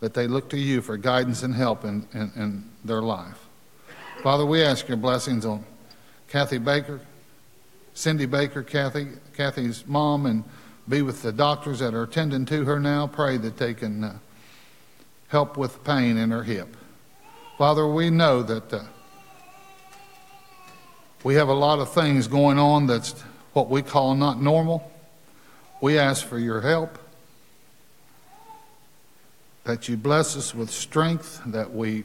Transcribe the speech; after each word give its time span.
that 0.00 0.14
they 0.14 0.26
look 0.26 0.48
to 0.50 0.58
you 0.58 0.80
for 0.80 0.96
guidance 0.96 1.42
and 1.42 1.54
help 1.54 1.84
in, 1.84 2.06
in, 2.12 2.32
in 2.36 2.64
their 2.84 3.02
life. 3.02 3.46
Father, 4.22 4.44
we 4.44 4.62
ask 4.62 4.88
your 4.88 4.96
blessings 4.96 5.44
on 5.44 5.64
Kathy 6.28 6.58
Baker, 6.58 7.00
Cindy 7.94 8.26
Baker, 8.26 8.62
Kathy, 8.62 9.08
Kathy's 9.36 9.86
mom, 9.86 10.26
and 10.26 10.44
be 10.88 11.02
with 11.02 11.22
the 11.22 11.32
doctors 11.32 11.80
that 11.80 11.94
are 11.94 12.02
attending 12.04 12.44
to 12.46 12.64
her 12.64 12.80
now. 12.80 13.06
Pray 13.06 13.36
that 13.36 13.56
they 13.56 13.74
can 13.74 14.04
uh, 14.04 14.18
help 15.28 15.56
with 15.56 15.84
pain 15.84 16.16
in 16.16 16.30
her 16.30 16.42
hip. 16.42 16.76
Father, 17.58 17.86
we 17.86 18.10
know 18.10 18.42
that 18.42 18.72
uh, 18.72 18.84
we 21.24 21.34
have 21.34 21.48
a 21.48 21.54
lot 21.54 21.78
of 21.78 21.92
things 21.92 22.28
going 22.28 22.58
on 22.58 22.86
that's 22.86 23.12
what 23.52 23.68
we 23.68 23.82
call 23.82 24.14
not 24.14 24.40
normal. 24.40 24.90
We 25.80 25.98
ask 25.98 26.26
for 26.26 26.38
your 26.38 26.60
help, 26.60 26.98
that 29.68 29.86
you 29.86 29.98
bless 29.98 30.34
us 30.34 30.54
with 30.54 30.70
strength, 30.70 31.42
that 31.44 31.74
we 31.74 32.02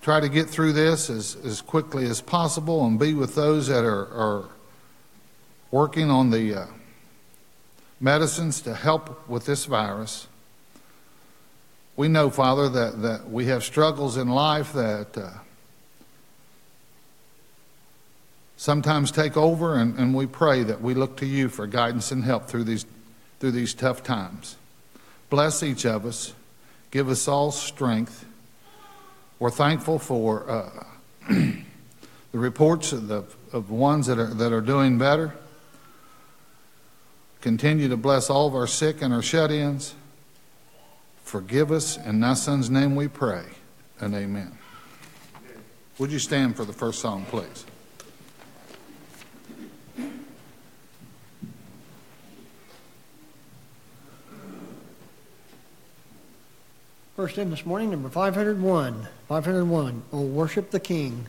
try 0.00 0.20
to 0.20 0.28
get 0.28 0.48
through 0.48 0.72
this 0.72 1.10
as, 1.10 1.36
as 1.44 1.60
quickly 1.60 2.04
as 2.04 2.20
possible 2.20 2.86
and 2.86 2.96
be 2.96 3.12
with 3.12 3.34
those 3.34 3.66
that 3.66 3.82
are, 3.82 4.06
are 4.06 4.44
working 5.72 6.12
on 6.12 6.30
the 6.30 6.54
uh, 6.54 6.66
medicines 7.98 8.60
to 8.60 8.72
help 8.72 9.28
with 9.28 9.44
this 9.44 9.64
virus. 9.64 10.28
We 11.96 12.06
know, 12.06 12.30
Father, 12.30 12.68
that, 12.68 13.02
that 13.02 13.28
we 13.28 13.46
have 13.46 13.64
struggles 13.64 14.16
in 14.16 14.28
life 14.28 14.72
that 14.74 15.18
uh, 15.18 15.30
sometimes 18.56 19.10
take 19.10 19.36
over, 19.36 19.74
and, 19.74 19.98
and 19.98 20.14
we 20.14 20.26
pray 20.26 20.62
that 20.62 20.80
we 20.80 20.94
look 20.94 21.16
to 21.16 21.26
you 21.26 21.48
for 21.48 21.66
guidance 21.66 22.12
and 22.12 22.22
help 22.22 22.46
through 22.46 22.62
these, 22.62 22.86
through 23.40 23.50
these 23.50 23.74
tough 23.74 24.04
times. 24.04 24.54
Bless 25.32 25.62
each 25.62 25.86
of 25.86 26.04
us. 26.04 26.34
Give 26.90 27.08
us 27.08 27.26
all 27.26 27.52
strength. 27.52 28.26
We're 29.38 29.48
thankful 29.48 29.98
for 29.98 30.46
uh, 30.46 30.84
the 31.30 31.64
reports 32.32 32.92
of 32.92 33.08
the 33.08 33.24
of 33.50 33.70
ones 33.70 34.08
that 34.08 34.18
are, 34.18 34.26
that 34.26 34.52
are 34.52 34.60
doing 34.60 34.98
better. 34.98 35.32
Continue 37.40 37.88
to 37.88 37.96
bless 37.96 38.28
all 38.28 38.46
of 38.46 38.54
our 38.54 38.66
sick 38.66 39.00
and 39.00 39.14
our 39.14 39.22
shut 39.22 39.50
ins. 39.50 39.94
Forgive 41.24 41.72
us. 41.72 41.96
In 41.96 42.20
thy 42.20 42.34
son's 42.34 42.68
name 42.68 42.94
we 42.94 43.08
pray. 43.08 43.46
And 44.00 44.14
amen. 44.14 44.58
Would 45.96 46.12
you 46.12 46.18
stand 46.18 46.56
for 46.56 46.66
the 46.66 46.74
first 46.74 47.00
song, 47.00 47.24
please? 47.24 47.64
First 57.16 57.36
hymn 57.36 57.50
this 57.50 57.66
morning, 57.66 57.90
number 57.90 58.08
501. 58.08 59.06
501, 59.28 60.02
Oh, 60.12 60.22
Worship 60.22 60.70
the 60.70 60.80
King. 60.80 61.26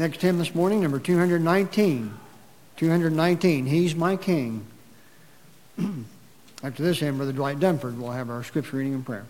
Next 0.00 0.22
hymn 0.22 0.38
this 0.38 0.54
morning, 0.54 0.80
number 0.80 0.98
219. 0.98 2.14
219, 2.78 3.66
He's 3.66 3.94
My 3.94 4.16
King. 4.16 4.64
After 6.62 6.82
this 6.82 7.00
hymn, 7.00 7.18
Brother 7.18 7.34
Dwight 7.34 7.60
Dunford 7.60 7.98
will 7.98 8.10
have 8.10 8.30
our 8.30 8.42
scripture 8.42 8.78
reading 8.78 8.94
and 8.94 9.04
prayer. 9.04 9.26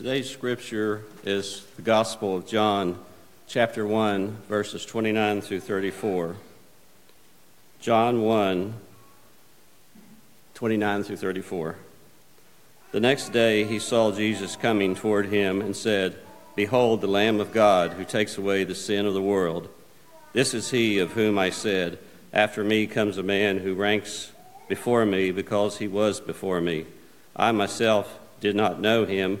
Today's 0.00 0.30
scripture 0.30 1.02
is 1.24 1.62
the 1.76 1.82
Gospel 1.82 2.34
of 2.34 2.46
John, 2.46 2.98
chapter 3.46 3.86
1, 3.86 4.34
verses 4.48 4.86
29 4.86 5.42
through 5.42 5.60
34. 5.60 6.36
John 7.82 8.22
1, 8.22 8.74
29 10.54 11.02
through 11.02 11.16
34. 11.16 11.76
The 12.92 13.00
next 13.00 13.28
day 13.28 13.64
he 13.64 13.78
saw 13.78 14.10
Jesus 14.10 14.56
coming 14.56 14.94
toward 14.94 15.26
him 15.26 15.60
and 15.60 15.76
said, 15.76 16.16
Behold, 16.56 17.02
the 17.02 17.06
Lamb 17.06 17.38
of 17.38 17.52
God 17.52 17.92
who 17.92 18.06
takes 18.06 18.38
away 18.38 18.64
the 18.64 18.74
sin 18.74 19.04
of 19.04 19.12
the 19.12 19.20
world. 19.20 19.68
This 20.32 20.54
is 20.54 20.70
he 20.70 20.98
of 20.98 21.12
whom 21.12 21.38
I 21.38 21.50
said, 21.50 21.98
After 22.32 22.64
me 22.64 22.86
comes 22.86 23.18
a 23.18 23.22
man 23.22 23.58
who 23.58 23.74
ranks 23.74 24.32
before 24.66 25.04
me 25.04 25.30
because 25.30 25.76
he 25.76 25.88
was 25.88 26.20
before 26.20 26.62
me. 26.62 26.86
I 27.36 27.52
myself 27.52 28.18
did 28.40 28.56
not 28.56 28.80
know 28.80 29.04
him 29.04 29.40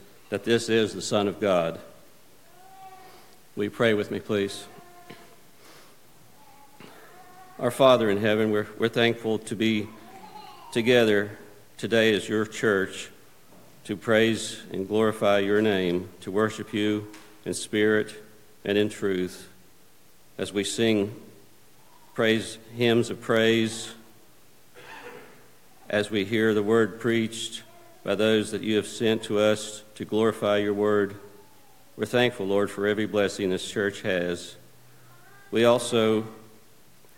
that 0.31 0.45
this 0.45 0.69
is 0.69 0.93
the 0.93 1.01
Son 1.01 1.27
of 1.27 1.41
God. 1.41 1.77
Will 3.57 3.65
you 3.65 3.69
pray 3.69 3.93
with 3.93 4.11
me, 4.11 4.21
please? 4.21 4.65
Our 7.59 7.69
Father 7.69 8.09
in 8.09 8.17
heaven, 8.17 8.49
we're, 8.49 8.67
we're 8.79 8.87
thankful 8.87 9.39
to 9.39 9.55
be 9.57 9.89
together 10.71 11.37
today 11.77 12.15
as 12.15 12.29
your 12.29 12.45
church 12.45 13.09
to 13.83 13.97
praise 13.97 14.61
and 14.71 14.87
glorify 14.87 15.39
your 15.39 15.61
name, 15.61 16.07
to 16.21 16.31
worship 16.31 16.73
you 16.73 17.09
in 17.43 17.53
spirit 17.53 18.13
and 18.63 18.77
in 18.77 18.87
truth 18.87 19.49
as 20.37 20.53
we 20.53 20.63
sing 20.63 21.13
praise 22.13 22.57
hymns 22.77 23.09
of 23.09 23.19
praise, 23.19 23.91
as 25.89 26.09
we 26.09 26.23
hear 26.23 26.53
the 26.53 26.63
word 26.63 27.01
preached 27.01 27.63
by 28.03 28.15
those 28.15 28.51
that 28.51 28.61
you 28.61 28.75
have 28.77 28.87
sent 28.87 29.23
to 29.23 29.39
us 29.39 29.83
to 29.95 30.05
glorify 30.05 30.57
your 30.57 30.73
word. 30.73 31.15
We're 31.95 32.05
thankful, 32.05 32.47
Lord, 32.47 32.71
for 32.71 32.87
every 32.87 33.05
blessing 33.05 33.49
this 33.49 33.69
church 33.69 34.01
has. 34.01 34.55
We 35.51 35.65
also 35.65 36.25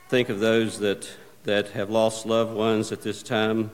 think 0.10 0.30
of 0.30 0.40
those 0.40 0.80
that, 0.80 1.10
that 1.46 1.70
have 1.70 1.90
lost 1.90 2.26
loved 2.26 2.54
ones 2.54 2.92
at 2.92 3.02
this 3.02 3.24
time, 3.24 3.72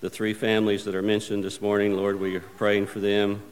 the 0.00 0.10
three 0.10 0.34
families 0.34 0.84
that 0.84 0.94
are 0.94 1.02
mentioned 1.02 1.42
this 1.42 1.60
morning. 1.60 1.96
Lord, 1.96 2.20
we 2.20 2.36
are 2.36 2.40
praying 2.40 2.86
for 2.86 3.00
them. 3.00 3.42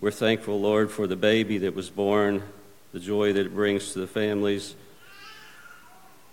We're 0.00 0.12
thankful, 0.12 0.60
Lord, 0.60 0.92
for 0.92 1.08
the 1.08 1.16
baby 1.16 1.58
that 1.58 1.74
was 1.74 1.90
born, 1.90 2.44
the 2.92 3.00
joy 3.00 3.32
that 3.32 3.46
it 3.46 3.54
brings 3.54 3.92
to 3.94 3.98
the 3.98 4.06
families. 4.06 4.76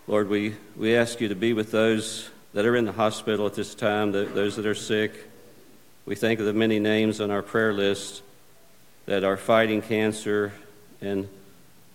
Lord, 0.05 0.29
we, 0.29 0.55
we 0.75 0.95
ask 0.95 1.19
you 1.19 1.29
to 1.29 1.35
be 1.35 1.53
with 1.53 1.71
those 1.71 2.29
that 2.53 2.67
are 2.67 2.75
in 2.75 2.85
the 2.85 2.91
hospital 2.91 3.47
at 3.47 3.55
this 3.55 3.73
time, 3.73 4.11
those 4.11 4.55
that 4.57 4.67
are 4.67 4.75
sick. 4.75 5.31
We 6.05 6.13
think 6.13 6.39
of 6.39 6.45
the 6.45 6.53
many 6.53 6.79
names 6.79 7.19
on 7.19 7.31
our 7.31 7.41
prayer 7.41 7.73
list 7.73 8.21
that 9.07 9.23
are 9.23 9.37
fighting 9.37 9.81
cancer, 9.81 10.53
and 11.01 11.27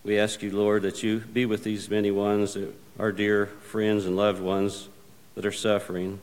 we 0.03 0.19
ask 0.19 0.41
you, 0.41 0.51
Lord, 0.51 0.81
that 0.81 1.01
you 1.01 1.19
be 1.19 1.45
with 1.45 1.63
these 1.63 1.89
many 1.89 2.11
ones, 2.11 2.57
our 2.99 3.13
dear 3.13 3.45
friends 3.45 4.05
and 4.05 4.17
loved 4.17 4.41
ones 4.41 4.89
that 5.35 5.45
are 5.45 5.51
suffering. 5.53 6.19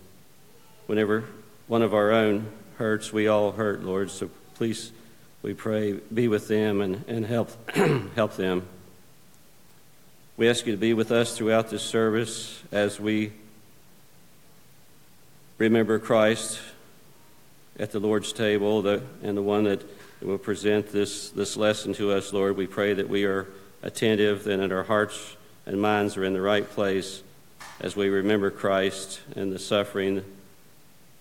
Whenever 0.87 1.25
one 1.67 1.81
of 1.81 1.94
our 1.94 2.11
own 2.11 2.49
hurts, 2.76 3.11
we 3.11 3.26
all 3.26 3.52
hurt, 3.52 3.82
Lord. 3.82 4.11
So 4.11 4.29
please, 4.56 4.93
we 5.41 5.55
pray, 5.55 5.93
be 6.12 6.29
with 6.29 6.46
them 6.46 6.82
and, 6.82 7.05
and 7.08 7.25
help, 7.25 7.50
help 8.14 8.37
them. 8.37 8.69
We 10.37 10.46
ask 10.50 10.67
you 10.67 10.73
to 10.73 10.79
be 10.79 10.93
with 10.93 11.11
us 11.11 11.38
throughout 11.38 11.70
this 11.70 11.84
service 11.84 12.62
as 12.70 13.00
we 13.00 13.32
remember 15.56 15.99
Christ 15.99 16.61
at 17.78 17.92
the 17.92 18.00
Lord's 18.00 18.32
table 18.32 18.82
the, 18.82 19.02
and 19.22 19.36
the 19.36 19.42
one 19.42 19.64
that 19.64 19.82
will 20.20 20.38
present 20.38 20.90
this, 20.90 21.30
this 21.30 21.56
lesson 21.56 21.92
to 21.94 22.12
us, 22.12 22.32
Lord. 22.32 22.56
We 22.56 22.67
pray 22.67 22.94
that 22.94 23.08
we 23.08 23.24
are 23.24 23.46
attentive 23.82 24.46
and 24.46 24.62
that 24.62 24.72
our 24.72 24.82
hearts 24.82 25.36
and 25.67 25.81
minds 25.81 26.17
are 26.17 26.24
in 26.24 26.32
the 26.32 26.41
right 26.41 26.69
place 26.69 27.22
as 27.81 27.94
we 27.94 28.08
remember 28.08 28.50
Christ 28.50 29.20
and 29.36 29.53
the 29.53 29.58
suffering 29.58 30.24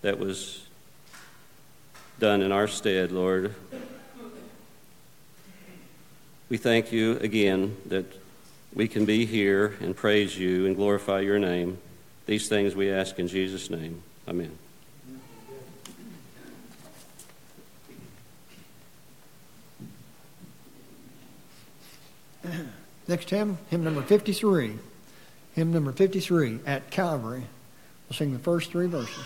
that 0.02 0.18
was 0.18 0.66
done 2.20 2.42
in 2.42 2.52
our 2.52 2.68
stead, 2.68 3.12
Lord. 3.12 3.54
We 6.50 6.58
thank 6.58 6.92
you 6.92 7.18
again 7.18 7.76
that 7.88 8.06
we 8.74 8.88
can 8.88 9.06
be 9.06 9.26
here 9.26 9.76
and 9.82 9.96
praise 9.96 10.38
you 10.38 10.66
and 10.66 10.76
glorify 10.76 11.20
your 11.20 11.40
name. 11.40 11.78
These 12.26 12.48
things 12.48 12.76
we 12.76 12.90
ask 12.90 13.20
in 13.20 13.28
Jesus' 13.28 13.70
name. 13.70 14.02
Amen. 14.28 14.58
Next 23.08 23.30
hymn, 23.30 23.58
hymn 23.70 23.84
number 23.84 24.02
53. 24.02 24.74
Hymn 25.56 25.72
number 25.72 25.92
53, 25.92 26.60
At 26.66 26.92
Calvary. 26.92 27.44
We'll 28.08 28.18
sing 28.18 28.34
the 28.34 28.40
first 28.40 28.72
three 28.72 28.88
verses. 28.88 29.24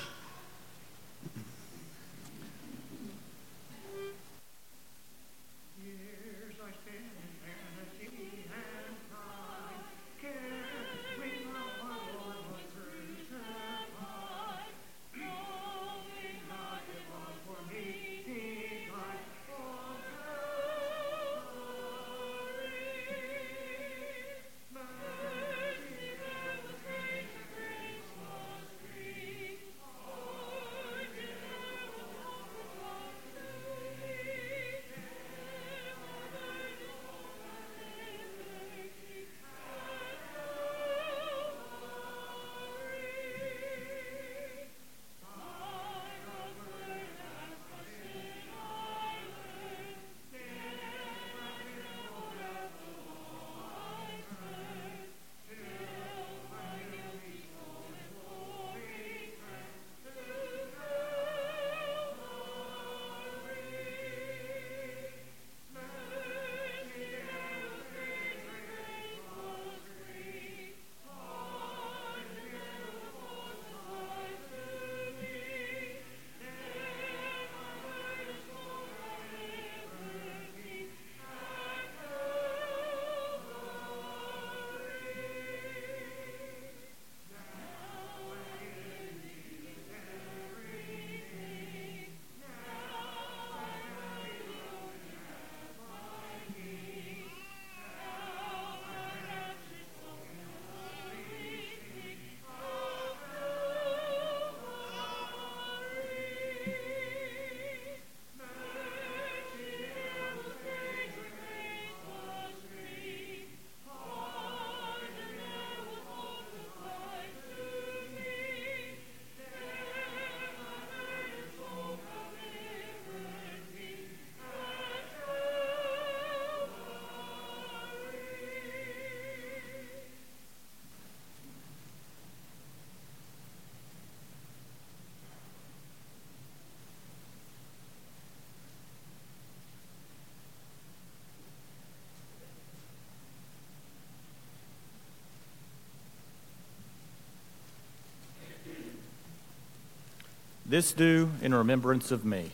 This 150.71 150.93
do 150.93 151.29
in 151.41 151.53
remembrance 151.53 152.11
of 152.11 152.23
me. 152.23 152.49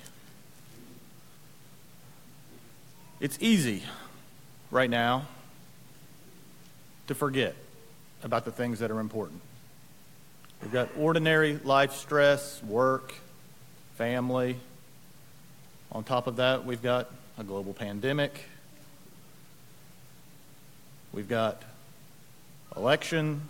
It's 3.20 3.38
easy 3.40 3.84
right 4.72 4.90
now 4.90 5.28
to 7.06 7.14
forget 7.14 7.54
about 8.24 8.44
the 8.44 8.52
things 8.52 8.80
that 8.80 8.90
are 8.90 9.00
important. 9.00 9.40
We've 10.64 10.72
got 10.72 10.90
ordinary 10.98 11.60
life 11.64 11.94
stress, 11.94 12.60
work, 12.64 13.14
family. 13.98 14.56
On 15.92 16.04
top 16.04 16.26
of 16.26 16.38
that, 16.38 16.66
we've 16.66 16.82
got 16.82 17.12
a 17.38 17.44
global 17.44 17.76
pandemic. 17.76 18.46
We've 21.14 21.30
got 21.30 21.62
election. 22.76 23.44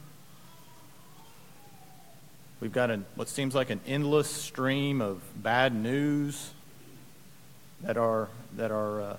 We've 2.60 2.74
got 2.74 2.90
an, 2.90 3.06
what 3.16 3.30
seems 3.30 3.54
like 3.54 3.70
an 3.70 3.80
endless 3.86 4.30
stream 4.30 5.00
of 5.00 5.22
bad 5.36 5.76
news 5.76 6.52
that 7.84 7.98
our, 7.98 8.30
that 8.56 8.72
our 8.72 9.02
uh, 9.02 9.18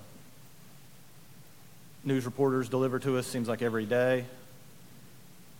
news 2.03 2.25
reporters 2.25 2.67
deliver 2.67 2.99
to 2.99 3.17
us, 3.17 3.25
seems 3.25 3.47
like 3.47 3.61
every 3.61 3.85
day. 3.85 4.25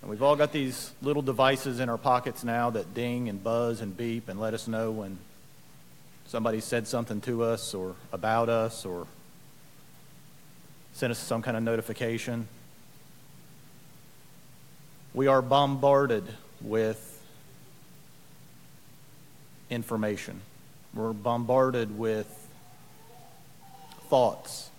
And 0.01 0.09
we've 0.09 0.23
all 0.23 0.35
got 0.35 0.51
these 0.51 0.91
little 1.01 1.21
devices 1.21 1.79
in 1.79 1.87
our 1.87 1.97
pockets 1.97 2.43
now 2.43 2.69
that 2.71 2.93
ding 2.93 3.29
and 3.29 3.41
buzz 3.41 3.79
and 3.79 3.95
beep 3.95 4.27
and 4.27 4.39
let 4.39 4.53
us 4.53 4.67
know 4.67 4.91
when 4.91 5.17
somebody 6.27 6.59
said 6.59 6.85
something 6.87 7.21
to 7.21 7.43
us 7.43 7.73
or 7.73 7.95
about 8.11 8.49
us 8.49 8.85
or 8.85 9.07
sent 10.93 11.11
us 11.11 11.19
some 11.19 11.41
kind 11.41 11.55
of 11.55 11.63
notification. 11.63 12.47
We 15.13 15.27
are 15.27 15.41
bombarded 15.41 16.25
with 16.61 17.08
information. 19.69 20.41
We're 20.93 21.13
bombarded 21.13 21.97
with 21.97 22.27
thoughts. 24.09 24.69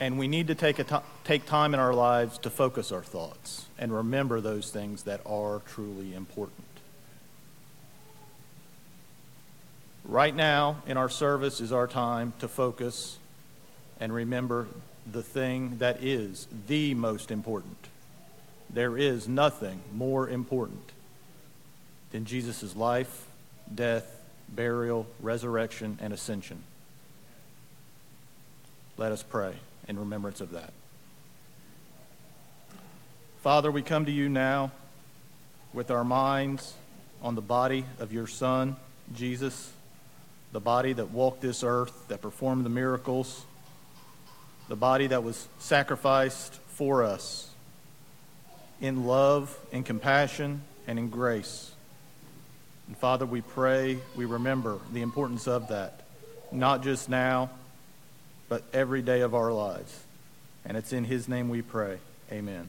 And 0.00 0.18
we 0.18 0.26
need 0.26 0.48
to 0.48 0.54
take, 0.54 0.78
a 0.78 0.84
t- 0.84 0.96
take 1.22 1.46
time 1.46 1.74
in 1.74 1.80
our 1.80 1.94
lives 1.94 2.38
to 2.38 2.50
focus 2.50 2.90
our 2.90 3.02
thoughts 3.02 3.66
and 3.78 3.94
remember 3.94 4.40
those 4.40 4.70
things 4.70 5.04
that 5.04 5.20
are 5.26 5.60
truly 5.66 6.14
important. 6.14 6.64
Right 10.04 10.34
now, 10.34 10.82
in 10.86 10.96
our 10.96 11.08
service, 11.08 11.60
is 11.60 11.72
our 11.72 11.86
time 11.86 12.32
to 12.40 12.48
focus 12.48 13.18
and 14.00 14.12
remember 14.12 14.66
the 15.10 15.22
thing 15.22 15.78
that 15.78 16.02
is 16.02 16.48
the 16.66 16.94
most 16.94 17.30
important. 17.30 17.76
There 18.68 18.96
is 18.96 19.28
nothing 19.28 19.80
more 19.92 20.28
important 20.28 20.90
than 22.12 22.24
Jesus' 22.24 22.76
life, 22.76 23.26
death, 23.74 24.20
burial, 24.48 25.06
resurrection, 25.20 25.98
and 26.00 26.12
ascension. 26.12 26.62
Let 28.96 29.10
us 29.12 29.22
pray 29.22 29.54
in 29.88 29.98
remembrance 29.98 30.40
of 30.40 30.52
that. 30.52 30.72
Father, 33.40 33.72
we 33.72 33.82
come 33.82 34.04
to 34.04 34.12
you 34.12 34.28
now 34.28 34.70
with 35.72 35.90
our 35.90 36.04
minds 36.04 36.74
on 37.22 37.34
the 37.34 37.40
body 37.40 37.84
of 37.98 38.12
your 38.12 38.26
Son, 38.26 38.76
Jesus, 39.14 39.72
the 40.52 40.60
body 40.60 40.92
that 40.92 41.10
walked 41.10 41.40
this 41.40 41.64
earth, 41.64 42.06
that 42.08 42.20
performed 42.20 42.64
the 42.64 42.70
miracles, 42.70 43.44
the 44.68 44.76
body 44.76 45.08
that 45.08 45.24
was 45.24 45.48
sacrificed 45.58 46.54
for 46.68 47.02
us 47.02 47.48
in 48.80 49.06
love, 49.06 49.58
in 49.72 49.82
compassion, 49.82 50.62
and 50.86 50.98
in 50.98 51.08
grace. 51.08 51.71
And 52.92 52.98
Father, 52.98 53.24
we 53.24 53.40
pray, 53.40 53.96
we 54.16 54.26
remember 54.26 54.78
the 54.92 55.00
importance 55.00 55.48
of 55.48 55.68
that, 55.68 56.02
not 56.52 56.82
just 56.82 57.08
now, 57.08 57.48
but 58.50 58.62
every 58.74 59.00
day 59.00 59.22
of 59.22 59.34
our 59.34 59.50
lives. 59.50 59.98
And 60.66 60.76
it's 60.76 60.92
in 60.92 61.04
His 61.04 61.26
name 61.26 61.48
we 61.48 61.62
pray. 61.62 61.96
Amen. 62.30 62.68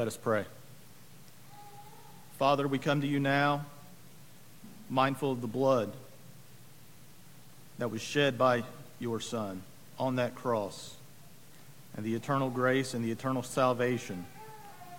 Let 0.00 0.06
us 0.06 0.16
pray. 0.16 0.46
Father, 2.38 2.66
we 2.66 2.78
come 2.78 3.02
to 3.02 3.06
you 3.06 3.20
now, 3.20 3.66
mindful 4.88 5.30
of 5.30 5.42
the 5.42 5.46
blood 5.46 5.92
that 7.76 7.90
was 7.90 8.00
shed 8.00 8.38
by 8.38 8.64
your 8.98 9.20
Son 9.20 9.60
on 9.98 10.16
that 10.16 10.34
cross 10.34 10.96
and 11.94 12.06
the 12.06 12.14
eternal 12.14 12.48
grace 12.48 12.94
and 12.94 13.04
the 13.04 13.10
eternal 13.10 13.42
salvation 13.42 14.24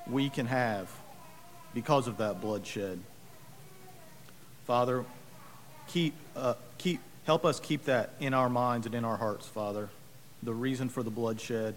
we 0.06 0.30
can 0.30 0.46
have 0.46 0.88
because 1.74 2.08
of 2.08 2.18
that 2.18 2.40
bloodshed. 2.40 3.00
Father, 4.68 5.04
keep, 5.88 6.14
uh, 6.36 6.54
keep, 6.78 7.00
help 7.26 7.44
us 7.44 7.60
keep 7.60 7.86
that 7.86 8.12
in 8.20 8.36
our 8.36 8.50
minds 8.50 8.86
and 8.86 8.94
in 8.94 9.04
our 9.04 9.18
hearts, 9.18 9.48
Father, 9.48 9.90
the 10.44 10.54
reason 10.54 10.90
for 10.90 11.02
the 11.02 11.10
bloodshed 11.10 11.74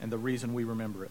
and 0.00 0.12
the 0.12 0.18
reason 0.18 0.54
we 0.54 0.62
remember 0.62 1.04
it. 1.04 1.10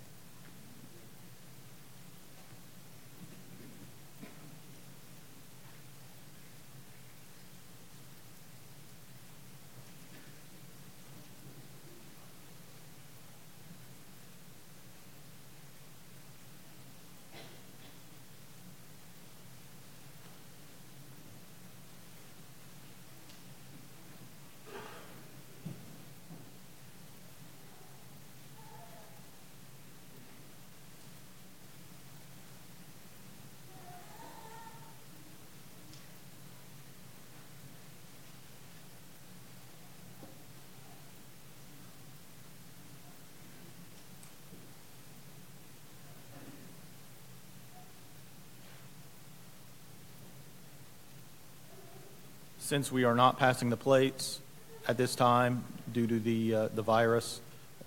Since 52.71 52.89
we 52.89 53.03
are 53.03 53.15
not 53.15 53.37
passing 53.37 53.69
the 53.69 53.75
plates 53.75 54.39
at 54.87 54.95
this 54.95 55.13
time 55.13 55.65
due 55.91 56.07
to 56.07 56.19
the, 56.21 56.55
uh, 56.55 56.67
the 56.73 56.81
virus, 56.81 57.41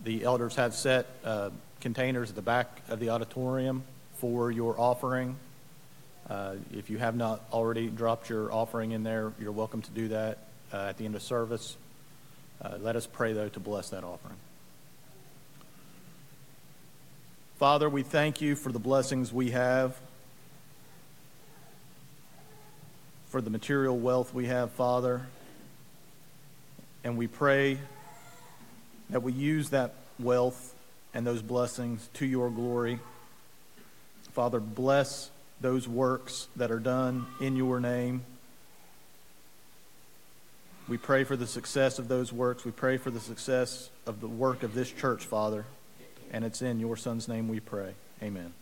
the 0.04 0.24
elders 0.24 0.56
have 0.56 0.74
set 0.74 1.06
uh, 1.24 1.48
containers 1.80 2.28
at 2.28 2.36
the 2.36 2.42
back 2.42 2.82
of 2.90 3.00
the 3.00 3.08
auditorium 3.08 3.82
for 4.16 4.50
your 4.50 4.78
offering. 4.78 5.36
Uh, 6.28 6.56
if 6.74 6.90
you 6.90 6.98
have 6.98 7.16
not 7.16 7.42
already 7.50 7.88
dropped 7.88 8.28
your 8.28 8.52
offering 8.52 8.90
in 8.90 9.04
there, 9.04 9.32
you're 9.40 9.52
welcome 9.52 9.80
to 9.80 9.90
do 9.92 10.08
that 10.08 10.36
uh, 10.70 10.88
at 10.90 10.98
the 10.98 11.06
end 11.06 11.14
of 11.14 11.22
service. 11.22 11.78
Uh, 12.60 12.76
let 12.78 12.94
us 12.94 13.06
pray, 13.06 13.32
though, 13.32 13.48
to 13.48 13.60
bless 13.60 13.88
that 13.88 14.04
offering. 14.04 14.36
Father, 17.56 17.88
we 17.88 18.02
thank 18.02 18.42
you 18.42 18.54
for 18.54 18.70
the 18.70 18.78
blessings 18.78 19.32
we 19.32 19.52
have. 19.52 19.98
For 23.34 23.40
the 23.40 23.50
material 23.50 23.98
wealth 23.98 24.32
we 24.32 24.46
have, 24.46 24.70
Father. 24.70 25.26
And 27.02 27.16
we 27.16 27.26
pray 27.26 27.78
that 29.10 29.24
we 29.24 29.32
use 29.32 29.70
that 29.70 29.92
wealth 30.20 30.72
and 31.12 31.26
those 31.26 31.42
blessings 31.42 32.08
to 32.14 32.26
your 32.26 32.48
glory. 32.48 33.00
Father, 34.34 34.60
bless 34.60 35.32
those 35.60 35.88
works 35.88 36.46
that 36.54 36.70
are 36.70 36.78
done 36.78 37.26
in 37.40 37.56
your 37.56 37.80
name. 37.80 38.22
We 40.86 40.96
pray 40.96 41.24
for 41.24 41.34
the 41.34 41.48
success 41.48 41.98
of 41.98 42.06
those 42.06 42.32
works. 42.32 42.64
We 42.64 42.70
pray 42.70 42.98
for 42.98 43.10
the 43.10 43.18
success 43.18 43.90
of 44.06 44.20
the 44.20 44.28
work 44.28 44.62
of 44.62 44.74
this 44.74 44.92
church, 44.92 45.24
Father. 45.24 45.64
And 46.30 46.44
it's 46.44 46.62
in 46.62 46.78
your 46.78 46.96
Son's 46.96 47.26
name 47.26 47.48
we 47.48 47.58
pray. 47.58 47.94
Amen. 48.22 48.54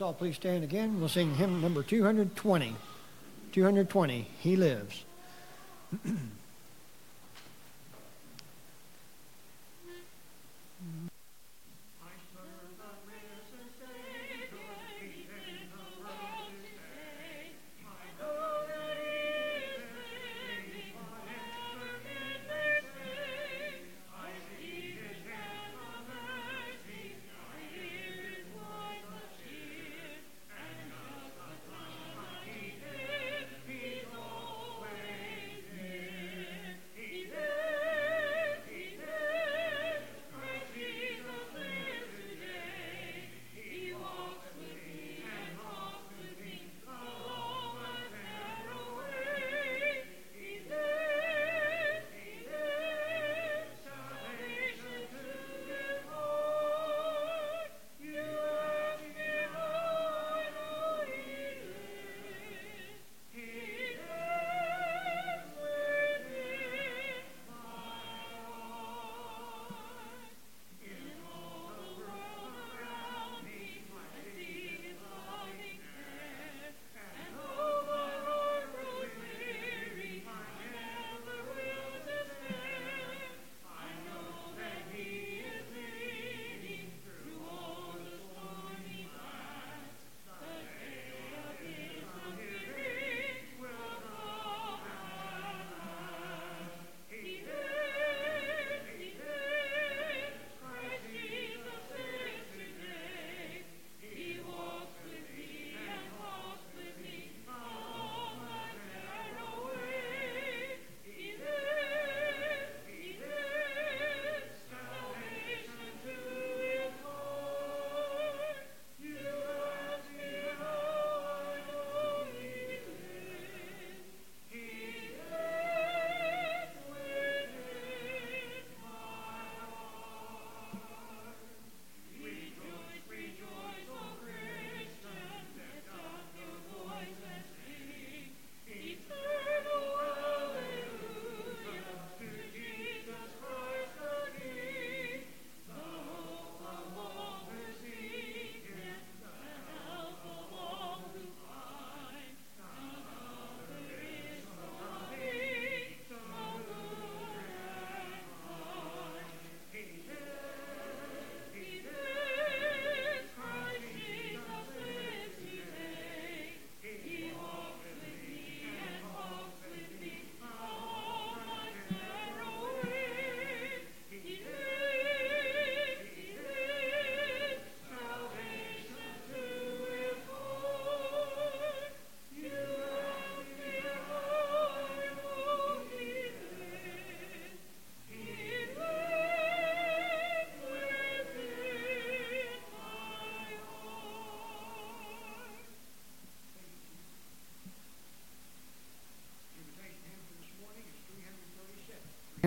All 0.00 0.14
please 0.14 0.36
stand 0.36 0.64
again. 0.64 0.98
We'll 0.98 1.10
sing 1.10 1.34
hymn 1.34 1.60
number 1.60 1.82
220. 1.82 2.74
220, 3.52 4.28
He 4.40 4.56
Lives. 4.56 5.04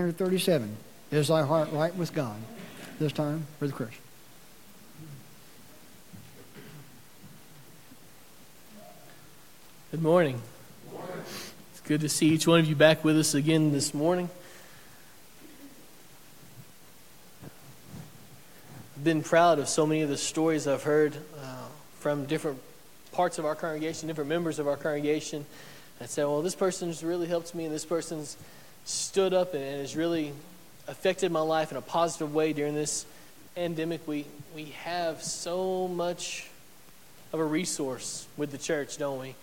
Hundred 0.03 0.17
thirty-seven. 0.17 0.75
Is 1.11 1.29
thy 1.29 1.43
heart 1.43 1.69
right 1.71 1.95
with 1.95 2.13
God? 2.13 2.35
This 2.99 3.13
time 3.13 3.47
for 3.57 3.67
the 3.67 3.71
Christian. 3.71 4.01
Good 9.91 10.01
morning. 10.01 10.41
It's 11.71 11.79
good 11.85 12.01
to 12.01 12.09
see 12.09 12.27
each 12.27 12.45
one 12.45 12.59
of 12.59 12.65
you 12.65 12.75
back 12.75 13.05
with 13.05 13.17
us 13.17 13.33
again 13.33 13.71
this 13.71 13.93
morning. 13.93 14.29
I've 18.97 19.05
been 19.05 19.23
proud 19.23 19.57
of 19.57 19.69
so 19.69 19.85
many 19.85 20.01
of 20.01 20.09
the 20.09 20.17
stories 20.17 20.67
I've 20.67 20.83
heard 20.83 21.15
uh, 21.15 21.67
from 21.99 22.25
different 22.25 22.59
parts 23.13 23.39
of 23.39 23.45
our 23.45 23.55
congregation, 23.55 24.09
different 24.09 24.29
members 24.29 24.59
of 24.59 24.67
our 24.67 24.75
congregation 24.75 25.45
that 25.99 26.09
said, 26.09 26.25
well, 26.25 26.41
this 26.41 26.55
person's 26.55 27.05
really 27.05 27.27
helped 27.27 27.55
me 27.55 27.63
and 27.63 27.73
this 27.73 27.85
person's 27.85 28.35
stood 28.85 29.33
up 29.33 29.53
and 29.53 29.63
has 29.63 29.95
really 29.95 30.33
affected 30.87 31.31
my 31.31 31.41
life 31.41 31.71
in 31.71 31.77
a 31.77 31.81
positive 31.81 32.33
way 32.33 32.53
during 32.53 32.75
this 32.75 33.05
pandemic. 33.55 34.07
We, 34.07 34.25
we 34.55 34.65
have 34.83 35.23
so 35.23 35.87
much 35.87 36.49
of 37.31 37.39
a 37.39 37.45
resource 37.45 38.27
with 38.37 38.51
the 38.51 38.57
church, 38.57 38.97
don't 38.97 39.19
we? 39.19 39.35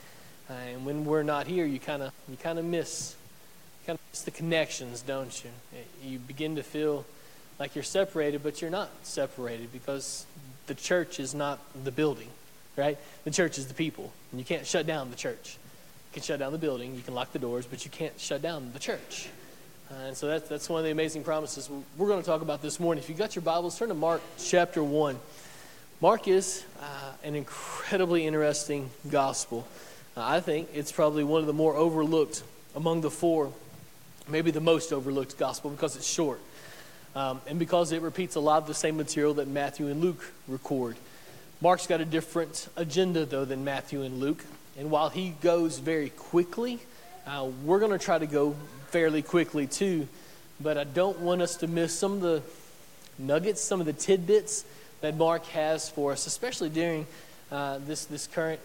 Uh, 0.48 0.52
and 0.52 0.84
when 0.84 1.04
we're 1.04 1.22
not 1.22 1.46
here, 1.46 1.64
you 1.64 1.78
kind 1.78 2.02
of 2.02 2.12
you 2.28 2.36
kind 2.36 2.58
of 2.58 2.64
miss 2.64 3.14
kind 3.86 3.98
of 3.98 4.00
miss 4.12 4.22
the 4.22 4.30
connections, 4.30 5.02
don't 5.02 5.44
you? 5.44 5.50
You 6.02 6.18
begin 6.18 6.56
to 6.56 6.62
feel 6.62 7.04
like 7.58 7.74
you're 7.74 7.84
separated, 7.84 8.42
but 8.42 8.60
you're 8.60 8.70
not 8.70 8.90
separated 9.02 9.72
because 9.72 10.26
the 10.66 10.74
church 10.74 11.20
is 11.20 11.34
not 11.34 11.60
the 11.84 11.92
building, 11.92 12.28
right? 12.76 12.98
The 13.24 13.30
church 13.30 13.58
is 13.58 13.66
the 13.66 13.74
people, 13.74 14.12
and 14.32 14.40
you 14.40 14.44
can't 14.44 14.66
shut 14.66 14.86
down 14.86 15.10
the 15.10 15.16
church. 15.16 15.56
You 16.10 16.14
can 16.14 16.22
shut 16.24 16.40
down 16.40 16.50
the 16.50 16.58
building, 16.58 16.96
you 16.96 17.02
can 17.02 17.14
lock 17.14 17.32
the 17.32 17.38
doors, 17.38 17.66
but 17.66 17.84
you 17.84 17.90
can't 17.90 18.18
shut 18.18 18.42
down 18.42 18.72
the 18.72 18.80
church. 18.80 19.28
Uh, 19.88 20.06
and 20.06 20.16
so 20.16 20.26
that's, 20.26 20.48
that's 20.48 20.68
one 20.68 20.80
of 20.80 20.84
the 20.84 20.90
amazing 20.90 21.22
promises 21.22 21.70
we're 21.96 22.08
going 22.08 22.20
to 22.20 22.26
talk 22.26 22.42
about 22.42 22.62
this 22.62 22.80
morning. 22.80 23.00
If 23.00 23.08
you've 23.08 23.18
got 23.18 23.36
your 23.36 23.42
Bibles, 23.42 23.78
turn 23.78 23.88
to 23.88 23.94
Mark 23.94 24.20
chapter 24.36 24.82
1. 24.82 25.16
Mark 26.00 26.26
is 26.26 26.64
uh, 26.80 27.12
an 27.22 27.36
incredibly 27.36 28.26
interesting 28.26 28.90
gospel. 29.08 29.68
Uh, 30.16 30.24
I 30.24 30.40
think 30.40 30.70
it's 30.74 30.90
probably 30.90 31.22
one 31.22 31.42
of 31.42 31.46
the 31.46 31.52
more 31.52 31.76
overlooked 31.76 32.42
among 32.74 33.02
the 33.02 33.10
four, 33.10 33.52
maybe 34.28 34.50
the 34.50 34.60
most 34.60 34.92
overlooked 34.92 35.38
gospel 35.38 35.70
because 35.70 35.94
it's 35.94 36.08
short. 36.08 36.40
Um, 37.14 37.40
and 37.46 37.56
because 37.56 37.92
it 37.92 38.02
repeats 38.02 38.34
a 38.34 38.40
lot 38.40 38.62
of 38.62 38.66
the 38.66 38.74
same 38.74 38.96
material 38.96 39.34
that 39.34 39.46
Matthew 39.46 39.86
and 39.86 40.00
Luke 40.00 40.32
record. 40.48 40.96
Mark's 41.60 41.86
got 41.86 42.00
a 42.00 42.04
different 42.04 42.68
agenda, 42.74 43.24
though, 43.24 43.44
than 43.44 43.62
Matthew 43.62 44.02
and 44.02 44.18
Luke. 44.18 44.44
And 44.78 44.90
while 44.90 45.08
he 45.08 45.30
goes 45.40 45.78
very 45.78 46.10
quickly, 46.10 46.78
uh, 47.26 47.48
we're 47.64 47.78
going 47.80 47.92
to 47.92 47.98
try 47.98 48.18
to 48.18 48.26
go 48.26 48.54
fairly 48.88 49.22
quickly 49.22 49.66
too. 49.66 50.08
But 50.60 50.78
I 50.78 50.84
don't 50.84 51.20
want 51.20 51.42
us 51.42 51.56
to 51.56 51.66
miss 51.66 51.98
some 51.98 52.12
of 52.12 52.20
the 52.20 52.42
nuggets, 53.18 53.60
some 53.60 53.80
of 53.80 53.86
the 53.86 53.92
tidbits 53.92 54.64
that 55.00 55.16
Mark 55.16 55.44
has 55.46 55.88
for 55.88 56.12
us, 56.12 56.26
especially 56.26 56.68
during 56.68 57.06
uh, 57.50 57.78
this, 57.86 58.04
this 58.04 58.26
current 58.26 58.60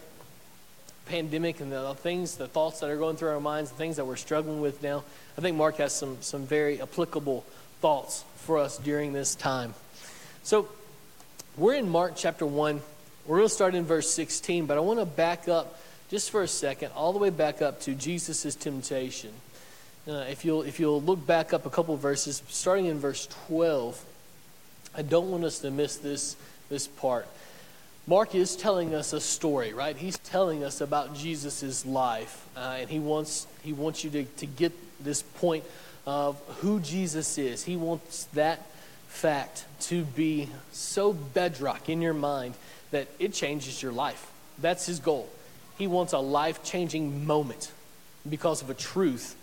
pandemic 1.06 1.60
and 1.60 1.72
the 1.72 1.94
things, 1.94 2.36
the 2.36 2.48
thoughts 2.48 2.80
that 2.80 2.90
are 2.90 2.96
going 2.96 3.16
through 3.16 3.30
our 3.30 3.40
minds, 3.40 3.70
the 3.70 3.76
things 3.76 3.96
that 3.96 4.04
we're 4.06 4.16
struggling 4.16 4.60
with 4.60 4.82
now. 4.82 5.04
I 5.38 5.40
think 5.40 5.56
Mark 5.56 5.76
has 5.76 5.94
some, 5.94 6.18
some 6.20 6.46
very 6.46 6.80
applicable 6.82 7.44
thoughts 7.80 8.24
for 8.36 8.58
us 8.58 8.78
during 8.78 9.12
this 9.12 9.34
time. 9.34 9.74
So 10.42 10.68
we're 11.56 11.74
in 11.74 11.88
Mark 11.88 12.14
chapter 12.16 12.44
1. 12.44 12.80
We're 13.26 13.36
going 13.38 13.48
to 13.48 13.54
start 13.54 13.74
in 13.74 13.84
verse 13.84 14.10
16, 14.10 14.66
but 14.66 14.76
I 14.76 14.80
want 14.80 15.00
to 15.00 15.06
back 15.06 15.48
up 15.48 15.78
just 16.10 16.30
for 16.30 16.42
a 16.42 16.48
second, 16.48 16.92
all 16.94 17.12
the 17.12 17.18
way 17.18 17.30
back 17.30 17.62
up 17.62 17.80
to 17.82 17.94
Jesus' 17.94 18.54
temptation. 18.54 19.30
Uh, 20.08 20.24
if, 20.30 20.44
you'll, 20.44 20.62
if 20.62 20.78
you'll 20.78 21.02
look 21.02 21.26
back 21.26 21.52
up 21.52 21.66
a 21.66 21.70
couple 21.70 21.96
verses, 21.96 22.42
starting 22.48 22.86
in 22.86 22.98
verse 22.98 23.26
12, 23.48 24.04
I 24.94 25.02
don't 25.02 25.30
want 25.30 25.44
us 25.44 25.58
to 25.60 25.70
miss 25.70 25.96
this, 25.96 26.36
this 26.68 26.86
part. 26.86 27.26
Mark 28.06 28.36
is 28.36 28.54
telling 28.54 28.94
us 28.94 29.12
a 29.12 29.20
story, 29.20 29.72
right? 29.72 29.96
He's 29.96 30.16
telling 30.18 30.62
us 30.62 30.80
about 30.80 31.16
Jesus' 31.16 31.84
life. 31.84 32.46
Uh, 32.56 32.76
and 32.78 32.88
he 32.88 33.00
wants, 33.00 33.48
he 33.64 33.72
wants 33.72 34.04
you 34.04 34.10
to, 34.10 34.24
to 34.24 34.46
get 34.46 34.72
this 35.02 35.22
point 35.22 35.64
of 36.06 36.40
who 36.60 36.78
Jesus 36.78 37.36
is. 37.36 37.64
He 37.64 37.74
wants 37.74 38.24
that 38.34 38.64
fact 39.08 39.64
to 39.80 40.04
be 40.04 40.48
so 40.70 41.12
bedrock 41.12 41.88
in 41.88 42.00
your 42.00 42.14
mind 42.14 42.54
that 42.92 43.08
it 43.18 43.32
changes 43.32 43.82
your 43.82 43.92
life. 43.92 44.30
That's 44.60 44.86
his 44.86 45.00
goal. 45.00 45.28
He 45.78 45.86
wants 45.86 46.12
a 46.12 46.18
life 46.18 46.62
changing 46.62 47.26
moment 47.26 47.72
because 48.28 48.62
of 48.62 48.70
a 48.70 48.74
truth 48.74 49.36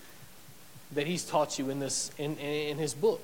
that 0.93 1.07
he's 1.07 1.23
taught 1.23 1.57
you 1.59 1.69
in, 1.69 1.79
this, 1.79 2.11
in, 2.17 2.37
in 2.37 2.77
his 2.77 2.93
book. 2.93 3.21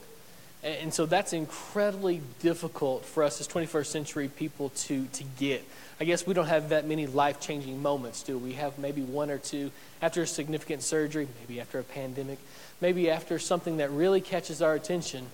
And 0.62 0.94
so 0.94 1.06
that's 1.06 1.32
incredibly 1.32 2.22
difficult 2.42 3.06
for 3.06 3.24
us 3.24 3.40
as 3.40 3.48
21st 3.48 3.86
century 3.86 4.28
people 4.28 4.70
to, 4.70 5.06
to 5.06 5.24
get. 5.40 5.64
I 6.02 6.04
guess 6.04 6.28
we 6.28 6.34
don't 6.34 6.48
have 6.48 6.70
that 6.70 6.86
many 6.86 7.08
life 7.08 7.40
changing 7.40 7.82
moments, 7.82 8.24
do 8.24 8.38
we? 8.38 8.54
have 8.54 8.78
maybe 8.78 9.02
one 9.02 9.32
or 9.32 9.38
two 9.38 9.72
after 10.02 10.22
a 10.22 10.28
significant 10.28 10.84
surgery, 10.84 11.30
maybe 11.40 11.62
after 11.62 11.80
a 11.80 11.84
pandemic, 11.84 12.40
maybe 12.82 13.10
after 13.10 13.40
something 13.40 13.78
that 13.78 13.90
really 13.92 14.20
catches 14.20 14.62
our 14.62 14.76
attention. 14.76 15.28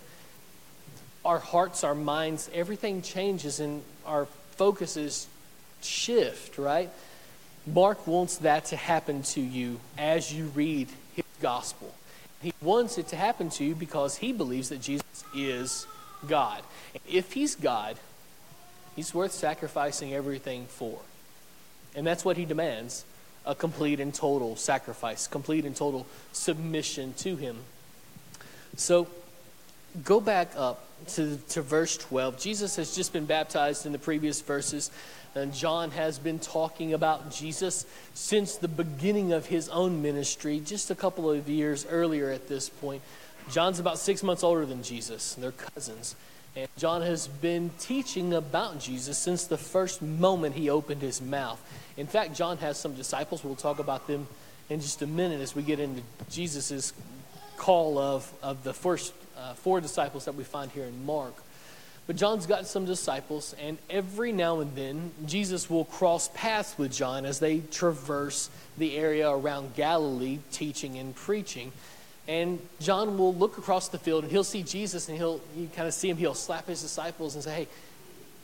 Our 1.24 1.40
hearts, 1.40 1.84
our 1.84 1.96
minds, 1.96 2.50
everything 2.54 3.02
changes 3.02 3.60
and 3.60 3.82
our 4.06 4.28
focuses 4.58 5.26
shift, 5.82 6.60
right? 6.60 6.92
Mark 7.68 8.06
wants 8.06 8.38
that 8.38 8.66
to 8.66 8.76
happen 8.76 9.24
to 9.24 9.42
you 9.42 9.80
as 9.98 10.34
you 10.34 10.46
read 10.48 10.88
his 11.16 11.26
gospel. 11.42 11.94
He 12.42 12.54
wants 12.62 12.98
it 12.98 13.08
to 13.08 13.16
happen 13.16 13.50
to 13.52 13.64
you 13.64 13.74
because 13.74 14.18
he 14.18 14.32
believes 14.32 14.70
that 14.70 14.82
Jesus 14.82 15.24
is 15.36 15.88
God. 16.28 16.62
If 17.10 17.34
he's 17.34 17.56
God, 17.56 17.98
he's 18.96 19.14
worth 19.14 19.32
sacrificing 19.32 20.14
everything 20.14 20.68
for. 20.68 21.00
And 21.96 22.06
that's 22.06 22.24
what 22.24 22.38
he 22.38 22.46
demands 22.46 23.06
a 23.46 23.56
complete 23.56 24.00
and 24.00 24.14
total 24.14 24.56
sacrifice, 24.56 25.28
complete 25.28 25.66
and 25.66 25.76
total 25.76 26.06
submission 26.34 27.14
to 27.14 27.36
him. 27.36 27.58
So 28.76 29.08
go 30.04 30.20
back 30.20 30.52
up 30.56 30.86
to, 31.08 31.38
to 31.50 31.62
verse 31.62 31.98
12. 31.98 32.40
Jesus 32.40 32.76
has 32.76 32.96
just 32.96 33.14
been 33.14 33.26
baptized 33.26 33.86
in 33.86 33.92
the 33.92 34.00
previous 34.00 34.42
verses. 34.42 34.92
And 35.36 35.54
John 35.54 35.92
has 35.92 36.18
been 36.18 36.40
talking 36.40 36.94
about 36.94 37.30
Jesus 37.30 37.86
since 38.14 38.56
the 38.56 38.70
beginning 38.70 39.34
of 39.34 39.46
his 39.46 39.68
own 39.70 40.02
ministry, 40.02 40.62
just 40.62 40.92
a 40.92 40.96
couple 40.96 41.30
of 41.30 41.50
years 41.50 41.86
earlier 41.90 42.32
at 42.32 42.48
this 42.48 42.70
point. 42.70 43.02
John's 43.52 43.80
about 43.80 44.00
six 44.00 44.24
months 44.24 44.44
older 44.44 44.66
than 44.66 44.82
Jesus, 44.82 45.36
they're 45.36 45.52
cousins. 45.52 46.16
And 46.56 46.70
John 46.78 47.02
has 47.02 47.28
been 47.28 47.70
teaching 47.80 48.34
about 48.34 48.80
Jesus 48.80 49.18
since 49.18 49.44
the 49.44 49.58
first 49.58 50.02
moment 50.02 50.56
he 50.56 50.70
opened 50.70 51.02
his 51.02 51.22
mouth. 51.22 51.62
In 51.98 52.08
fact, 52.08 52.34
John 52.34 52.58
has 52.60 52.78
some 52.78 52.96
disciples. 52.96 53.44
We'll 53.44 53.56
talk 53.56 53.80
about 53.80 54.08
them 54.08 54.28
in 54.70 54.80
just 54.80 55.02
a 55.02 55.08
minute 55.08 55.42
as 55.42 55.54
we 55.54 55.64
get 55.64 55.82
into 55.82 56.02
Jesus' 56.30 56.94
call 57.58 57.98
of, 57.98 58.32
of 58.42 58.64
the 58.64 58.74
first 58.74 59.14
uh, 59.38 59.54
four 59.54 59.82
disciples 59.82 60.26
that 60.26 60.36
we 60.36 60.44
find 60.44 60.72
here 60.72 60.86
in 60.86 61.06
Mark. 61.06 61.34
But 62.08 62.18
John's 62.18 62.46
got 62.46 62.68
some 62.68 62.86
disciples, 62.86 63.56
and 63.60 63.80
every 63.90 64.32
now 64.32 64.60
and 64.60 64.76
then, 64.76 65.12
Jesus 65.26 65.70
will 65.70 65.86
cross 65.86 66.30
paths 66.36 66.78
with 66.78 66.92
John 66.92 67.26
as 67.26 67.40
they 67.40 67.62
traverse 67.72 68.50
the 68.78 68.96
area 68.96 69.30
around 69.30 69.76
Galilee, 69.76 70.40
teaching 70.52 70.98
and 70.98 71.16
preaching. 71.16 71.72
And 72.28 72.60
John 72.80 73.18
will 73.18 73.34
look 73.34 73.58
across 73.58 73.88
the 73.88 74.00
field 74.00 74.24
and 74.24 74.32
he'll 74.32 74.44
see 74.44 74.64
Jesus 74.64 75.10
and 75.10 75.18
he'll 75.18 75.42
you 75.56 75.70
kind 75.76 75.88
of 75.88 75.94
see 75.94 76.10
him. 76.10 76.18
He'll 76.18 76.34
slap 76.34 76.68
his 76.68 76.82
disciples 76.82 77.36
and 77.36 77.44
say, 77.44 77.54
Hey, 77.54 77.68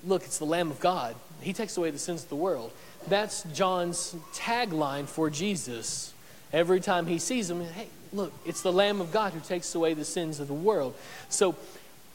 look, 0.06 0.24
it's 0.24 0.38
the 0.38 0.46
Lamb 0.46 0.70
of 0.70 0.80
God. 0.80 1.16
He 1.42 1.54
takes 1.54 1.78
away 1.78 1.90
the 1.90 1.98
sins 1.98 2.24
of 2.24 2.30
the 2.30 2.36
world. 2.36 2.72
That's 3.08 3.44
John's 3.54 4.16
tagline 4.34 5.08
for 5.08 5.30
Jesus. 5.30 6.14
Every 6.54 6.80
time 6.80 7.08
he 7.08 7.18
sees 7.18 7.50
him, 7.50 7.62
hey, 7.62 7.88
look, 8.14 8.34
it's 8.46 8.62
the 8.62 8.72
Lamb 8.72 9.02
of 9.02 9.12
God 9.12 9.34
who 9.34 9.40
takes 9.40 9.74
away 9.76 9.94
the 9.94 10.06
sins 10.06 10.40
of 10.40 10.48
the 10.48 10.54
world. 10.54 10.96
So 11.30 11.56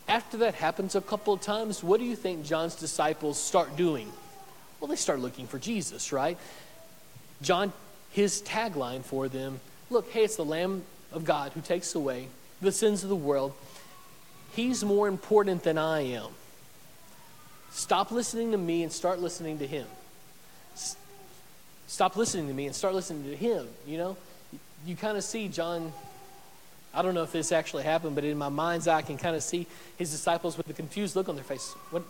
after 0.08 0.36
that 0.38 0.54
happens 0.54 0.94
a 0.94 1.00
couple 1.00 1.34
of 1.34 1.40
times, 1.40 1.82
what 1.82 2.00
do 2.00 2.06
you 2.06 2.16
think 2.16 2.44
John's 2.44 2.74
disciples 2.74 3.38
start 3.40 3.76
doing? 3.76 4.12
Well, 4.80 4.88
they 4.88 4.96
start 4.96 5.20
looking 5.20 5.46
for 5.46 5.58
Jesus, 5.58 6.12
right? 6.12 6.38
John, 7.42 7.72
his 8.10 8.42
tagline 8.42 9.02
for 9.02 9.28
them 9.28 9.60
look, 9.90 10.10
hey, 10.10 10.24
it's 10.24 10.36
the 10.36 10.44
Lamb 10.44 10.82
of 11.12 11.24
God 11.24 11.52
who 11.52 11.60
takes 11.60 11.94
away 11.94 12.28
the 12.60 12.72
sins 12.72 13.02
of 13.02 13.08
the 13.08 13.16
world. 13.16 13.52
He's 14.54 14.84
more 14.84 15.08
important 15.08 15.62
than 15.62 15.78
I 15.78 16.00
am. 16.00 16.30
Stop 17.70 18.10
listening 18.10 18.52
to 18.52 18.58
me 18.58 18.82
and 18.82 18.92
start 18.92 19.20
listening 19.20 19.58
to 19.58 19.66
him. 19.66 19.86
Stop 21.86 22.16
listening 22.16 22.48
to 22.48 22.54
me 22.54 22.66
and 22.66 22.74
start 22.74 22.94
listening 22.94 23.24
to 23.30 23.36
him, 23.36 23.68
you 23.86 23.98
know? 23.98 24.16
You 24.86 24.96
kind 24.96 25.18
of 25.18 25.24
see 25.24 25.48
John 25.48 25.92
I 26.96 27.02
don't 27.02 27.12
know 27.12 27.22
if 27.22 27.32
this 27.32 27.52
actually 27.52 27.82
happened, 27.82 28.14
but 28.14 28.24
in 28.24 28.38
my 28.38 28.48
mind's 28.48 28.88
eye, 28.88 28.96
I 28.96 29.02
can 29.02 29.18
kind 29.18 29.36
of 29.36 29.42
see 29.42 29.66
his 29.98 30.10
disciples 30.10 30.56
with 30.56 30.70
a 30.70 30.72
confused 30.72 31.14
look 31.14 31.28
on 31.28 31.34
their 31.34 31.44
face. 31.44 31.74
What, 31.90 32.02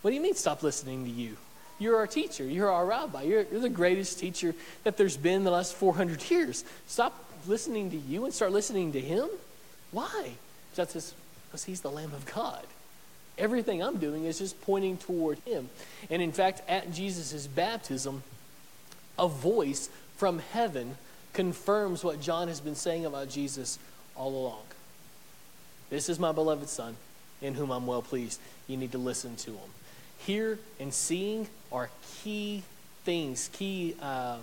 what 0.00 0.10
do 0.10 0.16
you 0.16 0.22
mean, 0.22 0.34
stop 0.34 0.62
listening 0.62 1.04
to 1.04 1.10
you? 1.10 1.36
You're 1.78 1.96
our 1.96 2.06
teacher. 2.06 2.42
You're 2.42 2.70
our 2.70 2.86
rabbi. 2.86 3.24
You're, 3.24 3.42
you're 3.52 3.60
the 3.60 3.68
greatest 3.68 4.18
teacher 4.18 4.54
that 4.84 4.96
there's 4.96 5.18
been 5.18 5.44
the 5.44 5.50
last 5.50 5.74
400 5.74 6.30
years. 6.30 6.64
Stop 6.86 7.12
listening 7.46 7.90
to 7.90 7.98
you 7.98 8.24
and 8.24 8.32
start 8.32 8.50
listening 8.50 8.92
to 8.92 9.00
him? 9.00 9.28
Why? 9.90 10.32
Just 10.74 11.14
because 11.46 11.64
he's 11.64 11.82
the 11.82 11.90
Lamb 11.90 12.14
of 12.14 12.24
God. 12.32 12.64
Everything 13.36 13.82
I'm 13.82 13.98
doing 13.98 14.24
is 14.24 14.38
just 14.38 14.58
pointing 14.62 14.96
toward 14.96 15.38
him. 15.40 15.68
And 16.08 16.22
in 16.22 16.32
fact, 16.32 16.62
at 16.66 16.94
Jesus' 16.94 17.46
baptism, 17.46 18.22
a 19.18 19.28
voice 19.28 19.90
from 20.16 20.38
heaven 20.38 20.96
confirms 21.34 22.02
what 22.02 22.20
John 22.20 22.48
has 22.48 22.60
been 22.60 22.74
saying 22.74 23.04
about 23.04 23.28
Jesus 23.28 23.78
all 24.16 24.34
along. 24.34 24.62
This 25.90 26.08
is 26.08 26.18
my 26.18 26.32
beloved 26.32 26.68
Son, 26.68 26.96
in 27.42 27.54
whom 27.54 27.70
I'm 27.70 27.86
well 27.86 28.02
pleased. 28.02 28.40
You 28.66 28.76
need 28.76 28.92
to 28.92 28.98
listen 28.98 29.36
to 29.36 29.50
him. 29.50 29.70
Hear 30.18 30.58
and 30.80 30.94
seeing 30.94 31.48
are 31.70 31.90
key 32.22 32.62
things, 33.04 33.50
key 33.52 33.94
uh, 34.00 34.38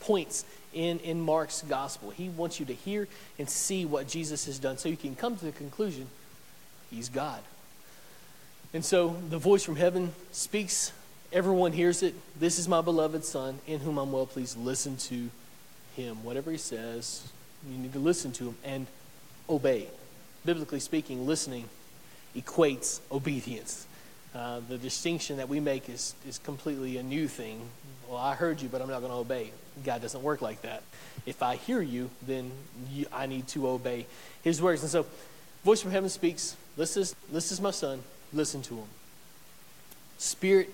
points 0.00 0.44
in, 0.72 0.98
in 1.00 1.20
Mark's 1.20 1.62
gospel. 1.62 2.10
He 2.10 2.28
wants 2.28 2.58
you 2.58 2.66
to 2.66 2.74
hear 2.74 3.06
and 3.38 3.48
see 3.48 3.84
what 3.84 4.08
Jesus 4.08 4.46
has 4.46 4.58
done 4.58 4.78
so 4.78 4.88
you 4.88 4.96
can 4.96 5.14
come 5.14 5.36
to 5.36 5.44
the 5.44 5.52
conclusion 5.52 6.08
he's 6.90 7.08
God. 7.08 7.40
And 8.72 8.84
so 8.84 9.16
the 9.28 9.38
voice 9.38 9.62
from 9.62 9.76
heaven 9.76 10.12
speaks. 10.32 10.92
Everyone 11.32 11.72
hears 11.72 12.02
it. 12.02 12.14
This 12.38 12.58
is 12.58 12.66
my 12.66 12.80
beloved 12.80 13.24
Son, 13.24 13.58
in 13.66 13.80
whom 13.80 13.98
I'm 13.98 14.10
well 14.10 14.26
pleased. 14.26 14.56
Listen 14.58 14.96
to 14.96 15.30
him. 15.96 16.22
Whatever 16.24 16.50
he 16.50 16.58
says, 16.58 17.26
you 17.68 17.78
need 17.78 17.92
to 17.92 17.98
listen 17.98 18.32
to 18.32 18.48
him 18.48 18.56
and 18.64 18.86
obey. 19.48 19.88
Biblically 20.44 20.80
speaking, 20.80 21.26
listening 21.26 21.68
equates 22.36 23.00
obedience. 23.10 23.86
Uh, 24.34 24.60
the 24.68 24.78
distinction 24.78 25.38
that 25.38 25.48
we 25.48 25.58
make 25.58 25.88
is, 25.88 26.14
is 26.26 26.38
completely 26.38 26.96
a 26.98 27.02
new 27.02 27.26
thing. 27.26 27.60
Well, 28.08 28.18
I 28.18 28.34
heard 28.34 28.62
you, 28.62 28.68
but 28.68 28.80
I'm 28.80 28.88
not 28.88 29.00
going 29.00 29.10
to 29.12 29.18
obey. 29.18 29.50
God 29.84 30.02
doesn't 30.02 30.22
work 30.22 30.40
like 30.40 30.62
that. 30.62 30.82
If 31.26 31.42
I 31.42 31.56
hear 31.56 31.82
you, 31.82 32.10
then 32.26 32.52
you, 32.92 33.06
I 33.12 33.26
need 33.26 33.48
to 33.48 33.68
obey 33.68 34.06
his 34.42 34.62
words. 34.62 34.82
And 34.82 34.90
so, 34.90 35.04
voice 35.64 35.82
from 35.82 35.90
heaven 35.90 36.08
speaks. 36.08 36.56
This 36.76 36.96
is, 36.96 37.14
this 37.32 37.50
is 37.50 37.60
my 37.60 37.72
son. 37.72 38.02
Listen 38.32 38.62
to 38.62 38.76
him. 38.76 38.86
Spirit 40.18 40.70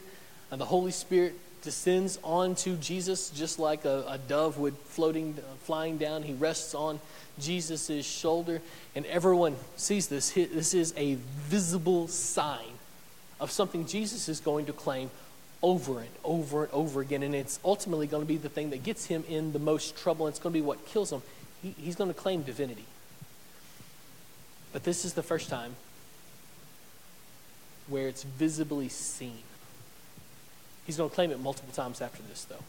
and 0.50 0.60
the 0.60 0.66
Holy 0.66 0.92
Spirit 0.92 1.34
descends 1.66 2.18
onto 2.22 2.76
Jesus 2.76 3.28
just 3.30 3.58
like 3.58 3.84
a, 3.84 4.04
a 4.08 4.18
dove 4.18 4.56
would 4.56 4.76
floating, 4.78 5.34
uh, 5.36 5.42
flying 5.64 5.98
down. 5.98 6.22
He 6.22 6.32
rests 6.32 6.74
on 6.74 7.00
Jesus' 7.40 8.06
shoulder, 8.06 8.62
and 8.94 9.04
everyone 9.06 9.56
sees 9.76 10.06
this. 10.06 10.30
This 10.30 10.72
is 10.72 10.94
a 10.96 11.16
visible 11.48 12.06
sign 12.06 12.78
of 13.40 13.50
something 13.50 13.84
Jesus 13.84 14.28
is 14.28 14.40
going 14.40 14.66
to 14.66 14.72
claim 14.72 15.10
over 15.60 15.98
and 15.98 16.08
over 16.22 16.62
and 16.62 16.72
over 16.72 17.00
again. 17.00 17.24
And 17.24 17.34
it's 17.34 17.58
ultimately 17.64 18.06
going 18.06 18.22
to 18.22 18.28
be 18.28 18.36
the 18.36 18.48
thing 18.48 18.70
that 18.70 18.84
gets 18.84 19.06
him 19.06 19.24
in 19.28 19.52
the 19.52 19.58
most 19.58 19.98
trouble. 19.98 20.26
And 20.26 20.32
it's 20.32 20.40
going 20.40 20.52
to 20.52 20.58
be 20.58 20.64
what 20.64 20.86
kills 20.86 21.12
him. 21.12 21.20
He, 21.62 21.74
he's 21.82 21.96
going 21.96 22.08
to 22.08 22.18
claim 22.18 22.42
divinity. 22.42 22.84
But 24.72 24.84
this 24.84 25.04
is 25.04 25.14
the 25.14 25.22
first 25.22 25.50
time 25.50 25.74
where 27.88 28.06
it's 28.06 28.22
visibly 28.22 28.88
seen. 28.88 29.42
He's 30.86 30.96
going 30.96 31.10
to 31.10 31.14
claim 31.14 31.30
it 31.30 31.40
multiple 31.40 31.72
times 31.72 32.00
after 32.00 32.22
this, 32.28 32.44
though. 32.44 32.62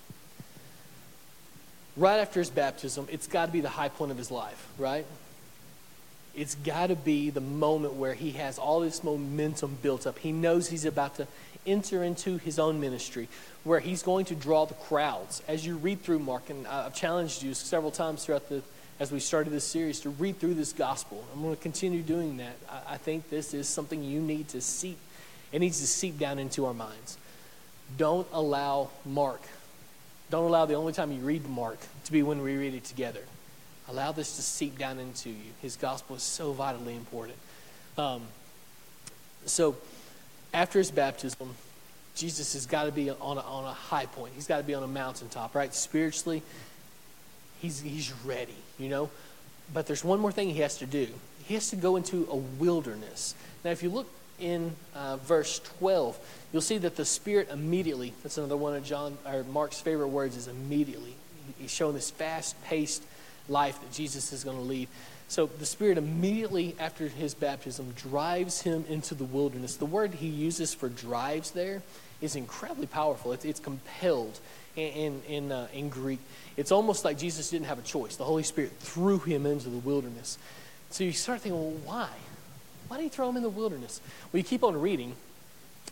Right 1.96 2.20
after 2.20 2.40
his 2.40 2.50
baptism, 2.50 3.08
it's 3.12 3.28
got 3.28 3.48
to 3.48 3.52
be 3.52 3.62
the 3.62 3.70
high 3.70 3.90
point 3.90 4.12
of 4.12 4.18
his 4.18 4.32
life, 4.32 4.68
right? 4.78 5.06
It's 6.36 6.56
got 6.56 6.88
to 6.88 6.96
be 6.96 7.30
the 7.30 7.42
moment 7.42 7.94
where 7.94 8.14
he 8.14 8.32
has 8.34 8.60
all 8.60 8.82
this 8.82 9.04
momentum 9.04 9.78
built 9.82 10.06
up. 10.06 10.20
He 10.20 10.32
knows 10.32 10.70
he's 10.70 10.86
about 10.86 11.16
to 11.16 11.28
enter 11.66 12.04
into 12.04 12.38
his 12.38 12.60
own 12.60 12.80
ministry, 12.80 13.28
where 13.64 13.80
he's 13.80 14.04
going 14.04 14.26
to 14.26 14.36
draw 14.36 14.66
the 14.66 14.76
crowds. 14.76 15.42
As 15.48 15.66
you 15.66 15.78
read 15.78 16.02
through 16.02 16.20
Mark, 16.20 16.50
and 16.50 16.68
I've 16.68 16.94
challenged 16.94 17.42
you 17.42 17.54
several 17.54 17.92
times 17.92 18.26
throughout 18.26 18.50
the 18.50 18.62
as 19.00 19.12
we 19.12 19.20
started 19.20 19.52
this 19.52 19.64
series 19.64 20.00
to 20.00 20.10
read 20.10 20.40
through 20.40 20.56
this 20.56 20.74
gospel. 20.74 21.24
I'm 21.34 21.42
going 21.42 21.56
to 21.56 21.62
continue 21.62 22.02
doing 22.02 22.38
that. 22.38 22.56
I, 22.70 22.94
I 22.94 22.98
think 22.98 23.30
this 23.30 23.54
is 23.54 23.68
something 23.68 24.04
you 24.04 24.20
need 24.20 24.48
to 24.50 24.62
seep. 24.62 24.98
It 25.52 25.60
needs 25.60 25.80
to 25.82 25.88
seep 25.88 26.18
down 26.18 26.40
into 26.40 26.66
our 26.66 26.74
minds. 26.74 27.18
Don't 27.96 28.28
allow 28.34 28.90
Mark, 29.06 29.42
don't 30.30 30.44
allow 30.44 30.66
the 30.66 30.74
only 30.74 30.94
time 30.94 31.12
you 31.12 31.22
read 31.22 31.48
Mark 31.48 31.80
to 32.06 32.12
be 32.12 32.22
when 32.22 32.42
we 32.42 32.56
read 32.58 32.74
it 32.74 32.84
together. 32.84 33.22
Allow 33.90 34.12
this 34.12 34.36
to 34.36 34.42
seep 34.42 34.78
down 34.78 35.00
into 35.00 35.30
you. 35.30 35.52
His 35.62 35.78
gospel 35.78 36.18
is 36.18 36.24
so 36.24 36.52
vitally 36.52 36.96
important. 36.96 37.38
Um, 37.98 38.24
so, 39.46 39.78
after 40.54 40.80
his 40.80 40.92
baptism, 40.92 41.56
Jesus 42.16 42.54
has 42.54 42.66
got 42.66 42.86
to 42.86 42.92
be 42.92 43.10
on 43.10 43.38
a, 43.38 43.42
on 43.42 43.64
a 43.64 43.74
high 43.74 44.08
point. 44.08 44.34
He's 44.36 44.48
got 44.48 44.58
to 44.58 44.64
be 44.64 44.74
on 44.74 44.84
a 44.84 44.88
mountaintop, 44.88 45.56
right? 45.56 45.74
Spiritually, 45.74 46.42
he's, 47.62 47.80
he's 47.80 48.12
ready, 48.26 48.56
you 48.78 48.90
know? 48.90 49.10
But 49.74 49.88
there's 49.88 50.04
one 50.04 50.20
more 50.20 50.32
thing 50.32 50.50
he 50.50 50.62
has 50.62 50.78
to 50.80 50.86
do. 50.86 51.08
He 51.46 51.54
has 51.54 51.70
to 51.70 51.76
go 51.76 51.96
into 51.96 52.28
a 52.30 52.36
wilderness. 52.36 53.36
Now, 53.64 53.72
if 53.72 53.82
you 53.84 53.90
look 53.90 54.08
in 54.40 54.76
uh, 54.96 55.18
verse 55.18 55.60
12, 55.80 56.18
you'll 56.52 56.62
see 56.62 56.78
that 56.80 56.96
the 56.96 57.06
Spirit 57.06 57.50
immediately, 57.52 58.14
that's 58.24 58.38
another 58.38 58.58
one 58.58 58.76
of 58.76 58.84
John 58.84 59.18
or 59.26 59.44
Mark's 59.44 59.80
favorite 59.80 60.10
words, 60.10 60.36
is 60.36 60.48
immediately. 60.48 61.16
He's 61.60 61.72
showing 61.72 61.94
this 61.94 62.12
fast 62.12 62.62
paced 62.64 63.04
life 63.50 63.80
that 63.82 63.92
Jesus 63.92 64.34
is 64.34 64.44
going 64.44 64.58
to 64.58 64.64
lead. 64.64 64.88
So 65.28 65.48
the 65.48 65.66
Spirit 65.66 65.98
immediately 65.98 66.76
after 66.80 67.08
his 67.08 67.34
baptism 67.34 67.94
drives 67.98 68.62
him 68.62 68.86
into 68.88 69.14
the 69.16 69.26
wilderness. 69.26 69.76
The 69.76 69.86
word 69.86 70.14
he 70.14 70.28
uses 70.28 70.74
for 70.74 70.88
drives 70.88 71.52
there 71.52 71.82
is 72.22 72.36
incredibly 72.36 72.88
powerful. 72.88 73.34
It's, 73.34 73.46
it's 73.46 73.60
compelled 73.60 74.40
in, 74.76 74.88
in, 74.88 75.22
in, 75.28 75.52
uh, 75.52 75.68
in 75.74 75.90
Greek. 75.90 76.20
It's 76.56 76.72
almost 76.72 77.04
like 77.04 77.18
Jesus 77.18 77.50
didn't 77.50 77.68
have 77.68 77.80
a 77.80 77.84
choice. 77.84 78.16
The 78.16 78.24
Holy 78.24 78.44
Spirit 78.44 78.72
threw 78.80 79.20
him 79.20 79.46
into 79.46 79.70
the 79.70 79.78
wilderness. 79.78 80.38
So 80.92 81.04
you 81.04 81.12
start 81.12 81.42
thinking, 81.42 81.60
well, 81.60 81.82
why? 81.84 82.10
Why 82.88 82.98
did 82.98 83.04
he 83.04 83.10
throw 83.10 83.30
him 83.30 83.38
in 83.38 83.44
the 83.44 83.50
wilderness? 83.50 84.02
Well, 84.32 84.40
you 84.40 84.44
keep 84.44 84.64
on 84.64 84.80
reading, 84.80 85.16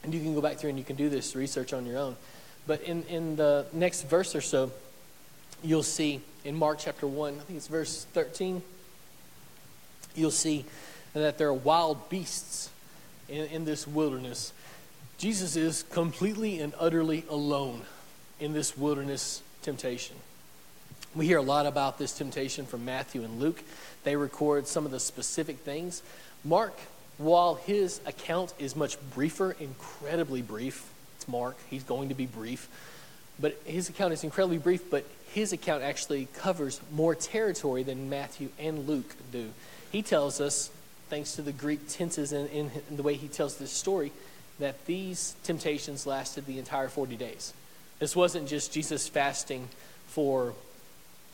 and 0.04 0.14
you 0.14 0.22
can 0.22 0.34
go 0.34 0.42
back 0.42 0.58
through 0.58 0.70
and 0.70 0.80
you 0.80 0.86
can 0.86 0.96
do 0.96 1.10
this 1.10 1.36
research 1.36 1.74
on 1.74 1.86
your 1.86 1.98
own. 1.98 2.16
But 2.68 2.82
in, 2.82 3.04
in 3.04 3.36
the 3.36 3.66
next 3.74 4.04
verse 4.04 4.36
or 4.36 4.42
so, 4.42 4.72
you'll 5.64 5.84
see 5.84 6.22
in 6.44 6.56
Mark 6.56 6.80
chapter 6.80 7.08
1, 7.08 7.34
I 7.34 7.38
think 7.40 7.58
it's 7.58 7.68
verse 7.68 8.06
13, 8.14 8.62
you'll 10.16 10.32
see 10.32 10.66
that 11.14 11.38
there 11.38 11.48
are 11.48 11.54
wild 11.54 12.10
beasts 12.10 12.70
in, 13.28 13.46
in 13.48 13.66
this 13.66 13.88
wilderness. 13.88 14.54
Jesus 15.18 15.56
is 15.56 15.84
completely 15.84 16.60
and 16.60 16.74
utterly 16.80 17.26
alone 17.30 17.82
in 18.40 18.54
this 18.54 18.78
wilderness 18.78 19.42
temptation. 19.62 20.16
We 21.16 21.28
hear 21.28 21.38
a 21.38 21.42
lot 21.42 21.66
about 21.66 21.98
this 21.98 22.12
temptation 22.12 22.66
from 22.66 22.84
Matthew 22.84 23.24
and 23.24 23.40
Luke. 23.40 23.64
They 24.04 24.18
record 24.18 24.68
some 24.68 24.86
of 24.86 24.92
the 24.92 25.00
specific 25.00 25.60
things. 25.60 26.04
Mark, 26.44 26.78
while 27.18 27.56
his 27.56 28.02
account 28.06 28.54
is 28.60 28.76
much 28.76 28.98
briefer, 29.12 29.56
incredibly 29.58 30.42
brief, 30.42 30.92
it's 31.16 31.26
Mark, 31.30 31.56
he's 31.70 31.84
going 31.84 32.10
to 32.10 32.16
be 32.16 32.26
brief, 32.26 32.68
but 33.40 33.58
his 33.64 33.88
account 33.88 34.12
is 34.12 34.26
incredibly 34.26 34.58
brief, 34.58 34.92
but 34.92 35.06
his 35.32 35.54
account 35.54 35.84
actually 35.84 36.28
covers 36.36 36.82
more 36.92 37.16
territory 37.16 37.84
than 37.84 38.10
Matthew 38.10 38.50
and 38.60 38.86
Luke 38.86 39.16
do. 39.32 39.52
He 39.94 40.02
tells 40.02 40.42
us, 40.42 40.70
thanks 41.10 41.34
to 41.38 41.42
the 41.42 41.54
Greek 41.54 41.88
tenses 41.88 42.34
and 42.34 42.50
in, 42.50 42.72
in 42.90 42.98
the 42.98 43.04
way 43.04 43.14
he 43.14 43.30
tells 43.30 43.56
this 43.56 43.72
story, 43.72 44.12
that 44.60 44.86
these 44.86 45.34
temptations 45.46 46.06
lasted 46.06 46.46
the 46.46 46.60
entire 46.60 46.90
40 46.90 47.16
days. 47.16 47.54
This 48.00 48.18
wasn't 48.18 48.50
just 48.50 48.74
Jesus 48.74 49.08
fasting 49.08 49.70
for 50.08 50.54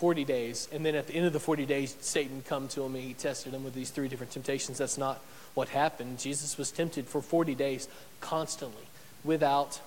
40 0.01 0.25
days, 0.25 0.67
and 0.71 0.83
then 0.83 0.95
at 0.95 1.05
the 1.05 1.13
end 1.13 1.27
of 1.27 1.33
the 1.33 1.39
40 1.39 1.67
days, 1.67 1.95
Satan 2.01 2.41
come 2.47 2.67
to 2.69 2.81
him 2.81 2.95
and 2.95 3.03
he 3.03 3.13
tested 3.13 3.53
him 3.53 3.63
with 3.63 3.75
these 3.75 3.91
three 3.91 4.07
different 4.07 4.31
temptations. 4.31 4.79
That's 4.79 4.97
not 4.97 5.21
what 5.53 5.69
happened. 5.69 6.17
Jesus 6.17 6.57
was 6.57 6.71
tempted 6.71 7.07
for 7.07 7.21
40 7.21 7.53
days 7.53 7.87
constantly 8.19 8.81
without, 9.23 9.79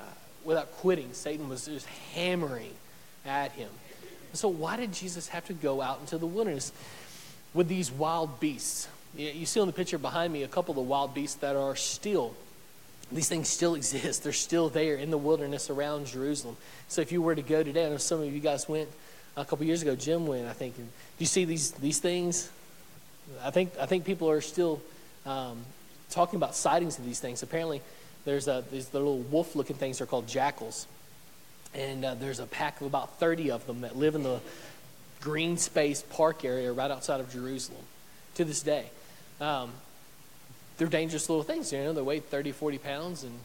uh, 0.00 0.04
without 0.46 0.72
quitting. 0.78 1.12
Satan 1.12 1.50
was 1.50 1.66
just 1.66 1.84
hammering 2.14 2.72
at 3.26 3.52
him. 3.52 3.68
So 4.32 4.48
why 4.48 4.78
did 4.78 4.94
Jesus 4.94 5.28
have 5.28 5.44
to 5.48 5.52
go 5.52 5.82
out 5.82 6.00
into 6.00 6.16
the 6.16 6.26
wilderness 6.26 6.72
with 7.52 7.68
these 7.68 7.92
wild 7.92 8.40
beasts? 8.40 8.88
You 9.14 9.44
see 9.44 9.60
on 9.60 9.66
the 9.66 9.74
picture 9.74 9.98
behind 9.98 10.32
me 10.32 10.42
a 10.42 10.48
couple 10.48 10.72
of 10.72 10.76
the 10.76 10.90
wild 10.90 11.12
beasts 11.12 11.36
that 11.40 11.54
are 11.54 11.76
still 11.76 12.34
these 13.12 13.28
things 13.28 13.50
still 13.50 13.74
exist. 13.82 14.24
They're 14.24 14.32
still 14.32 14.70
there 14.70 14.94
in 14.94 15.10
the 15.10 15.18
wilderness 15.18 15.68
around 15.68 16.06
Jerusalem. 16.06 16.56
So 16.88 17.02
if 17.02 17.12
you 17.12 17.20
were 17.20 17.34
to 17.34 17.42
go 17.42 17.62
today, 17.62 17.84
I 17.84 17.90
know 17.90 17.98
some 17.98 18.22
of 18.22 18.32
you 18.32 18.40
guys 18.40 18.66
went 18.66 18.88
a 19.38 19.44
couple 19.44 19.64
years 19.64 19.82
ago. 19.82 19.94
Jim 19.94 20.26
went, 20.26 20.46
I 20.46 20.52
think. 20.52 20.76
do 20.76 20.82
you 21.18 21.26
see 21.26 21.44
these 21.44 21.72
these 21.72 21.98
things? 21.98 22.50
I 23.42 23.50
think 23.50 23.72
I 23.80 23.86
think 23.86 24.04
people 24.04 24.30
are 24.30 24.40
still 24.40 24.80
um, 25.26 25.58
talking 26.10 26.36
about 26.36 26.54
sightings 26.54 26.98
of 26.98 27.04
these 27.04 27.20
things. 27.20 27.42
Apparently, 27.42 27.80
there's 28.24 28.48
a, 28.48 28.64
these 28.70 28.88
the 28.88 28.98
little 28.98 29.18
wolf-looking 29.18 29.76
things. 29.76 29.98
They're 29.98 30.06
called 30.06 30.26
jackals, 30.26 30.86
and 31.74 32.04
uh, 32.04 32.14
there's 32.14 32.40
a 32.40 32.46
pack 32.46 32.80
of 32.80 32.86
about 32.86 33.18
30 33.18 33.50
of 33.50 33.66
them 33.66 33.82
that 33.82 33.96
live 33.96 34.14
in 34.14 34.22
the 34.22 34.40
green 35.20 35.56
space 35.56 36.02
park 36.02 36.44
area 36.44 36.72
right 36.72 36.90
outside 36.90 37.20
of 37.20 37.30
Jerusalem 37.32 37.82
to 38.34 38.44
this 38.44 38.62
day. 38.62 38.86
Um, 39.40 39.70
they're 40.78 40.88
dangerous 40.88 41.28
little 41.28 41.42
things. 41.42 41.72
You 41.72 41.78
know, 41.84 41.92
they 41.92 42.02
weigh 42.02 42.20
30, 42.20 42.52
40 42.52 42.78
pounds, 42.78 43.24
and 43.24 43.38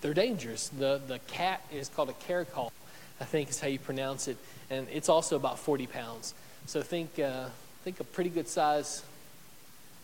they're 0.00 0.14
dangerous. 0.14 0.68
The 0.68 1.00
the 1.06 1.18
cat 1.20 1.62
is 1.72 1.88
called 1.88 2.10
a 2.10 2.14
caracal, 2.14 2.72
I 3.20 3.24
think 3.24 3.48
is 3.48 3.60
how 3.60 3.68
you 3.68 3.78
pronounce 3.78 4.28
it, 4.28 4.36
and 4.70 4.86
it's 4.92 5.08
also 5.08 5.36
about 5.36 5.58
40 5.58 5.86
pounds. 5.86 6.34
So 6.66 6.82
think 6.82 7.18
uh, 7.18 7.46
think 7.84 8.00
a 8.00 8.04
pretty 8.04 8.30
good 8.30 8.48
size 8.48 9.04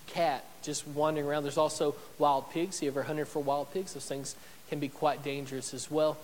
cat 0.07 0.45
just 0.63 0.87
wandering 0.87 1.27
around. 1.27 1.43
There's 1.43 1.59
also 1.59 1.97
wild 2.19 2.51
pigs. 2.53 2.81
You 2.81 2.89
ever 2.89 3.03
hunted 3.03 3.27
for 3.27 3.43
wild 3.43 3.73
pigs? 3.73 3.95
Those 3.95 4.07
things 4.07 4.37
can 4.71 4.79
be 4.79 4.89
quite 4.89 5.25
dangerous 5.25 5.75
as 5.75 5.91
well. 5.91 6.17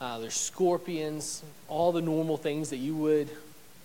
Uh, 0.00 0.18
there's 0.18 0.34
scorpions, 0.34 1.42
all 1.68 1.90
the 1.92 2.02
normal 2.02 2.36
things 2.36 2.68
that 2.70 2.76
you 2.76 2.94
would 2.94 3.30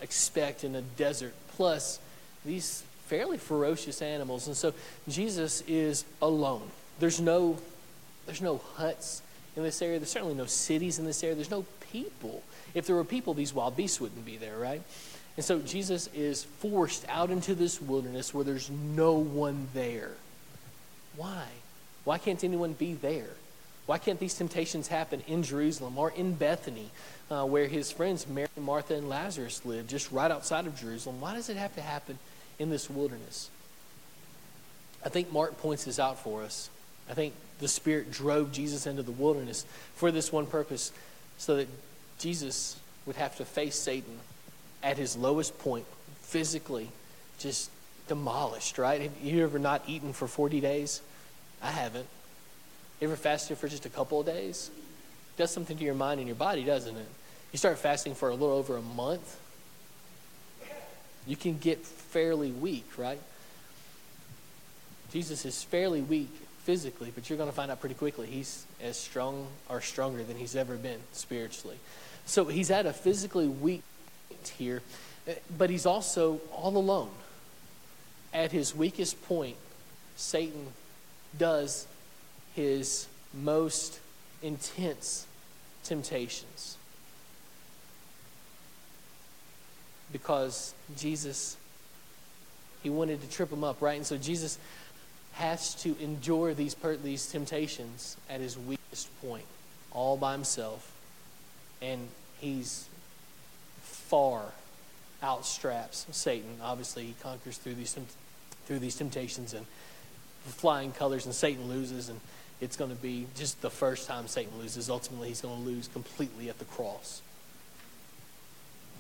expect 0.02 0.66
in 0.66 0.76
a 0.76 0.82
desert. 0.82 1.34
Plus, 1.56 2.00
these 2.44 2.84
fairly 3.06 3.38
ferocious 3.38 4.02
animals. 4.02 4.48
And 4.48 4.58
so 4.58 4.74
Jesus 5.08 5.62
is 5.68 6.04
alone. 6.22 6.70
There's 7.00 7.22
no, 7.22 7.58
there's 8.26 8.42
no 8.42 8.58
huts 8.76 9.22
in 9.56 9.64
this 9.64 9.82
area. 9.82 10.00
There's 10.00 10.12
certainly 10.12 10.36
no 10.36 10.48
cities 10.48 11.00
in 11.00 11.06
this 11.06 11.24
area. 11.24 11.36
There's 11.36 11.52
no 11.52 11.66
people. 11.92 12.44
If 12.74 12.88
there 12.88 12.96
were 12.96 13.04
people, 13.04 13.34
these 13.34 13.54
wild 13.54 13.76
beasts 13.76 14.00
wouldn't 14.00 14.26
be 14.26 14.38
there, 14.38 14.58
right? 14.58 14.82
And 15.38 15.46
so 15.46 15.60
Jesus 15.60 16.10
is 16.14 16.44
forced 16.44 17.06
out 17.08 17.30
into 17.30 17.56
this 17.56 17.82
wilderness 17.82 18.34
where 18.34 18.44
there's 18.44 18.70
no 18.70 19.14
one 19.14 19.68
there. 19.74 20.12
Why? 21.16 21.46
Why 22.04 22.18
can't 22.18 22.44
anyone 22.44 22.74
be 22.74 22.94
there? 22.94 23.30
Why 23.86 23.98
can't 23.98 24.20
these 24.20 24.36
temptations 24.36 24.88
happen 24.88 25.24
in 25.28 25.44
Jerusalem 25.44 25.98
or 25.98 26.12
in 26.12 26.34
Bethany, 26.34 26.90
uh, 27.30 27.46
where 27.46 27.68
his 27.68 27.92
friends 27.92 28.28
Mary, 28.28 28.48
Martha, 28.58 28.96
and 28.96 29.10
Lazarus 29.10 29.66
lived, 29.66 29.90
just 29.90 30.12
right 30.12 30.32
outside 30.32 30.68
of 30.68 30.80
Jerusalem? 30.80 31.20
Why 31.20 31.34
does 31.34 31.50
it 31.50 31.58
have 31.58 31.76
to 31.76 31.82
happen 31.82 32.18
in 32.62 32.70
this 32.70 32.90
wilderness. 32.90 33.50
I 35.04 35.10
think 35.10 35.34
Mark 35.34 35.58
points 35.58 35.84
this 35.84 36.00
out 36.00 36.20
for 36.20 36.44
us 36.44 36.70
I 37.10 37.14
think 37.14 37.34
the 37.60 37.68
Spirit 37.68 38.12
drove 38.12 38.52
Jesus 38.52 38.88
into 38.88 39.02
the 39.02 39.12
wilderness 39.12 39.66
for 39.96 40.12
this 40.12 40.32
one 40.32 40.46
purpose 40.46 40.92
so 41.42 41.56
that 41.56 41.68
Jesus 42.20 42.80
would 43.08 43.16
have 43.16 43.36
to 43.38 43.46
face 43.46 43.76
Satan 43.76 44.20
at 44.84 44.98
his 44.98 45.18
lowest 45.18 45.58
point, 45.58 45.86
physically 46.22 46.88
just 47.40 47.72
demolished, 48.08 48.78
right? 48.78 49.02
Have 49.02 49.12
you 49.24 49.44
ever 49.44 49.58
not 49.58 49.82
eaten 49.88 50.14
for 50.14 50.28
40 50.28 50.62
days? 50.62 51.02
I 51.60 51.72
haven't. 51.72 52.06
Ever 53.02 53.16
fasted 53.16 53.58
for 53.58 53.68
just 53.68 53.88
a 53.88 53.90
couple 53.90 54.20
of 54.20 54.28
days? 54.28 54.70
It 55.36 55.40
does 55.40 55.50
something 55.50 55.76
to 55.76 55.84
your 55.84 55.96
mind 55.96 56.20
and 56.20 56.28
your 56.28 56.36
body, 56.36 56.64
doesn't 56.64 56.96
it? 56.96 57.08
You 57.52 57.58
start 57.58 57.80
fasting 57.80 58.14
for 58.14 58.30
a 58.30 58.34
little 58.34 58.56
over 58.56 58.78
a 58.78 58.82
month, 58.84 59.40
you 61.26 61.36
can 61.36 61.58
get 61.58 61.80
fairly 61.80 62.52
weak, 62.52 62.86
right? 62.98 63.20
Jesus 65.12 65.44
is 65.44 65.64
fairly 65.64 66.02
weak 66.02 66.30
physically, 66.72 67.12
but 67.14 67.30
you're 67.30 67.36
going 67.36 67.50
to 67.50 67.56
find 67.56 67.70
out 67.70 67.82
pretty 67.82 67.96
quickly 67.96 68.26
he's 68.28 68.66
as 68.82 68.96
strong 68.96 69.46
or 69.68 69.82
stronger 69.82 70.24
than 70.24 70.38
he's 70.38 70.56
ever 70.56 70.78
been 70.78 71.02
spiritually. 71.12 71.76
So 72.26 72.46
he's 72.46 72.72
at 72.72 72.86
a 72.86 72.94
physically 72.94 73.50
weak 73.50 73.84
point 74.30 74.48
here, 74.58 74.82
but 75.58 75.70
he's 75.70 75.86
also 75.86 76.40
all 76.54 76.78
alone. 76.78 77.10
At 78.34 78.54
his 78.54 78.74
weakest 78.74 79.22
point, 79.26 79.58
Satan 80.16 80.68
does 81.38 81.88
his 82.56 83.08
most 83.34 84.00
intense 84.42 85.28
temptations. 85.84 86.78
Because 90.14 90.74
Jesus, 90.96 91.58
he 92.82 92.90
wanted 92.90 93.20
to 93.22 93.30
trip 93.30 93.52
him 93.52 93.66
up, 93.66 93.82
right? 93.82 93.98
And 93.98 94.06
so 94.06 94.16
Jesus 94.16 94.58
has 95.42 95.74
to 95.74 95.98
endure 96.00 96.54
these, 96.54 96.76
per- 96.76 96.96
these 96.96 97.26
temptations 97.32 98.16
at 98.30 98.40
his 98.40 98.58
weakest 98.58 99.10
point, 99.22 99.46
all 99.92 100.16
by 100.16 100.34
himself. 100.34 100.92
And 101.82 102.08
he's 102.40 102.88
far 103.82 104.44
outstraps 105.24 106.06
Satan. 106.12 106.58
Obviously, 106.62 107.06
he 107.06 107.16
conquers 107.22 107.58
through 107.58 107.74
these, 107.74 107.98
through 108.66 108.80
these 108.80 108.96
temptations 108.96 109.56
and 109.56 109.66
flying 110.46 110.92
colors, 110.92 111.26
and 111.26 111.34
Satan 111.34 111.68
loses. 111.68 112.10
And 112.10 112.20
it's 112.62 112.78
going 112.78 112.92
to 112.92 113.02
be 113.02 113.26
just 113.36 113.62
the 113.64 113.72
first 113.72 114.08
time 114.08 114.28
Satan 114.28 114.60
loses. 114.60 114.92
Ultimately, 114.92 115.30
he's 115.30 115.42
going 115.42 115.58
to 115.58 115.68
lose 115.68 115.88
completely 115.88 116.50
at 116.50 116.60
the 116.60 116.66
cross. 116.66 117.24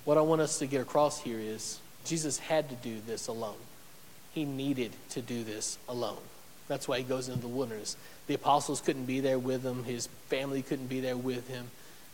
What 0.06 0.18
I 0.18 0.22
want 0.22 0.42
us 0.42 0.58
to 0.58 0.66
get 0.66 0.82
across 0.82 1.22
here 1.22 1.38
is 1.38 1.80
Jesus 2.04 2.40
had 2.40 2.70
to 2.70 2.76
do 2.76 2.98
this 3.06 3.28
alone. 3.28 3.58
He 4.34 4.46
needed 4.46 4.92
to 5.12 5.22
do 5.22 5.44
this 5.44 5.78
alone. 5.88 6.22
That's 6.68 6.88
why 6.88 7.00
he 7.00 7.04
goes 7.04 7.28
into 7.28 7.42
the 7.42 7.48
wilderness. 7.48 7.98
The 8.28 8.34
apostles 8.34 8.80
couldn't 8.80 9.06
be 9.06 9.20
there 9.20 9.40
with 9.40 9.64
him, 9.64 9.84
his 9.84 10.08
family 10.30 10.62
couldn't 10.62 10.88
be 10.88 11.02
there 11.02 11.18
with 11.18 11.48
him. 11.50 11.70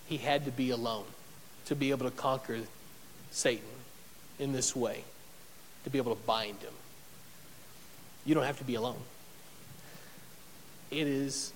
He 0.08 0.18
had 0.18 0.46
to 0.46 0.52
be 0.52 0.72
alone 0.72 1.06
to 1.66 1.76
be 1.76 1.92
able 1.92 2.10
to 2.10 2.16
conquer 2.16 2.60
Satan 3.30 3.66
in 4.40 4.54
this 4.54 4.76
way, 4.76 5.04
to 5.84 5.90
be 5.90 5.98
able 5.98 6.16
to 6.16 6.22
bind 6.24 6.60
him. 6.62 6.74
You 8.26 8.36
don't 8.36 8.46
have 8.46 8.58
to 8.60 8.64
be 8.64 8.76
alone. 8.76 9.02
It 10.90 11.08
is 11.08 11.54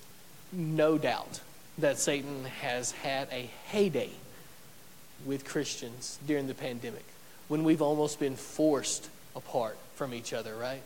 no 0.52 0.98
doubt 0.98 1.40
that 1.78 1.98
Satan 1.98 2.46
has 2.62 2.92
had 2.92 3.30
a 3.32 3.50
heyday 3.68 4.10
with 5.26 5.46
Christians 5.46 6.20
during 6.28 6.48
the 6.48 6.54
pandemic 6.54 7.06
when 7.48 7.64
we've 7.64 7.82
almost 7.82 8.20
been 8.20 8.36
forced 8.36 9.10
apart 9.36 9.78
from 10.02 10.16
each 10.16 10.34
other, 10.34 10.56
right? 10.56 10.82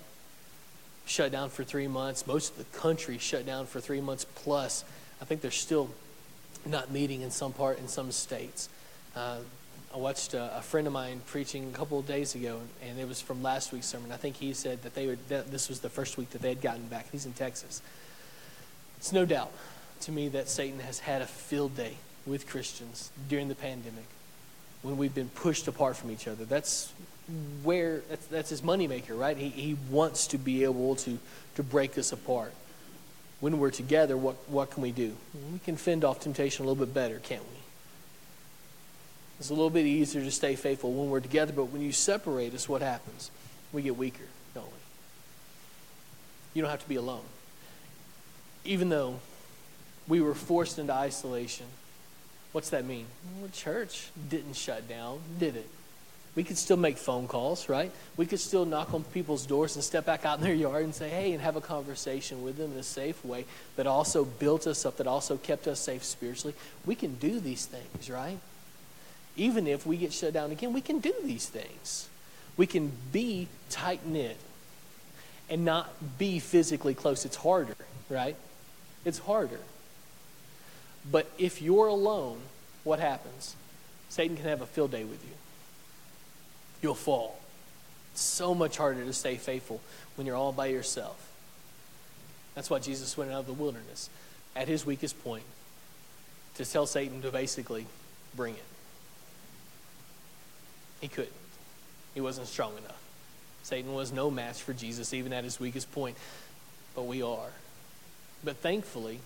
Shut 1.06 1.32
down 1.32 1.50
for 1.50 1.64
three 1.64 1.88
months. 1.88 2.28
Most 2.28 2.52
of 2.52 2.58
the 2.58 2.78
country 2.78 3.18
shut 3.18 3.46
down 3.46 3.66
for 3.66 3.80
three 3.80 4.02
months 4.02 4.26
plus. 4.36 4.84
I 5.22 5.24
think 5.24 5.40
they're 5.40 5.52
still 5.52 5.90
not 6.66 6.92
meeting 6.92 7.22
in 7.22 7.32
some 7.32 7.54
part 7.54 7.80
in 7.80 7.88
some 7.88 8.12
states. 8.12 8.68
Uh, 9.16 9.38
I 9.94 9.98
watched 10.00 10.34
a, 10.34 10.58
a, 10.58 10.62
friend 10.62 10.86
of 10.86 10.92
mine 10.92 11.22
preaching 11.28 11.72
a 11.74 11.78
couple 11.78 11.98
of 11.98 12.06
days 12.06 12.36
ago, 12.36 12.60
and 12.86 13.00
it 13.00 13.08
was 13.08 13.22
from 13.22 13.42
last 13.42 13.72
week's 13.72 13.86
sermon. 13.86 14.12
I 14.12 14.18
think 14.18 14.36
he 14.36 14.52
said 14.52 14.84
that 14.84 14.96
they 14.96 15.08
would, 15.08 15.26
that 15.30 15.50
this 15.50 15.70
was 15.70 15.80
the 15.80 15.90
first 15.90 16.18
week 16.18 16.32
that 16.32 16.42
they 16.42 16.50
had 16.50 16.60
gotten 16.60 16.86
back. 16.88 17.08
He's 17.14 17.26
in 17.26 17.32
Texas. 17.32 17.82
It's 18.98 19.14
no 19.14 19.24
doubt 19.24 19.54
to 20.02 20.12
me 20.12 20.28
that 20.28 20.50
Satan 20.50 20.82
has 20.82 21.00
had 21.00 21.22
a 21.22 21.26
field 21.26 21.78
day 21.78 21.96
with 22.26 22.50
Christians 22.50 23.12
during 23.30 23.48
the 23.48 23.56
pandemic 23.56 24.08
when 24.82 24.98
we've 24.98 25.16
been 25.16 25.30
pushed 25.30 25.70
apart 25.70 25.96
from 25.96 26.12
each 26.12 26.28
other. 26.28 26.44
That's 26.44 26.92
where 27.64 28.02
that's, 28.10 28.26
that's 28.28 28.50
his 28.50 28.62
moneymaker, 28.62 29.18
right? 29.18 29.36
He, 29.36 29.50
he 29.50 29.78
wants 29.90 30.28
to 30.28 30.38
be 30.38 30.64
able 30.64 30.96
to, 30.98 31.18
to 31.56 31.64
break 31.64 31.98
us 31.98 32.12
apart. 32.12 32.54
When 33.40 33.60
we're 33.60 33.72
together, 33.72 34.16
what, 34.16 34.36
what 34.48 34.72
can 34.72 34.82
we 34.82 34.92
do? 34.92 35.16
We 35.52 35.60
can 35.60 35.76
fend 35.76 36.04
off 36.04 36.20
temptation 36.20 36.66
a 36.66 36.68
little 36.70 36.86
bit 36.86 36.94
better, 36.94 37.20
can't 37.20 37.44
we? 37.44 37.58
It's 39.40 39.50
a 39.50 39.54
little 39.54 39.70
bit 39.70 39.86
easier 39.86 40.24
to 40.24 40.32
stay 40.32 40.56
faithful 40.56 40.94
when 40.94 41.10
we're 41.10 41.20
together, 41.20 41.52
but 41.52 41.66
when 41.66 41.82
you 41.82 41.92
separate 41.92 42.54
us, 42.54 42.70
what 42.70 42.82
happens? 42.82 43.32
We 43.74 43.82
get 43.82 43.98
weaker, 43.98 44.24
don't 44.54 44.66
we? 44.66 44.72
You 46.54 46.62
don't 46.62 46.72
have 46.72 46.82
to 46.84 46.90
be 46.90 46.96
alone. 46.96 47.26
Even 48.64 48.90
though 48.90 49.20
we 50.08 50.22
were 50.22 50.34
forced 50.34 50.80
into 50.80 50.94
isolation, 50.94 51.66
what's 52.54 52.70
that 52.70 52.86
mean? 52.86 53.08
Well, 53.42 53.50
church 53.52 54.10
didn't 54.30 54.56
shut 54.56 54.88
down, 54.88 55.20
did 55.38 55.58
it? 55.58 55.70
We 56.36 56.44
could 56.44 56.58
still 56.58 56.78
make 56.78 56.98
phone 56.98 57.28
calls, 57.28 57.70
right? 57.70 57.92
We 58.18 58.26
could 58.26 58.42
still 58.42 58.66
knock 58.66 58.94
on 58.94 59.04
people's 59.06 59.46
doors 59.46 59.76
and 59.76 59.84
step 59.84 60.06
back 60.06 60.26
out 60.26 60.38
in 60.40 60.44
their 60.44 60.54
yard 60.54 60.84
and 60.84 60.94
say, 60.94 61.08
hey, 61.10 61.32
and 61.32 61.42
have 61.42 61.56
a 61.56 61.62
conversation 61.62 62.44
with 62.44 62.58
them 62.58 62.74
in 62.74 62.78
a 62.78 62.84
safe 62.84 63.24
way 63.24 63.46
that 63.78 63.88
also 63.88 64.26
built 64.26 64.68
us 64.68 64.86
up, 64.86 64.98
that 64.98 65.08
also 65.08 65.38
kept 65.38 65.66
us 65.68 65.80
safe 65.80 66.04
spiritually. 66.04 66.54
We 66.86 66.96
can 66.96 67.16
do 67.16 67.40
these 67.40 67.66
things, 67.66 68.10
right? 68.10 68.38
even 69.36 69.68
if 69.68 69.86
we 69.86 69.98
get 69.98 70.14
shut 70.14 70.34
down 70.34 70.52
again, 70.52 70.74
we 70.74 70.82
can 70.82 71.00
do 71.00 71.14
these 71.24 71.48
things. 71.48 72.10
We 72.58 72.68
can 72.68 72.92
be 73.12 73.48
tight 73.70 74.06
knit 74.06 74.38
and 75.50 75.66
not 75.66 76.18
be 76.18 76.40
physically 76.40 76.94
close. 76.94 77.26
It's 77.26 77.36
harder, 77.36 77.76
right? 78.10 78.36
It's 79.04 79.20
harder. 79.20 79.60
But 81.12 81.30
if 81.38 81.62
you're 81.62 81.88
alone, 81.88 82.40
what 82.84 83.00
happens? 83.00 83.56
Satan 84.10 84.38
can 84.38 84.46
have 84.46 84.62
a 84.62 84.66
field 84.66 84.92
day 84.92 85.04
with 85.04 85.24
you. 85.24 85.34
You'll 86.82 86.96
fall. 86.96 87.40
It's 88.14 88.22
so 88.22 88.56
much 88.56 88.78
harder 88.78 89.04
to 89.04 89.14
stay 89.14 89.36
faithful 89.36 89.82
when 90.16 90.26
you're 90.28 90.36
all 90.36 90.52
by 90.52 90.68
yourself. 90.68 91.30
That's 92.56 92.70
why 92.70 92.80
Jesus 92.80 93.18
went 93.18 93.32
out 93.32 93.42
of 93.42 93.48
the 93.48 93.54
wilderness 93.54 94.10
at 94.56 94.68
his 94.68 94.86
weakest 94.86 95.22
point 95.24 95.44
to 96.56 96.66
tell 96.66 96.86
Satan 96.86 97.22
to 97.22 97.32
basically 97.32 97.86
bring 98.36 98.54
it. 98.54 98.64
He 101.02 101.08
couldn't. 101.10 101.34
He 102.14 102.22
wasn't 102.22 102.48
strong 102.48 102.72
enough. 102.78 103.02
Satan 103.64 103.94
was 103.94 104.14
no 104.14 104.32
match 104.32 104.62
for 104.62 104.74
Jesus, 104.74 105.14
even 105.14 105.34
at 105.34 105.44
his 105.44 105.60
weakest 105.60 105.92
point. 105.92 106.16
But 106.96 107.04
we 107.04 107.22
are. 107.22 107.50
But 108.44 108.58
thankfully, 108.58 109.20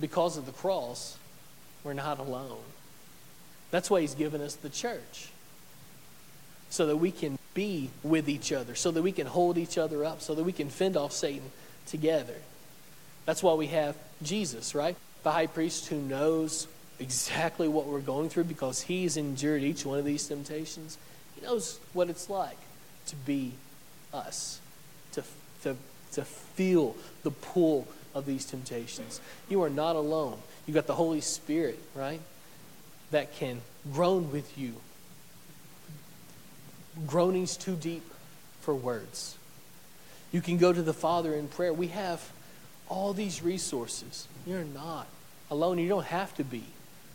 because 0.00 0.38
of 0.38 0.46
the 0.46 0.52
cross, 0.52 1.18
we're 1.84 1.92
not 1.92 2.18
alone. 2.18 2.62
That's 3.70 3.90
why 3.90 4.00
he's 4.00 4.14
given 4.14 4.40
us 4.40 4.54
the 4.54 4.70
church. 4.70 5.28
So 6.70 6.86
that 6.86 6.96
we 6.96 7.10
can 7.10 7.38
be 7.54 7.90
with 8.02 8.28
each 8.28 8.52
other, 8.52 8.74
so 8.74 8.90
that 8.90 9.02
we 9.02 9.12
can 9.12 9.26
hold 9.26 9.56
each 9.56 9.78
other 9.78 10.04
up, 10.04 10.20
so 10.20 10.34
that 10.34 10.44
we 10.44 10.52
can 10.52 10.68
fend 10.68 10.96
off 10.96 11.12
Satan 11.12 11.50
together. 11.86 12.34
That's 13.24 13.42
why 13.42 13.54
we 13.54 13.68
have 13.68 13.96
Jesus, 14.22 14.74
right? 14.74 14.96
The 15.22 15.32
high 15.32 15.46
priest 15.46 15.86
who 15.86 15.96
knows 15.96 16.68
exactly 16.98 17.68
what 17.68 17.86
we're 17.86 18.00
going 18.00 18.28
through 18.28 18.44
because 18.44 18.82
he's 18.82 19.16
endured 19.16 19.62
each 19.62 19.84
one 19.84 19.98
of 19.98 20.04
these 20.04 20.26
temptations. 20.26 20.98
He 21.34 21.44
knows 21.44 21.78
what 21.92 22.08
it's 22.08 22.30
like 22.30 22.58
to 23.06 23.16
be 23.16 23.52
us, 24.12 24.60
to, 25.12 25.22
to, 25.62 25.76
to 26.12 26.24
feel 26.24 26.96
the 27.22 27.30
pull 27.30 27.86
of 28.14 28.26
these 28.26 28.44
temptations. 28.44 29.20
You 29.48 29.62
are 29.62 29.70
not 29.70 29.96
alone. 29.96 30.38
You've 30.66 30.74
got 30.74 30.86
the 30.86 30.94
Holy 30.94 31.20
Spirit, 31.20 31.78
right? 31.94 32.20
That 33.10 33.34
can 33.36 33.60
groan 33.92 34.32
with 34.32 34.56
you. 34.56 34.74
Groanings 37.04 37.56
too 37.56 37.76
deep 37.76 38.04
for 38.60 38.74
words. 38.74 39.36
You 40.32 40.40
can 40.40 40.56
go 40.56 40.72
to 40.72 40.82
the 40.82 40.94
Father 40.94 41.34
in 41.34 41.48
prayer. 41.48 41.72
We 41.72 41.88
have 41.88 42.30
all 42.88 43.12
these 43.12 43.42
resources. 43.42 44.26
You're 44.46 44.64
not 44.64 45.06
alone. 45.50 45.78
You 45.78 45.88
don't 45.88 46.06
have 46.06 46.34
to 46.36 46.44
be 46.44 46.64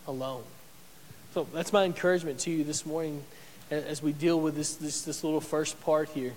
alone. 0.07 0.43
So 1.33 1.47
that's 1.53 1.71
my 1.71 1.85
encouragement 1.85 2.39
to 2.41 2.51
you 2.51 2.63
this 2.63 2.85
morning 2.85 3.23
as 3.69 4.03
we 4.03 4.11
deal 4.11 4.39
with 4.39 4.55
this, 4.55 4.75
this, 4.75 5.01
this 5.03 5.23
little 5.23 5.41
first 5.41 5.81
part 5.81 6.09
here. 6.09 6.33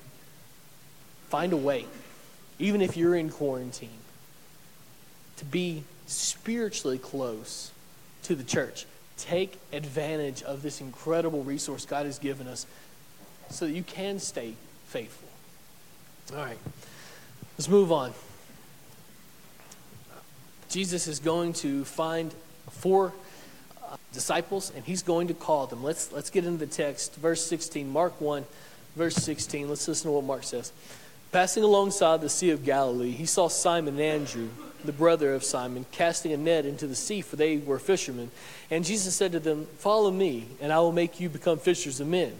Find 1.28 1.52
a 1.52 1.56
way, 1.56 1.84
even 2.58 2.80
if 2.80 2.96
you're 2.96 3.16
in 3.16 3.30
quarantine, 3.30 3.88
to 5.38 5.44
be 5.44 5.82
spiritually 6.06 6.98
close 6.98 7.72
to 8.22 8.34
the 8.34 8.44
church. 8.44 8.86
Take 9.16 9.58
advantage 9.72 10.42
of 10.42 10.62
this 10.62 10.80
incredible 10.80 11.42
resource 11.42 11.86
God 11.86 12.06
has 12.06 12.18
given 12.18 12.46
us 12.46 12.66
so 13.54 13.66
that 13.66 13.72
you 13.72 13.82
can 13.82 14.18
stay 14.18 14.54
faithful. 14.86 15.28
All 16.32 16.44
right, 16.44 16.58
let's 17.56 17.68
move 17.68 17.92
on. 17.92 18.12
Jesus 20.68 21.06
is 21.06 21.20
going 21.20 21.52
to 21.54 21.84
find 21.84 22.34
four 22.68 23.12
uh, 23.80 23.96
disciples 24.12 24.72
and 24.74 24.84
he's 24.84 25.02
going 25.02 25.28
to 25.28 25.34
call 25.34 25.66
them. 25.66 25.84
Let's, 25.84 26.10
let's 26.10 26.30
get 26.30 26.44
into 26.44 26.58
the 26.58 26.66
text. 26.66 27.14
Verse 27.14 27.46
16, 27.46 27.88
Mark 27.88 28.20
1, 28.20 28.44
verse 28.96 29.14
16. 29.14 29.68
Let's 29.68 29.86
listen 29.86 30.08
to 30.08 30.12
what 30.12 30.24
Mark 30.24 30.42
says. 30.42 30.72
Passing 31.30 31.62
alongside 31.62 32.20
the 32.20 32.28
Sea 32.28 32.50
of 32.50 32.64
Galilee, 32.64 33.12
he 33.12 33.26
saw 33.26 33.48
Simon 33.48 33.94
and 33.94 34.02
Andrew, 34.02 34.48
the 34.84 34.92
brother 34.92 35.34
of 35.34 35.44
Simon, 35.44 35.86
casting 35.92 36.32
a 36.32 36.36
net 36.36 36.66
into 36.66 36.86
the 36.86 36.94
sea, 36.94 37.20
for 37.20 37.36
they 37.36 37.56
were 37.56 37.78
fishermen. 37.78 38.30
And 38.70 38.84
Jesus 38.84 39.14
said 39.14 39.32
to 39.32 39.40
them, 39.40 39.66
Follow 39.78 40.10
me, 40.10 40.46
and 40.60 40.72
I 40.72 40.78
will 40.80 40.92
make 40.92 41.20
you 41.20 41.28
become 41.28 41.58
fishers 41.58 42.00
of 42.00 42.08
men. 42.08 42.32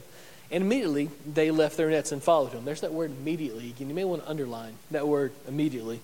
And 0.55 0.63
immediately 0.63 1.11
they 1.27 1.51
left 1.51 1.77
their 1.77 1.91
nets 1.91 2.13
and 2.13 2.23
followed 2.23 2.53
him. 2.53 2.65
There's 2.65 2.83
that 2.83 2.93
word 2.93 3.11
immediately 3.11 3.71
again. 3.71 3.89
You 3.89 3.95
may 3.95 4.05
want 4.05 4.23
to 4.23 4.31
underline 4.31 4.75
that 4.93 5.09
word 5.09 5.33
immediately 5.49 5.99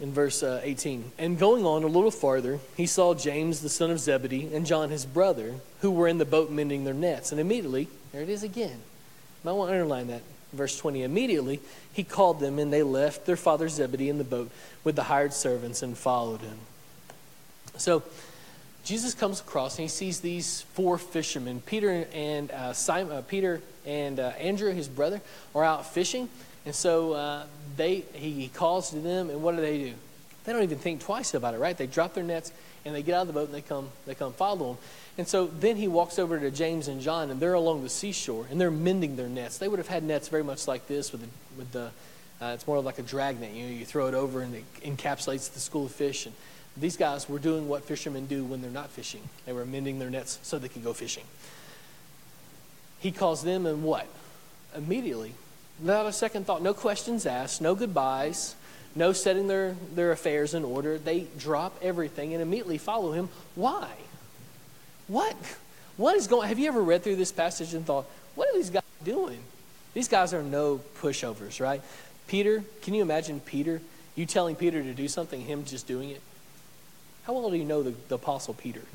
in 0.00 0.12
verse 0.12 0.42
uh, 0.42 0.60
18. 0.64 1.12
And 1.16 1.38
going 1.38 1.64
on 1.64 1.84
a 1.84 1.86
little 1.86 2.10
farther, 2.10 2.58
he 2.76 2.86
saw 2.86 3.14
James, 3.14 3.60
the 3.60 3.68
son 3.68 3.92
of 3.92 4.00
Zebedee, 4.00 4.52
and 4.52 4.66
John, 4.66 4.90
his 4.90 5.06
brother, 5.06 5.54
who 5.82 5.92
were 5.92 6.08
in 6.08 6.18
the 6.18 6.24
boat 6.24 6.50
mending 6.50 6.82
their 6.82 6.92
nets. 6.92 7.30
And 7.30 7.40
immediately, 7.40 7.86
there 8.10 8.22
it 8.22 8.28
is 8.28 8.42
again. 8.42 8.70
You 8.78 9.44
might 9.44 9.52
want 9.52 9.70
to 9.70 9.74
underline 9.74 10.08
that. 10.08 10.22
Verse 10.52 10.76
20. 10.76 11.04
Immediately, 11.04 11.60
he 11.92 12.02
called 12.02 12.40
them, 12.40 12.58
and 12.58 12.72
they 12.72 12.82
left 12.82 13.24
their 13.24 13.36
father 13.36 13.68
Zebedee 13.68 14.08
in 14.08 14.18
the 14.18 14.24
boat 14.24 14.50
with 14.82 14.96
the 14.96 15.04
hired 15.04 15.32
servants 15.32 15.80
and 15.80 15.96
followed 15.96 16.40
him. 16.40 16.58
So, 17.76 18.02
Jesus 18.84 19.14
comes 19.14 19.40
across 19.40 19.76
and 19.78 19.82
he 19.82 19.88
sees 19.88 20.20
these 20.20 20.62
four 20.72 20.98
fishermen. 20.98 21.62
Peter 21.64 22.06
and 22.12 22.50
uh, 22.50 22.72
Simon, 22.72 23.12
uh, 23.12 23.22
Peter 23.22 23.60
and 23.86 24.18
uh, 24.18 24.28
Andrew, 24.38 24.72
his 24.72 24.88
brother, 24.88 25.20
are 25.54 25.64
out 25.64 25.86
fishing, 25.86 26.28
and 26.64 26.74
so 26.74 27.12
uh, 27.12 27.44
they 27.76 28.04
he, 28.14 28.48
calls 28.48 28.90
to 28.90 28.98
them, 28.98 29.30
and 29.30 29.42
what 29.42 29.56
do 29.56 29.62
they 29.62 29.78
do? 29.78 29.94
They 30.44 30.52
don't 30.52 30.62
even 30.62 30.78
think 30.78 31.02
twice 31.02 31.34
about 31.34 31.54
it, 31.54 31.58
right? 31.58 31.76
They 31.76 31.86
drop 31.86 32.14
their 32.14 32.24
nets 32.24 32.52
and 32.84 32.94
they 32.94 33.02
get 33.02 33.14
out 33.14 33.22
of 33.22 33.26
the 33.26 33.34
boat 33.34 33.46
and 33.46 33.54
they 33.54 33.60
come 33.60 33.88
they 34.06 34.14
come 34.14 34.32
follow 34.32 34.70
him. 34.70 34.78
And 35.18 35.28
so 35.28 35.46
then 35.46 35.76
he 35.76 35.86
walks 35.86 36.18
over 36.18 36.40
to 36.40 36.50
James 36.50 36.88
and 36.88 37.00
John, 37.00 37.30
and 37.30 37.38
they're 37.38 37.54
along 37.54 37.82
the 37.82 37.90
seashore 37.90 38.46
and 38.50 38.60
they're 38.60 38.70
mending 38.70 39.16
their 39.16 39.28
nets. 39.28 39.58
They 39.58 39.68
would 39.68 39.78
have 39.78 39.88
had 39.88 40.02
nets 40.02 40.28
very 40.28 40.44
much 40.44 40.66
like 40.66 40.88
this 40.88 41.12
with 41.12 41.20
the, 41.20 41.28
with 41.58 41.72
the 41.72 41.90
uh, 42.40 42.52
it's 42.54 42.66
more 42.66 42.80
like 42.80 42.98
a 42.98 43.02
dragnet. 43.02 43.52
You 43.52 43.64
know, 43.64 43.72
you 43.72 43.84
throw 43.84 44.06
it 44.06 44.14
over 44.14 44.40
and 44.40 44.54
it 44.54 44.64
encapsulates 44.82 45.52
the 45.52 45.60
school 45.60 45.86
of 45.86 45.92
fish. 45.92 46.24
And 46.24 46.34
these 46.76 46.96
guys 46.96 47.28
were 47.28 47.38
doing 47.38 47.68
what 47.68 47.84
fishermen 47.84 48.26
do 48.26 48.44
when 48.44 48.62
they're 48.62 48.70
not 48.70 48.90
fishing. 48.90 49.22
They 49.46 49.52
were 49.52 49.64
mending 49.64 49.98
their 49.98 50.10
nets 50.10 50.38
so 50.42 50.58
they 50.58 50.68
could 50.68 50.84
go 50.84 50.92
fishing. 50.92 51.24
He 53.00 53.12
calls 53.12 53.42
them 53.42 53.66
and 53.66 53.82
what? 53.82 54.06
Immediately, 54.76 55.32
without 55.80 56.06
a 56.06 56.12
second 56.12 56.46
thought, 56.46 56.62
no 56.62 56.74
questions 56.74 57.26
asked, 57.26 57.60
no 57.60 57.74
goodbyes, 57.74 58.54
no 58.94 59.12
setting 59.12 59.48
their, 59.48 59.74
their 59.94 60.12
affairs 60.12 60.54
in 60.54 60.64
order. 60.64 60.98
They 60.98 61.26
drop 61.38 61.76
everything 61.82 62.34
and 62.34 62.42
immediately 62.42 62.78
follow 62.78 63.12
him. 63.12 63.28
Why? 63.54 63.88
What? 65.08 65.36
What 65.96 66.16
is 66.16 66.28
going 66.28 66.48
Have 66.48 66.58
you 66.58 66.68
ever 66.68 66.82
read 66.82 67.02
through 67.02 67.16
this 67.16 67.32
passage 67.32 67.74
and 67.74 67.84
thought, 67.84 68.06
what 68.34 68.48
are 68.48 68.54
these 68.54 68.70
guys 68.70 68.82
doing? 69.04 69.40
These 69.92 70.08
guys 70.08 70.32
are 70.32 70.42
no 70.42 70.80
pushovers, 71.00 71.60
right? 71.60 71.82
Peter, 72.26 72.62
can 72.82 72.94
you 72.94 73.02
imagine 73.02 73.40
Peter? 73.40 73.80
You 74.14 74.24
telling 74.24 74.54
Peter 74.54 74.82
to 74.82 74.92
do 74.92 75.08
something, 75.08 75.40
him 75.40 75.64
just 75.64 75.86
doing 75.86 76.10
it? 76.10 76.22
How 77.24 77.32
well 77.32 77.50
do 77.50 77.56
you 77.56 77.64
know 77.64 77.82
the, 77.82 77.94
the 78.08 78.16
Apostle 78.16 78.54
Peter? 78.54 78.82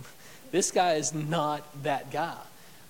This 0.51 0.71
guy 0.71 0.93
is 0.93 1.13
not 1.13 1.63
that 1.83 2.11
guy. 2.11 2.37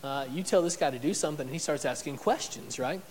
Uh, 0.04 0.28
you 0.32 0.44
tell 0.44 0.62
this 0.62 0.76
guy 0.76 0.92
to 0.92 1.00
do 1.00 1.16
something, 1.16 1.48
and 1.48 1.54
he 1.54 1.58
starts 1.58 1.84
asking 1.84 2.18
questions, 2.18 2.78
right? 2.78 3.02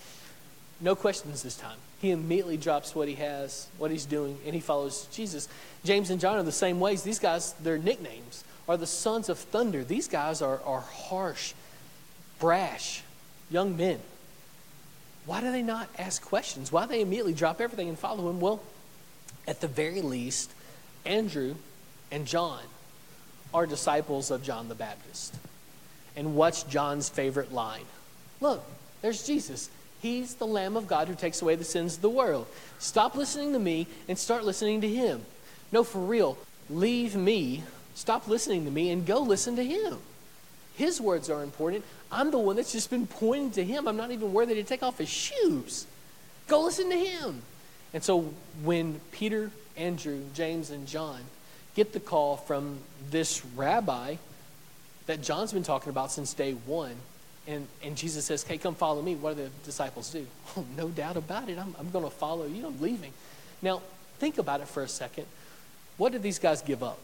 No 0.80 0.94
questions 0.94 1.42
this 1.42 1.56
time. 1.56 1.78
He 2.00 2.10
immediately 2.10 2.56
drops 2.56 2.94
what 2.94 3.08
he 3.08 3.14
has, 3.14 3.66
what 3.78 3.90
he's 3.90 4.04
doing, 4.04 4.38
and 4.44 4.54
he 4.54 4.60
follows 4.60 5.08
Jesus. 5.10 5.48
James 5.84 6.10
and 6.10 6.20
John 6.20 6.36
are 6.36 6.44
the 6.44 6.52
same 6.52 6.78
ways. 6.78 7.02
These 7.02 7.18
guys, 7.18 7.54
their 7.54 7.78
nicknames 7.78 8.44
are 8.68 8.76
the 8.76 8.86
sons 8.86 9.28
of 9.28 9.38
thunder. 9.38 9.82
These 9.82 10.06
guys 10.06 10.40
are, 10.40 10.60
are 10.64 10.82
harsh, 10.82 11.54
brash, 12.38 13.02
young 13.50 13.76
men. 13.76 13.98
Why 15.26 15.40
do 15.40 15.50
they 15.50 15.62
not 15.62 15.88
ask 15.98 16.22
questions? 16.22 16.70
Why 16.70 16.82
do 16.82 16.90
they 16.90 17.00
immediately 17.00 17.32
drop 17.32 17.60
everything 17.60 17.88
and 17.88 17.98
follow 17.98 18.28
him? 18.28 18.40
Well, 18.40 18.60
at 19.48 19.60
the 19.60 19.68
very 19.68 20.02
least, 20.02 20.52
Andrew 21.04 21.54
and 22.14 22.28
John 22.28 22.60
are 23.52 23.66
disciples 23.66 24.30
of 24.30 24.44
John 24.44 24.68
the 24.68 24.76
Baptist. 24.76 25.34
And 26.14 26.36
what's 26.36 26.62
John's 26.62 27.08
favorite 27.08 27.52
line? 27.52 27.86
Look, 28.40 28.62
there's 29.02 29.26
Jesus. 29.26 29.68
He's 30.00 30.34
the 30.36 30.46
Lamb 30.46 30.76
of 30.76 30.86
God 30.86 31.08
who 31.08 31.16
takes 31.16 31.42
away 31.42 31.56
the 31.56 31.64
sins 31.64 31.96
of 31.96 32.02
the 32.02 32.08
world. 32.08 32.46
Stop 32.78 33.16
listening 33.16 33.52
to 33.52 33.58
me 33.58 33.88
and 34.06 34.16
start 34.16 34.44
listening 34.44 34.80
to 34.82 34.88
him. 34.88 35.22
No, 35.72 35.82
for 35.82 35.98
real, 35.98 36.38
leave 36.70 37.16
me, 37.16 37.64
stop 37.96 38.28
listening 38.28 38.64
to 38.64 38.70
me, 38.70 38.90
and 38.90 39.04
go 39.04 39.18
listen 39.18 39.56
to 39.56 39.64
him. 39.64 39.98
His 40.76 41.00
words 41.00 41.28
are 41.28 41.42
important. 41.42 41.84
I'm 42.12 42.30
the 42.30 42.38
one 42.38 42.54
that's 42.54 42.72
just 42.72 42.90
been 42.90 43.08
pointing 43.08 43.50
to 43.52 43.64
him. 43.64 43.88
I'm 43.88 43.96
not 43.96 44.12
even 44.12 44.32
worthy 44.32 44.54
to 44.54 44.62
take 44.62 44.84
off 44.84 44.98
his 44.98 45.08
shoes. 45.08 45.84
Go 46.46 46.62
listen 46.62 46.90
to 46.90 46.96
him. 46.96 47.42
And 47.92 48.04
so 48.04 48.32
when 48.62 49.00
Peter, 49.10 49.50
Andrew, 49.76 50.20
James, 50.32 50.70
and 50.70 50.86
John 50.86 51.20
get 51.74 51.92
the 51.92 52.00
call 52.00 52.36
from 52.36 52.78
this 53.10 53.44
rabbi 53.56 54.16
that 55.06 55.22
John's 55.22 55.52
been 55.52 55.62
talking 55.62 55.90
about 55.90 56.10
since 56.10 56.32
day 56.34 56.52
one. 56.52 56.94
And, 57.46 57.66
and 57.82 57.96
Jesus 57.96 58.24
says, 58.24 58.42
Hey, 58.42 58.56
come 58.56 58.74
follow 58.74 59.02
me. 59.02 59.14
What 59.14 59.36
do 59.36 59.44
the 59.44 59.50
disciples 59.64 60.10
do? 60.10 60.26
Oh, 60.56 60.64
no 60.76 60.88
doubt 60.88 61.16
about 61.16 61.48
it. 61.48 61.58
I'm, 61.58 61.74
I'm 61.80 61.90
going 61.90 62.04
to 62.04 62.10
follow 62.10 62.46
you. 62.46 62.64
I'm 62.64 62.80
leaving. 62.80 63.12
Now, 63.60 63.82
think 64.18 64.38
about 64.38 64.60
it 64.60 64.68
for 64.68 64.84
a 64.84 64.88
second. 64.88 65.26
What 65.96 66.12
did 66.12 66.22
these 66.22 66.38
guys 66.38 66.62
give 66.62 66.82
up? 66.82 66.98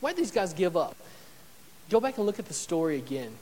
Why 0.00 0.10
did 0.10 0.18
these 0.18 0.30
guys 0.30 0.52
give 0.52 0.76
up? 0.76 0.96
Go 1.90 1.98
back 1.98 2.18
and 2.18 2.26
look 2.26 2.38
at 2.38 2.46
the 2.46 2.54
story 2.54 2.98
again. 2.98 3.32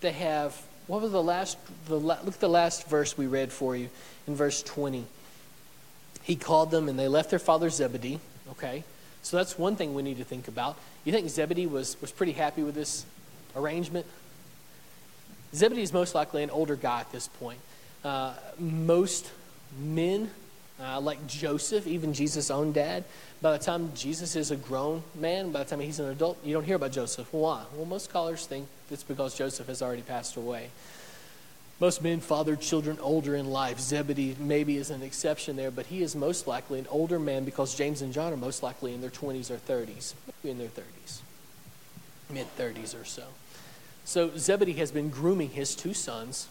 They 0.00 0.12
have, 0.12 0.60
what 0.86 1.02
was 1.02 1.12
the 1.12 1.22
last, 1.22 1.58
the, 1.86 1.96
look 1.96 2.26
at 2.26 2.40
the 2.40 2.48
last 2.48 2.86
verse 2.88 3.16
we 3.18 3.26
read 3.26 3.52
for 3.52 3.74
you 3.76 3.88
in 4.26 4.34
verse 4.34 4.62
20. 4.62 5.04
He 6.22 6.36
called 6.36 6.70
them 6.70 6.88
and 6.88 6.98
they 6.98 7.08
left 7.08 7.30
their 7.30 7.38
father 7.38 7.68
Zebedee, 7.68 8.20
okay? 8.52 8.84
So 9.22 9.36
that's 9.36 9.58
one 9.58 9.76
thing 9.76 9.94
we 9.94 10.02
need 10.02 10.18
to 10.18 10.24
think 10.24 10.48
about. 10.48 10.76
You 11.04 11.12
think 11.12 11.28
Zebedee 11.28 11.66
was, 11.66 12.00
was 12.00 12.10
pretty 12.10 12.32
happy 12.32 12.62
with 12.62 12.74
this 12.74 13.04
arrangement? 13.54 14.06
Zebedee 15.54 15.82
is 15.82 15.92
most 15.92 16.14
likely 16.14 16.42
an 16.42 16.50
older 16.50 16.76
guy 16.76 17.00
at 17.00 17.12
this 17.12 17.28
point. 17.28 17.60
Uh, 18.04 18.34
most 18.58 19.30
men, 19.78 20.30
uh, 20.80 21.00
like 21.00 21.26
Joseph, 21.26 21.86
even 21.86 22.14
Jesus' 22.14 22.50
own 22.50 22.72
dad, 22.72 23.04
by 23.40 23.56
the 23.56 23.62
time 23.62 23.92
Jesus 23.94 24.34
is 24.34 24.50
a 24.50 24.56
grown 24.56 25.02
man, 25.14 25.50
by 25.52 25.60
the 25.60 25.70
time 25.70 25.80
he's 25.80 25.98
an 25.98 26.08
adult, 26.08 26.38
you 26.44 26.52
don't 26.52 26.64
hear 26.64 26.76
about 26.76 26.92
Joseph. 26.92 27.32
Why? 27.32 27.64
Well, 27.74 27.86
most 27.86 28.04
scholars 28.04 28.46
think 28.46 28.66
it's 28.90 29.02
because 29.02 29.36
Joseph 29.36 29.66
has 29.66 29.82
already 29.82 30.02
passed 30.02 30.36
away. 30.36 30.70
Most 31.82 32.00
men 32.00 32.20
fathered 32.20 32.60
children 32.60 32.96
older 33.00 33.34
in 33.34 33.50
life. 33.50 33.80
Zebedee 33.80 34.36
maybe 34.38 34.76
is 34.76 34.90
an 34.90 35.02
exception 35.02 35.56
there, 35.56 35.72
but 35.72 35.86
he 35.86 36.00
is 36.00 36.14
most 36.14 36.46
likely 36.46 36.78
an 36.78 36.86
older 36.88 37.18
man 37.18 37.44
because 37.44 37.74
James 37.74 38.02
and 38.02 38.12
John 38.12 38.32
are 38.32 38.36
most 38.36 38.62
likely 38.62 38.94
in 38.94 39.00
their 39.00 39.10
20s 39.10 39.50
or 39.50 39.56
30s, 39.56 40.14
maybe 40.28 40.52
in 40.52 40.58
their 40.58 40.68
30s, 40.68 41.22
mid 42.30 42.46
30s 42.56 42.94
or 42.94 43.04
so. 43.04 43.24
So 44.04 44.30
Zebedee 44.36 44.74
has 44.74 44.92
been 44.92 45.08
grooming 45.08 45.50
his 45.50 45.74
two 45.74 45.92
sons 45.92 46.46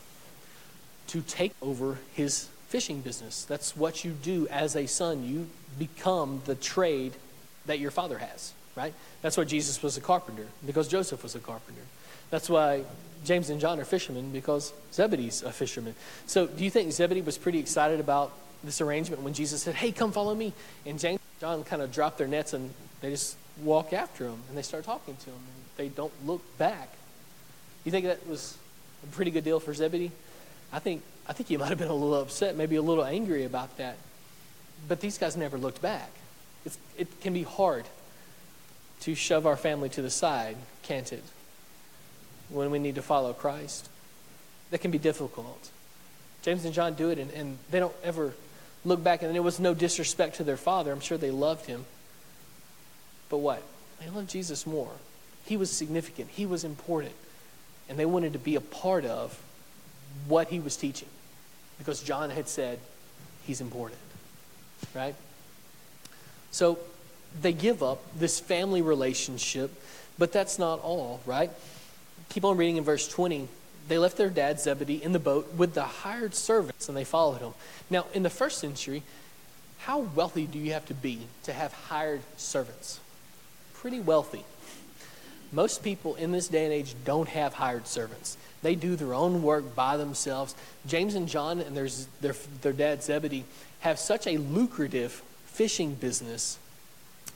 to 1.07 1.21
take 1.21 1.53
over 1.61 1.99
his 2.13 2.49
fishing 2.67 2.99
business. 2.99 3.45
That's 3.45 3.77
what 3.77 4.03
you 4.03 4.11
do 4.11 4.49
as 4.49 4.75
a 4.75 4.85
son. 4.85 5.23
You 5.23 5.47
become 5.79 6.41
the 6.43 6.55
trade 6.55 7.13
that 7.67 7.79
your 7.79 7.91
father 7.91 8.17
has, 8.17 8.51
right? 8.75 8.93
That's 9.21 9.37
why 9.37 9.45
Jesus 9.45 9.81
was 9.81 9.95
a 9.95 10.01
carpenter, 10.01 10.47
because 10.65 10.89
Joseph 10.89 11.23
was 11.23 11.35
a 11.35 11.39
carpenter. 11.39 11.83
That's 12.31 12.49
why 12.49 12.83
James 13.23 13.49
and 13.49 13.61
John 13.61 13.79
are 13.79 13.85
fishermen 13.85 14.31
because 14.31 14.73
Zebedee's 14.93 15.43
a 15.43 15.51
fisherman. 15.51 15.95
So, 16.25 16.47
do 16.47 16.63
you 16.63 16.71
think 16.71 16.91
Zebedee 16.91 17.21
was 17.21 17.37
pretty 17.37 17.59
excited 17.59 17.99
about 17.99 18.31
this 18.63 18.81
arrangement 18.81 19.21
when 19.21 19.33
Jesus 19.33 19.61
said, 19.61 19.75
Hey, 19.75 19.91
come 19.91 20.11
follow 20.11 20.33
me? 20.33 20.53
And 20.85 20.99
James 20.99 21.19
and 21.19 21.39
John 21.39 21.63
kind 21.63 21.81
of 21.81 21.91
drop 21.91 22.17
their 22.17 22.27
nets 22.27 22.53
and 22.53 22.71
they 23.01 23.11
just 23.11 23.35
walk 23.63 23.93
after 23.93 24.25
him 24.25 24.37
and 24.49 24.57
they 24.57 24.61
start 24.61 24.83
talking 24.83 25.15
to 25.15 25.25
him 25.29 25.35
and 25.35 25.65
they 25.77 25.89
don't 25.89 26.13
look 26.25 26.41
back. 26.57 26.89
You 27.83 27.91
think 27.91 28.05
that 28.05 28.27
was 28.27 28.57
a 29.03 29.07
pretty 29.07 29.31
good 29.31 29.43
deal 29.43 29.59
for 29.59 29.73
Zebedee? 29.73 30.11
I 30.71 30.79
think, 30.79 31.03
I 31.27 31.33
think 31.33 31.49
he 31.49 31.57
might 31.57 31.69
have 31.69 31.77
been 31.77 31.89
a 31.89 31.93
little 31.93 32.21
upset, 32.21 32.55
maybe 32.55 32.75
a 32.75 32.81
little 32.81 33.03
angry 33.03 33.43
about 33.43 33.77
that. 33.77 33.97
But 34.87 34.99
these 34.99 35.17
guys 35.17 35.35
never 35.35 35.57
looked 35.57 35.81
back. 35.81 36.09
It's, 36.65 36.77
it 36.97 37.21
can 37.21 37.33
be 37.33 37.43
hard 37.43 37.85
to 39.01 39.15
shove 39.15 39.45
our 39.45 39.57
family 39.57 39.89
to 39.89 40.01
the 40.01 40.09
side, 40.09 40.55
can't 40.83 41.11
it? 41.11 41.23
When 42.51 42.71
we 42.71 42.79
need 42.79 42.95
to 42.95 43.01
follow 43.01 43.33
Christ. 43.33 43.89
That 44.71 44.79
can 44.79 44.91
be 44.91 44.97
difficult. 44.97 45.69
James 46.41 46.65
and 46.65 46.73
John 46.73 46.93
do 46.93 47.09
it, 47.09 47.19
and, 47.19 47.31
and 47.31 47.57
they 47.69 47.79
don't 47.79 47.95
ever 48.03 48.33
look 48.83 49.03
back, 49.03 49.21
and 49.21 49.35
it 49.35 49.41
was 49.41 49.59
no 49.59 49.73
disrespect 49.73 50.35
to 50.37 50.43
their 50.43 50.57
father. 50.57 50.91
I'm 50.91 50.99
sure 50.99 51.17
they 51.17 51.31
loved 51.31 51.65
him. 51.65 51.85
But 53.29 53.37
what? 53.37 53.61
They 53.99 54.09
loved 54.09 54.29
Jesus 54.29 54.65
more. 54.65 54.91
He 55.45 55.57
was 55.57 55.71
significant, 55.71 56.29
he 56.29 56.45
was 56.45 56.63
important, 56.63 57.13
and 57.89 57.97
they 57.97 58.05
wanted 58.05 58.33
to 58.33 58.39
be 58.39 58.55
a 58.55 58.61
part 58.61 59.05
of 59.05 59.39
what 60.27 60.49
he 60.49 60.59
was 60.59 60.75
teaching 60.75 61.07
because 61.77 62.03
John 62.03 62.29
had 62.29 62.47
said 62.47 62.79
he's 63.45 63.59
important, 63.59 63.99
right? 64.93 65.15
So 66.51 66.77
they 67.41 67.53
give 67.53 67.81
up 67.81 68.01
this 68.17 68.39
family 68.39 68.81
relationship, 68.81 69.71
but 70.19 70.31
that's 70.31 70.59
not 70.59 70.79
all, 70.81 71.21
right? 71.25 71.49
Keep 72.31 72.45
on 72.45 72.55
reading 72.55 72.77
in 72.77 72.85
verse 72.85 73.09
20. 73.09 73.49
They 73.89 73.97
left 73.97 74.15
their 74.15 74.29
dad 74.29 74.57
Zebedee 74.57 75.03
in 75.03 75.11
the 75.11 75.19
boat 75.19 75.53
with 75.53 75.73
the 75.73 75.83
hired 75.83 76.33
servants 76.33 76.87
and 76.87 76.95
they 76.95 77.03
followed 77.03 77.41
him. 77.41 77.53
Now, 77.89 78.05
in 78.13 78.23
the 78.23 78.29
first 78.29 78.59
century, 78.59 79.03
how 79.79 79.99
wealthy 79.99 80.47
do 80.47 80.57
you 80.57 80.71
have 80.71 80.85
to 80.85 80.93
be 80.93 81.27
to 81.43 81.51
have 81.51 81.73
hired 81.73 82.21
servants? 82.37 83.01
Pretty 83.73 83.99
wealthy. 83.99 84.45
Most 85.51 85.83
people 85.83 86.15
in 86.15 86.31
this 86.31 86.47
day 86.47 86.63
and 86.63 86.73
age 86.73 86.95
don't 87.03 87.27
have 87.27 87.55
hired 87.55 87.85
servants. 87.85 88.37
They 88.61 88.75
do 88.75 88.95
their 88.95 89.13
own 89.13 89.43
work 89.43 89.75
by 89.75 89.97
themselves. 89.97 90.55
James 90.87 91.15
and 91.15 91.27
John 91.27 91.59
and 91.59 91.75
their, 91.75 91.89
their, 92.21 92.35
their 92.61 92.71
dad 92.71 93.03
Zebedee 93.03 93.43
have 93.81 93.99
such 93.99 94.25
a 94.25 94.37
lucrative 94.37 95.21
fishing 95.47 95.95
business 95.95 96.59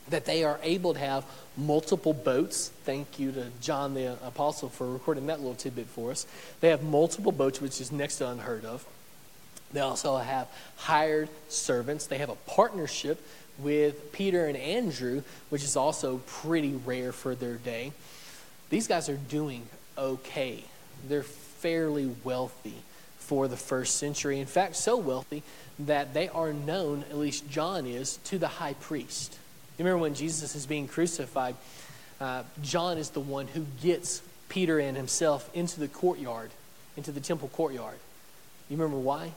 that 0.10 0.26
they 0.26 0.44
are 0.44 0.60
able 0.62 0.94
to 0.94 1.00
have 1.00 1.26
multiple 1.58 2.14
boats. 2.14 2.70
Thank 2.84 3.20
you 3.20 3.32
to 3.32 3.48
John 3.62 3.94
the 3.94 4.18
Apostle 4.26 4.70
for 4.70 4.92
recording 4.92 5.28
that 5.28 5.40
little 5.40 5.56
tidbit 5.56 5.88
for 5.88 6.12
us. 6.12 6.28
They 6.60 6.70
have 6.70 6.84
multiple 6.84 7.32
boats, 7.32 7.60
which 7.62 7.82
is 7.82 7.92
next 7.92 8.18
to 8.18 8.30
unheard 8.30 8.66
of. 8.66 8.86
They 9.74 9.80
also 9.80 10.18
have 10.18 10.48
hired 10.78 11.30
servants. 11.50 12.08
They 12.08 12.20
have 12.20 12.30
a 12.30 12.36
partnership 12.36 13.20
with 13.58 14.12
Peter 14.12 14.46
and 14.46 14.58
Andrew, 14.58 15.24
which 15.50 15.64
is 15.64 15.76
also 15.76 16.22
pretty 16.28 16.74
rare 16.74 17.12
for 17.12 17.36
their 17.36 17.56
day. 17.56 17.92
These 18.70 18.88
guys 18.88 19.10
are 19.10 19.18
doing 19.18 19.64
okay. 19.98 20.64
They're 21.08 21.24
fairly 21.24 22.12
wealthy 22.24 22.76
for 23.18 23.48
the 23.48 23.58
first 23.58 23.98
century. 23.98 24.40
In 24.40 24.46
fact, 24.46 24.76
so 24.76 24.98
wealthy 24.98 25.42
that 25.80 26.14
they 26.14 26.30
are 26.30 26.54
known, 26.54 27.04
at 27.10 27.18
least 27.18 27.50
John 27.50 27.86
is, 27.86 28.18
to 28.26 28.38
the 28.38 28.48
high 28.48 28.74
priest. 28.74 29.40
You 29.78 29.84
remember 29.84 30.02
when 30.02 30.14
Jesus 30.14 30.56
is 30.56 30.66
being 30.66 30.88
crucified, 30.88 31.56
uh, 32.22 32.44
John 32.62 32.98
is 32.98 33.10
the 33.10 33.20
one 33.20 33.48
who 33.48 33.66
gets 33.82 34.22
Peter 34.48 34.80
and 34.80 34.96
himself 34.96 35.50
into 35.54 35.80
the 35.80 35.88
courtyard, 35.88 36.52
into 36.96 37.12
the 37.12 37.20
temple 37.20 37.50
courtyard. 37.50 37.98
You 38.70 38.78
remember 38.78 38.98
why? 38.98 39.32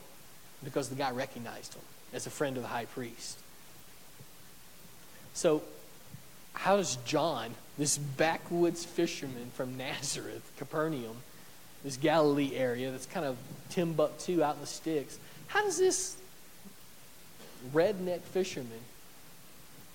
Because 0.62 0.88
the 0.88 0.94
guy 0.94 1.10
recognized 1.10 1.74
him 1.74 1.82
as 2.12 2.26
a 2.26 2.30
friend 2.30 2.56
of 2.56 2.62
the 2.62 2.68
high 2.68 2.84
priest. 2.84 3.38
So, 5.34 5.62
how 6.52 6.76
does 6.76 6.96
John, 7.04 7.54
this 7.76 7.98
backwoods 7.98 8.84
fisherman 8.84 9.50
from 9.54 9.76
Nazareth, 9.76 10.50
Capernaum, 10.56 11.16
this 11.84 11.96
Galilee 11.96 12.52
area 12.54 12.90
that's 12.90 13.06
kind 13.06 13.26
of 13.26 13.36
Timbuktu 13.70 14.42
out 14.42 14.56
in 14.56 14.60
the 14.60 14.66
sticks, 14.66 15.18
how 15.48 15.62
does 15.62 15.78
this 15.78 16.16
redneck 17.72 18.20
fisherman 18.20 18.80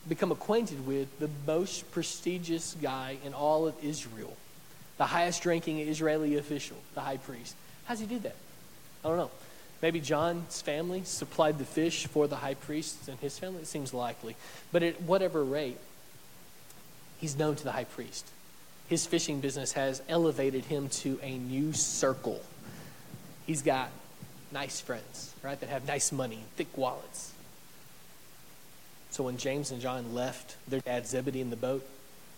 become 0.08 0.32
acquainted 0.32 0.86
with 0.86 1.20
the 1.20 1.30
most 1.48 1.90
prestigious 1.92 2.76
guy 2.82 3.18
in 3.24 3.34
all 3.34 3.68
of 3.68 3.76
Israel, 3.84 4.36
the 4.98 5.06
highest 5.06 5.46
ranking 5.46 5.80
Israeli 5.80 6.38
official, 6.38 6.78
the 6.94 7.02
high 7.02 7.18
priest. 7.18 7.56
How 7.86 7.94
does 7.94 8.02
he 8.02 8.06
do 8.06 8.20
that? 8.20 8.36
I 9.04 9.10
don't 9.10 9.18
know. 9.18 9.32
Maybe 9.82 10.00
John's 10.00 10.62
family 10.62 11.04
supplied 11.04 11.60
the 11.60 11.66
fish 11.66 12.08
for 12.08 12.28
the 12.28 12.38
high 12.38 12.54
priest 12.54 13.10
and 13.10 13.20
his 13.20 13.38
family. 13.38 13.62
It 13.62 13.68
seems 13.68 13.94
likely. 13.94 14.38
But 14.72 14.82
at 14.82 15.02
whatever 15.02 15.44
rate, 15.44 15.78
he's 17.20 17.38
known 17.38 17.58
to 17.58 17.64
the 17.66 17.74
high 17.74 17.84
priest. 17.84 18.26
His 18.88 19.06
fishing 19.06 19.42
business 19.42 19.74
has 19.74 20.02
elevated 20.08 20.66
him 20.66 20.88
to 20.90 21.20
a 21.22 21.38
new 21.38 21.74
circle. 21.74 22.42
He's 23.46 23.62
got 23.62 23.90
nice 24.54 24.80
friends, 24.80 25.34
right, 25.44 25.60
that 25.60 25.68
have 25.68 25.86
nice 25.86 26.14
money, 26.14 26.40
thick 26.56 26.78
wallets. 26.78 27.33
So 29.14 29.24
when 29.24 29.38
James 29.38 29.70
and 29.70 29.80
John 29.80 30.16
left 30.16 30.56
their 30.68 30.80
dad 30.80 31.06
Zebedee 31.06 31.40
in 31.40 31.52
the 31.52 31.56
boat, 31.56 31.88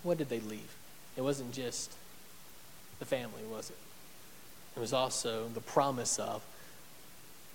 what 0.03 0.17
did 0.17 0.27
they 0.27 0.41
leave? 0.41 0.75
It 1.15 1.21
wasn't 1.21 1.53
just 1.53 1.93
the 2.99 3.05
family, 3.05 3.43
was 3.49 3.69
it? 3.69 3.77
It 4.75 4.81
was 4.81 4.91
also 4.91 5.47
the 5.53 5.61
promise 5.61 6.19
of 6.19 6.43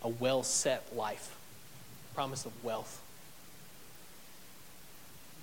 a 0.01 0.09
well 0.09 0.43
set 0.43 0.97
life, 0.97 1.37
promise 2.15 2.47
of 2.47 2.65
wealth. 2.65 3.03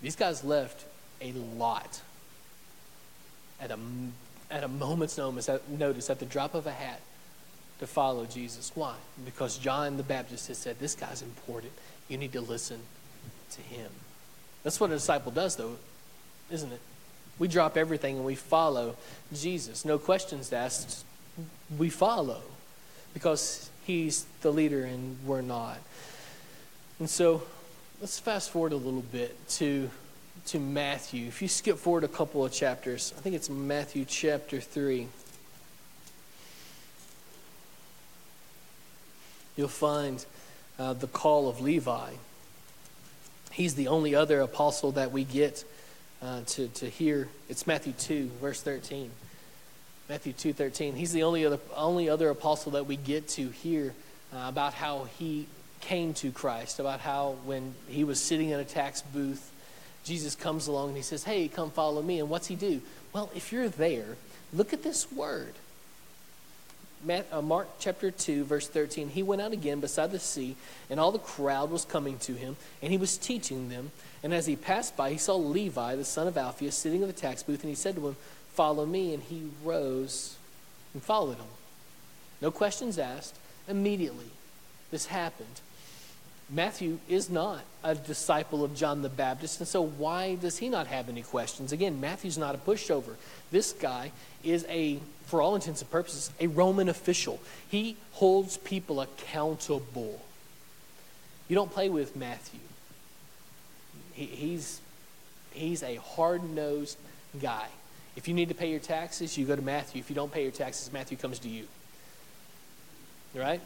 These 0.02 0.16
guys 0.16 0.44
left 0.44 0.84
a 1.22 1.34
lot 1.34 2.02
at 3.62 3.70
a, 3.70 3.78
at 4.50 4.64
a 4.64 4.68
moment's 4.68 5.20
notice 5.20 5.50
at, 6.10 6.20
the 6.20 6.26
drop 6.26 6.56
of 6.56 6.66
a 6.66 6.72
hat, 6.72 7.00
to 7.78 7.86
follow 7.86 8.26
Jesus. 8.26 8.72
Why? 8.74 8.96
Because 9.24 9.60
John 9.60 9.98
the 9.98 10.04
Baptist 10.04 10.48
has 10.48 10.58
said, 10.58 10.80
This 10.80 10.96
guy's 10.96 11.22
important. 11.22 11.74
You 12.08 12.18
need 12.18 12.32
to 12.32 12.42
listen 12.42 12.80
to 13.52 13.62
him. 13.62 13.90
That's 14.64 14.80
what 14.80 14.90
a 14.90 14.94
disciple 14.94 15.32
does, 15.32 15.56
though, 15.56 15.78
isn't 16.52 16.72
it? 16.72 16.82
We 17.40 17.48
drop 17.48 17.78
everything 17.78 18.18
and 18.18 18.26
we 18.26 18.36
follow 18.36 18.96
Jesus. 19.34 19.86
No 19.86 19.98
questions 19.98 20.52
asked. 20.52 21.06
We 21.78 21.90
follow 21.90 22.42
because 23.14 23.70
he's 23.86 24.26
the 24.42 24.52
leader 24.52 24.84
and 24.84 25.18
we're 25.26 25.42
not. 25.42 25.78
And 27.00 27.10
so 27.10 27.44
let's 28.02 28.20
fast 28.20 28.50
forward 28.50 28.72
a 28.72 28.78
little 28.78 29.02
bit 29.02 29.36
to, 29.50 29.90
to 30.48 30.60
Matthew. 30.60 31.28
If 31.28 31.42
you 31.42 31.48
skip 31.48 31.78
forward 31.78 32.04
a 32.04 32.08
couple 32.08 32.44
of 32.44 32.52
chapters, 32.52 33.14
I 33.18 33.22
think 33.22 33.36
it's 33.36 33.50
Matthew 33.50 34.06
chapter 34.06 34.60
3. 34.60 35.08
You'll 39.56 39.68
find 39.68 40.26
uh, 40.80 40.94
the 40.94 41.08
call 41.08 41.50
of 41.50 41.62
Levi. 41.62 42.12
He's 43.58 43.74
the 43.74 43.88
only 43.88 44.14
other 44.14 44.42
apostle 44.42 44.92
that 44.92 45.12
we 45.12 45.24
get 45.24 45.66
uh, 46.22 46.42
to, 46.46 46.68
to 46.68 46.88
hear. 46.88 47.28
It's 47.50 47.66
Matthew 47.66 47.92
2, 47.94 48.30
verse 48.40 48.62
13. 48.62 49.10
Matthew 50.08 50.34
2, 50.34 50.54
13. 50.54 50.94
He's 50.94 51.12
the 51.12 51.24
only 51.24 51.44
other, 51.44 51.58
only 51.76 52.08
other 52.08 52.30
apostle 52.30 52.74
that 52.74 52.86
we 52.86 52.98
get 52.98 53.28
to 53.30 53.50
hear 53.50 53.96
uh, 54.32 54.46
about 54.48 54.76
how 54.76 55.06
he 55.18 55.48
came 55.82 56.14
to 56.14 56.32
Christ, 56.32 56.78
about 56.78 57.00
how 57.00 57.38
when 57.46 57.74
he 57.90 58.04
was 58.04 58.22
sitting 58.22 58.52
in 58.52 58.60
a 58.60 58.64
tax 58.64 59.02
booth, 59.02 59.52
Jesus 60.04 60.36
comes 60.36 60.68
along 60.68 60.90
and 60.90 60.98
he 60.98 61.02
says, 61.02 61.24
Hey, 61.24 61.48
come 61.48 61.72
follow 61.72 62.04
me. 62.04 62.20
And 62.20 62.30
what's 62.30 62.46
he 62.46 62.56
do? 62.56 62.80
Well, 63.12 63.32
if 63.34 63.52
you're 63.52 63.70
there, 63.70 64.18
look 64.54 64.72
at 64.72 64.84
this 64.84 65.12
word. 65.12 65.56
Uh, 67.32 67.42
Mark 67.42 67.68
chapter 67.80 68.12
2, 68.12 68.44
verse 68.46 68.68
13, 68.68 69.10
he 69.10 69.24
went 69.24 69.42
out 69.42 69.54
again 69.54 69.80
beside 69.80 70.12
the 70.12 70.20
sea, 70.20 70.56
and 70.90 71.00
all 71.00 71.12
the 71.12 71.20
crowd 71.20 71.70
was 71.70 71.86
coming 71.86 72.18
to 72.20 72.34
him, 72.34 72.56
and 72.82 72.92
he 72.92 72.98
was 72.98 73.18
teaching 73.18 73.70
them. 73.70 73.92
And 74.24 74.34
as 74.34 74.46
he 74.46 74.56
passed 74.56 74.98
by, 74.98 75.12
he 75.12 75.18
saw 75.18 75.36
Levi, 75.36 75.96
the 75.96 76.04
son 76.04 76.28
of 76.28 76.38
Alphaeus, 76.38 76.76
sitting 76.76 77.02
in 77.02 77.08
the 77.08 77.14
tax 77.14 77.44
booth, 77.44 77.62
and 77.62 77.70
he 77.70 77.76
said 77.76 77.96
to 77.96 78.08
him, 78.08 78.16
Follow 78.54 78.88
me. 78.88 79.14
And 79.14 79.22
he 79.22 79.52
rose 79.64 80.36
and 80.96 81.04
followed 81.04 81.38
him. 81.38 81.46
No 82.42 82.50
questions 82.50 82.98
asked. 82.98 83.36
Immediately, 83.68 84.32
this 84.90 85.06
happened. 85.06 85.62
Matthew 86.50 86.98
is 87.10 87.30
not 87.30 87.60
a 87.84 87.94
disciple 87.94 88.64
of 88.64 88.74
John 88.74 89.02
the 89.02 89.10
Baptist, 89.10 89.60
and 89.60 89.68
so 89.68 89.82
why 89.86 90.36
does 90.36 90.58
he 90.58 90.70
not 90.70 90.88
have 90.88 91.10
any 91.10 91.22
questions? 91.22 91.72
Again, 91.72 92.00
Matthew's 92.00 92.38
not 92.38 92.56
a 92.56 92.58
pushover. 92.58 93.16
This 93.52 93.74
guy 93.74 94.12
is 94.44 94.66
a, 94.70 95.00
for 95.28 95.42
all 95.42 95.56
intents 95.56 95.82
and 95.82 95.92
purposes, 95.92 96.32
a 96.40 96.48
Roman 96.48 96.90
official. 96.90 97.40
He 97.70 97.98
holds 98.14 98.58
people 98.58 99.02
accountable. 99.02 100.22
You 101.48 101.56
don't 101.56 101.72
play 101.72 101.90
with 101.90 102.16
Matthew. 102.16 102.62
He, 104.14 104.26
he's, 104.26 104.82
he's 105.52 105.84
a 105.84 105.96
hard 105.96 106.50
nosed 106.50 106.98
guy. 107.42 107.68
If 108.16 108.28
you 108.28 108.34
need 108.34 108.50
to 108.50 108.56
pay 108.56 108.72
your 108.72 108.80
taxes, 108.80 109.38
you 109.38 109.46
go 109.46 109.56
to 109.56 109.62
Matthew. 109.62 110.00
If 110.00 110.10
you 110.10 110.16
don't 110.16 110.32
pay 110.32 110.44
your 110.44 110.52
taxes, 110.52 110.92
Matthew 110.92 111.18
comes 111.18 111.40
to 111.40 111.50
you. 111.50 111.68
Right? 113.36 113.62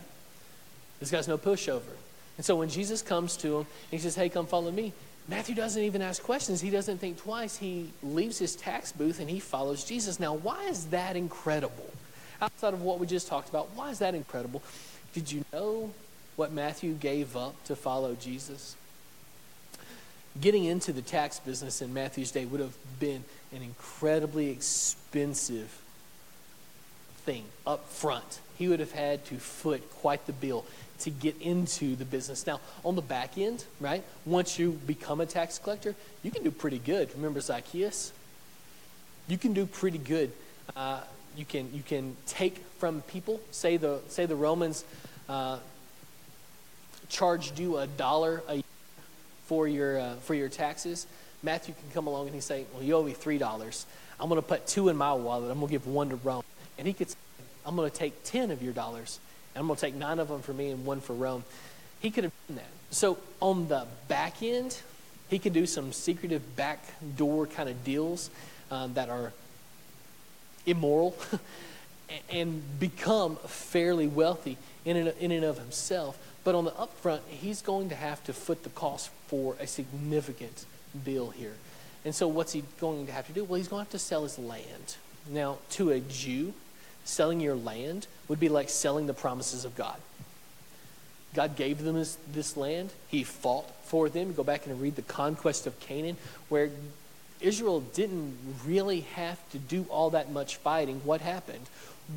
This 1.00 1.12
guy's 1.12 1.28
no 1.28 1.38
pushover. 1.38 1.96
And 2.38 2.46
so 2.46 2.56
when 2.56 2.70
Jesus 2.70 3.02
comes 3.02 3.38
to 3.38 3.60
him, 3.60 3.68
he 3.92 4.00
says, 4.00 4.16
Hey, 4.16 4.30
come 4.30 4.48
follow 4.48 4.72
me. 4.72 4.94
Matthew 5.28 5.56
doesn't 5.56 5.82
even 5.82 6.02
ask 6.02 6.22
questions. 6.22 6.62
He 6.62 6.70
doesn't 6.70 6.98
think 6.98 7.18
twice. 7.18 7.58
He 7.58 7.92
leaves 8.04 8.38
his 8.38 8.56
tax 8.56 8.92
booth 8.92 9.20
and 9.20 9.30
he 9.30 9.40
follows 9.40 9.84
Jesus. 9.84 10.20
Now, 10.20 10.34
why 10.34 10.66
is 10.66 10.88
that 10.88 11.16
incredible? 11.16 11.90
Outside 12.42 12.74
of 12.74 12.82
what 12.82 13.00
we 13.00 13.08
just 13.08 13.28
talked 13.28 13.50
about, 13.50 13.70
why 13.76 13.92
is 13.92 14.00
that 14.00 14.16
incredible? 14.16 14.64
Did 15.14 15.32
you 15.32 15.46
know 15.54 15.92
what 16.36 16.52
Matthew 16.52 16.94
gave 16.94 17.38
up 17.38 17.62
to 17.66 17.76
follow 17.76 18.16
Jesus? 18.16 18.76
Getting 20.40 20.66
into 20.66 20.94
the 20.94 21.02
tax 21.02 21.40
business 21.40 21.82
in 21.82 21.94
Matthew's 21.94 22.32
day 22.32 22.46
would 22.46 22.62
have 22.62 22.76
been 23.00 23.24
an 23.54 23.62
incredibly 23.62 24.50
expensive 24.50 25.82
thing 27.26 27.44
up 27.68 27.88
front. 27.90 28.40
He 28.58 28.68
would 28.68 28.80
have 28.80 28.94
had 28.94 29.26
to 29.26 29.36
foot 29.36 29.88
quite 29.96 30.26
the 30.26 30.34
bill 30.34 30.66
to 31.02 31.10
get 31.10 31.42
into 31.42 31.96
the 31.96 32.06
business. 32.06 32.48
Now, 32.48 32.60
on 32.84 32.96
the 32.96 33.02
back 33.02 33.38
end, 33.38 33.64
right, 33.80 34.04
once 34.26 34.58
you 34.58 34.72
become 34.86 35.22
a 35.22 35.26
tax 35.26 35.60
collector, 35.60 35.96
you 36.24 36.32
can 36.32 36.44
do 36.44 36.52
pretty 36.52 36.80
good. 36.80 37.14
Remember 37.16 37.40
Zacchaeus? 37.40 38.12
You 39.28 39.38
can 39.38 39.54
do 39.54 39.66
pretty 39.66 39.98
good. 39.98 40.32
Uh, 40.76 41.02
you 41.36 41.46
can 41.46 41.74
you 41.74 41.84
can 41.84 42.16
take 42.26 42.58
from 42.80 43.02
people. 43.04 43.40
Say 43.52 43.78
the 43.78 44.00
say 44.08 44.26
the 44.26 44.36
Romans 44.36 44.84
uh, 45.30 45.60
charged 47.10 47.60
you 47.60 47.78
a 47.78 47.88
dollar 47.88 48.44
a 48.48 48.56
year 48.56 48.64
for 49.52 49.68
your 49.68 50.00
uh, 50.00 50.16
for 50.16 50.34
your 50.34 50.48
taxes, 50.48 51.06
Matthew 51.44 51.74
can 51.74 51.92
come 51.94 52.08
along 52.08 52.28
and 52.28 52.36
he 52.36 52.40
say, 52.40 52.66
"Well, 52.74 52.84
you 52.84 52.96
owe 52.96 53.04
me 53.04 53.12
three 53.12 53.38
dollars. 53.38 53.86
I'm 54.18 54.30
going 54.30 54.42
to 54.42 54.48
put 54.48 54.66
two 54.66 54.88
in 54.88 54.96
my 54.96 55.14
wallet. 55.14 55.52
I'm 55.52 55.60
going 55.60 55.68
to 55.68 55.72
give 55.72 55.88
one 55.88 56.10
to 56.10 56.16
Rome." 56.16 56.44
And 56.78 56.88
he 56.88 56.94
could, 56.94 57.10
say, 57.10 57.18
"I'm 57.66 57.76
going 57.76 57.92
to 57.92 57.96
take 57.96 58.24
ten 58.24 58.50
of 58.52 58.64
your 58.64 58.72
dollars, 58.72 59.20
I'm 59.56 59.68
going 59.68 59.76
to 59.76 59.82
take 59.82 59.96
nine 59.96 60.20
of 60.20 60.30
them 60.30 60.42
for 60.42 60.54
me 60.54 60.70
and 60.70 60.86
one 60.86 61.02
for 61.02 61.14
Rome." 61.14 61.44
He 62.02 62.10
could 62.10 62.24
have 62.24 62.34
done 62.48 62.58
that. 62.58 62.70
So 62.90 63.18
on 63.40 63.68
the 63.68 63.86
back 64.08 64.42
end, 64.42 64.80
he 65.30 65.40
could 65.40 65.54
do 65.54 65.66
some 65.66 65.94
secretive 65.94 66.56
backdoor 66.56 67.48
kind 67.48 67.70
of 67.70 67.84
deals 67.84 68.30
um, 68.70 68.94
that 68.96 69.10
are 69.10 69.34
immoral 70.66 71.16
and 72.30 72.62
become 72.80 73.38
fairly 73.48 74.08
wealthy 74.08 74.58
in 74.84 74.98
and, 74.98 75.14
in 75.20 75.32
and 75.32 75.46
of 75.46 75.58
himself. 75.58 76.18
But 76.44 76.56
on 76.56 76.66
the 76.66 76.72
upfront, 76.72 77.22
he's 77.28 77.62
going 77.62 77.90
to 77.90 77.96
have 77.96 78.24
to 78.26 78.34
foot 78.34 78.64
the 78.64 78.70
cost 78.70 79.12
for 79.28 79.56
a 79.60 79.68
significant 79.68 80.66
bill 81.04 81.30
here. 81.30 81.54
And 82.04 82.16
so, 82.16 82.28
what's 82.28 82.52
he 82.52 82.64
going 82.80 83.06
to 83.06 83.12
have 83.12 83.28
to 83.28 83.34
do? 83.34 83.44
Well, 83.44 83.58
he's 83.58 83.68
going 83.68 83.82
to 83.82 83.84
have 83.86 83.92
to 83.92 84.00
sell 84.00 84.24
his 84.24 84.40
land. 84.40 84.98
Now, 85.30 85.60
to 85.72 85.92
a 85.92 86.00
Jew, 86.00 86.54
selling 87.04 87.40
your 87.40 87.56
land 87.56 88.08
would 88.28 88.40
be 88.40 88.50
like 88.50 88.70
selling 88.70 89.08
the 89.08 89.14
promises 89.14 89.66
of 89.66 89.76
God. 89.76 89.98
God 91.34 91.56
gave 91.56 91.84
them 91.84 91.96
this, 91.96 92.18
this 92.34 92.58
land. 92.58 92.92
He 93.08 93.24
fought 93.24 93.70
for 93.86 94.10
them. 94.10 94.34
Go 94.34 94.44
back 94.44 94.66
and 94.66 94.82
read 94.82 94.96
the 94.96 95.02
conquest 95.02 95.66
of 95.66 95.80
Canaan, 95.80 96.18
where 96.50 96.70
Israel 97.40 97.82
didn't 97.82 98.38
really 98.66 99.02
have 99.02 99.38
to 99.52 99.58
do 99.58 99.86
all 99.90 100.12
that 100.12 100.32
much 100.32 100.58
fighting. 100.58 101.02
What 101.04 101.22
happened? 101.22 101.66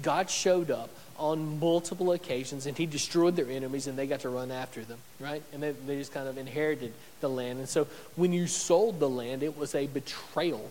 God 0.03 0.29
showed 0.29 0.71
up 0.71 0.91
on 1.19 1.61
multiple 1.61 2.13
occasions 2.13 2.67
and 2.67 2.77
he 2.77 2.87
destroyed 2.87 3.37
their 3.37 3.49
enemies 3.49 3.87
and 3.87 3.97
they 3.97 4.07
got 4.07 4.21
to 4.21 4.29
run 4.29 4.51
after 4.51 4.83
them, 4.83 4.99
right? 5.21 5.43
And 5.53 5.63
they, 5.63 5.71
they 5.71 5.97
just 5.97 6.13
kind 6.13 6.27
of 6.27 6.37
inherited 6.37 6.93
the 7.21 7.29
land. 7.29 7.61
And 7.61 7.69
so 7.69 7.87
when 8.17 8.33
you 8.33 8.47
sold 8.49 8.99
the 8.99 9.09
land, 9.09 9.43
it 9.43 9.57
was 9.57 9.75
a 9.75 9.87
betrayal 9.87 10.71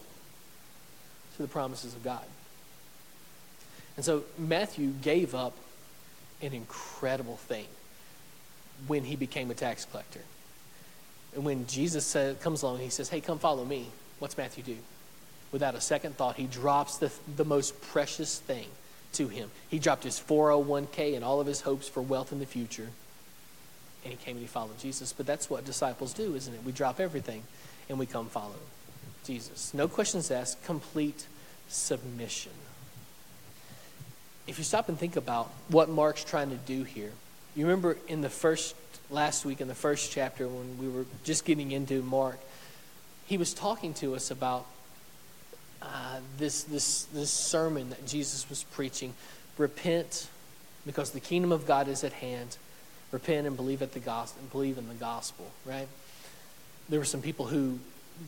to 1.37 1.41
the 1.41 1.47
promises 1.47 1.95
of 1.95 2.03
God. 2.03 2.23
And 3.95 4.05
so 4.05 4.23
Matthew 4.37 4.89
gave 4.89 5.35
up 5.35 5.53
an 6.41 6.53
incredible 6.53 7.37
thing 7.37 7.65
when 8.87 9.03
he 9.03 9.15
became 9.15 9.51
a 9.51 9.53
tax 9.53 9.85
collector. 9.85 10.21
And 11.35 11.45
when 11.45 11.67
Jesus 11.67 12.05
said, 12.05 12.41
comes 12.41 12.61
along, 12.61 12.79
he 12.79 12.89
says, 12.89 13.09
Hey, 13.09 13.21
come 13.21 13.39
follow 13.39 13.65
me. 13.65 13.87
What's 14.19 14.37
Matthew 14.37 14.63
do? 14.63 14.77
Without 15.51 15.75
a 15.75 15.81
second 15.81 16.17
thought, 16.17 16.35
he 16.35 16.45
drops 16.45 16.97
the, 16.97 17.11
the 17.35 17.45
most 17.45 17.79
precious 17.81 18.39
thing 18.39 18.65
to 19.13 19.27
him. 19.27 19.51
He 19.69 19.79
dropped 19.79 20.03
his 20.03 20.19
401k 20.19 21.15
and 21.15 21.23
all 21.23 21.39
of 21.39 21.47
his 21.47 21.61
hopes 21.61 21.87
for 21.87 22.01
wealth 22.01 22.31
in 22.31 22.39
the 22.39 22.45
future. 22.45 22.89
And 24.03 24.11
he 24.11 24.17
came 24.17 24.35
and 24.35 24.41
he 24.41 24.47
followed 24.47 24.77
Jesus. 24.79 25.13
But 25.13 25.25
that's 25.25 25.49
what 25.49 25.65
disciples 25.65 26.13
do, 26.13 26.35
isn't 26.35 26.53
it? 26.53 26.63
We 26.63 26.71
drop 26.71 26.99
everything 26.99 27.43
and 27.89 27.99
we 27.99 28.05
come 28.05 28.27
follow 28.27 28.55
Jesus. 29.23 29.73
No 29.73 29.87
questions 29.87 30.31
asked, 30.31 30.63
complete 30.65 31.27
submission. 31.67 32.51
If 34.45 34.57
you 34.57 34.63
stop 34.63 34.89
and 34.89 34.97
think 34.97 35.15
about 35.15 35.49
what 35.69 35.89
Mark's 35.89 36.23
trying 36.23 36.49
to 36.49 36.57
do 36.57 36.83
here, 36.83 37.11
you 37.55 37.65
remember 37.65 37.97
in 38.07 38.21
the 38.21 38.29
first, 38.29 38.75
last 39.09 39.45
week 39.45 39.61
in 39.61 39.67
the 39.67 39.75
first 39.75 40.11
chapter 40.11 40.47
when 40.47 40.77
we 40.77 40.89
were 40.89 41.05
just 41.23 41.45
getting 41.45 41.71
into 41.71 42.01
Mark, 42.01 42.39
he 43.25 43.37
was 43.37 43.53
talking 43.53 43.93
to 43.95 44.15
us 44.15 44.31
about 44.31 44.65
uh, 45.81 46.19
this, 46.37 46.63
this, 46.63 47.03
this 47.13 47.29
sermon 47.29 47.89
that 47.89 48.05
Jesus 48.05 48.49
was 48.49 48.63
preaching. 48.63 49.13
Repent 49.57 50.27
because 50.85 51.11
the 51.11 51.19
kingdom 51.19 51.51
of 51.51 51.65
God 51.65 51.87
is 51.87 52.03
at 52.03 52.13
hand. 52.13 52.57
Repent 53.11 53.47
and 53.47 53.55
believe, 53.55 53.81
at 53.81 53.93
the 53.93 53.99
gospel, 53.99 54.41
and 54.41 54.51
believe 54.51 54.77
in 54.77 54.87
the 54.87 54.95
gospel, 54.95 55.45
right? 55.65 55.87
There 56.89 56.99
were 56.99 57.05
some 57.05 57.21
people 57.21 57.45
who 57.45 57.79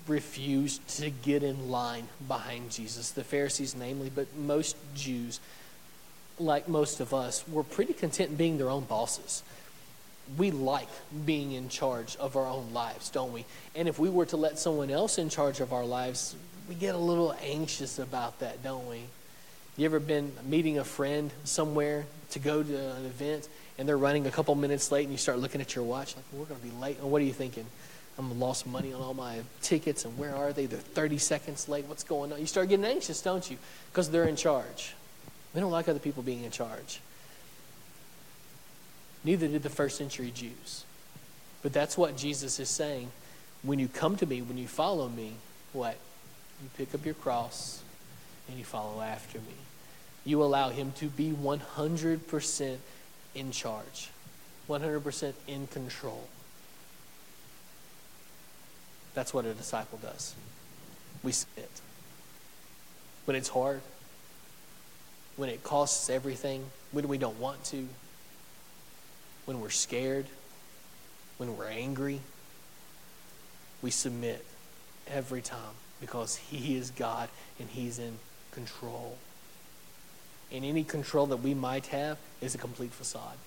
refused 0.07 0.87
to 0.99 1.09
get 1.09 1.43
in 1.43 1.69
line 1.71 2.07
behind 2.27 2.71
Jesus, 2.71 3.11
the 3.11 3.23
Pharisees 3.23 3.75
namely, 3.75 4.11
but 4.13 4.27
most 4.37 4.75
Jews, 4.93 5.39
like 6.39 6.67
most 6.67 6.99
of 6.99 7.13
us, 7.13 7.47
were 7.47 7.63
pretty 7.63 7.93
content 7.93 8.37
being 8.37 8.57
their 8.57 8.69
own 8.69 8.83
bosses 8.83 9.43
we 10.37 10.51
like 10.51 10.87
being 11.25 11.51
in 11.51 11.69
charge 11.69 12.15
of 12.17 12.35
our 12.35 12.47
own 12.47 12.73
lives, 12.73 13.09
don't 13.09 13.31
we? 13.31 13.45
And 13.75 13.87
if 13.87 13.99
we 13.99 14.09
were 14.09 14.25
to 14.27 14.37
let 14.37 14.57
someone 14.57 14.89
else 14.89 15.17
in 15.17 15.29
charge 15.29 15.59
of 15.59 15.71
our 15.71 15.85
lives, 15.85 16.35
we 16.67 16.75
get 16.75 16.95
a 16.95 16.99
little 16.99 17.35
anxious 17.43 17.99
about 17.99 18.39
that, 18.39 18.63
don't 18.63 18.87
we? 18.89 19.01
You 19.77 19.85
ever 19.85 19.99
been 19.99 20.31
meeting 20.45 20.79
a 20.79 20.83
friend 20.83 21.31
somewhere 21.43 22.05
to 22.31 22.39
go 22.39 22.63
to 22.63 22.95
an 22.95 23.05
event 23.05 23.47
and 23.77 23.87
they're 23.87 23.97
running 23.97 24.25
a 24.25 24.31
couple 24.31 24.55
minutes 24.55 24.91
late 24.91 25.03
and 25.03 25.11
you 25.11 25.17
start 25.17 25.39
looking 25.39 25.61
at 25.61 25.75
your 25.75 25.83
watch 25.83 26.15
like, 26.15 26.25
we're 26.33 26.45
going 26.45 26.59
to 26.59 26.65
be 26.65 26.73
late. 26.81 26.97
And 26.99 27.11
what 27.11 27.21
are 27.21 27.25
you 27.25 27.33
thinking? 27.33 27.65
I'm 28.17 28.39
lost 28.39 28.65
money 28.65 28.93
on 28.93 29.01
all 29.01 29.13
my 29.13 29.41
tickets 29.61 30.05
and 30.05 30.17
where 30.17 30.33
are 30.33 30.53
they? 30.53 30.65
They're 30.65 30.79
30 30.79 31.17
seconds 31.17 31.67
late. 31.67 31.85
What's 31.85 32.05
going 32.05 32.31
on? 32.31 32.39
You 32.39 32.45
start 32.47 32.69
getting 32.69 32.85
anxious, 32.85 33.21
don't 33.21 33.49
you? 33.51 33.57
Because 33.91 34.09
they're 34.09 34.23
in 34.23 34.37
charge. 34.37 34.95
We 35.55 35.61
don't 35.61 35.71
like 35.71 35.87
other 35.87 35.99
people 35.99 36.21
being 36.21 36.43
in 36.43 36.51
charge. 36.51 36.99
Neither 39.23 39.47
did 39.47 39.63
the 39.63 39.69
first 39.69 39.97
century 39.97 40.29
Jews. 40.35 40.83
But 41.63 41.71
that's 41.71 41.97
what 41.97 42.17
Jesus 42.17 42.59
is 42.59 42.69
saying. 42.69 43.09
When 43.63 43.79
you 43.79 43.87
come 43.87 44.17
to 44.17 44.25
me, 44.25 44.41
when 44.41 44.57
you 44.57 44.67
follow 44.67 45.07
me, 45.07 45.33
what? 45.71 45.97
You 46.61 46.69
pick 46.77 46.93
up 46.93 47.05
your 47.05 47.15
cross 47.15 47.81
and 48.49 48.57
you 48.59 48.65
follow 48.65 49.01
after 49.01 49.39
me. 49.39 49.55
You 50.25 50.43
allow 50.43 50.69
him 50.69 50.91
to 50.97 51.07
be 51.07 51.31
100% 51.31 52.77
in 53.33 53.51
charge, 53.51 54.09
100% 54.69 55.33
in 55.47 55.67
control. 55.67 56.27
That's 59.13 59.33
what 59.33 59.45
a 59.45 59.53
disciple 59.53 59.99
does. 60.01 60.35
We 61.23 61.31
submit. 61.31 61.69
When 63.23 63.35
it's 63.37 63.49
hard, 63.49 63.81
when 65.37 65.49
it 65.49 65.63
costs 65.63 66.09
everything, 66.09 66.65
when 66.91 67.07
we 67.07 67.17
don't 67.17 67.39
want 67.39 67.63
to, 67.65 67.87
when 69.45 69.59
we're 69.59 69.69
scared, 69.69 70.25
when 71.37 71.57
we're 71.57 71.67
angry, 71.67 72.21
we 73.81 73.91
submit 73.91 74.45
every 75.07 75.41
time 75.41 75.75
because 75.99 76.35
He 76.35 76.75
is 76.75 76.91
God 76.91 77.29
and 77.59 77.69
He's 77.69 77.99
in 77.99 78.17
control. 78.51 79.17
And 80.51 80.63
any 80.63 80.83
control 80.83 81.25
that 81.27 81.37
we 81.37 81.53
might 81.53 81.87
have 81.87 82.17
is 82.41 82.55
a 82.55 82.57
complete 82.57 82.91
facade. 82.91 83.37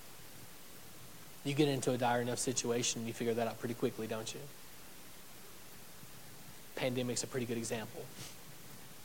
You 1.45 1.55
get 1.55 1.69
into 1.69 1.93
a 1.93 1.99
dire 1.99 2.21
enough 2.21 2.39
situation, 2.39 3.07
you 3.07 3.13
figure 3.13 3.35
that 3.35 3.47
out 3.47 3.59
pretty 3.59 3.75
quickly, 3.75 4.07
don't 4.07 4.33
you? 4.35 4.41
Pandemic's 6.77 7.23
a 7.23 7.27
pretty 7.27 7.47
good 7.47 7.57
example. 7.57 8.05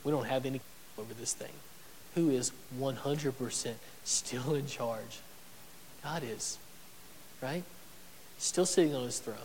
We 0.03 0.11
don't 0.11 0.25
have 0.25 0.45
any 0.45 0.59
over 0.97 1.13
this 1.13 1.34
thing. 1.34 1.53
Who 2.16 2.30
is 2.30 2.51
100% 2.80 3.74
still 4.03 4.55
in 4.55 4.68
charge? 4.68 5.20
God 6.03 6.24
is 6.24 6.57
right? 7.43 7.64
Still 8.38 8.66
sitting 8.66 8.95
on 8.95 9.03
his 9.03 9.20
throne. 9.20 9.38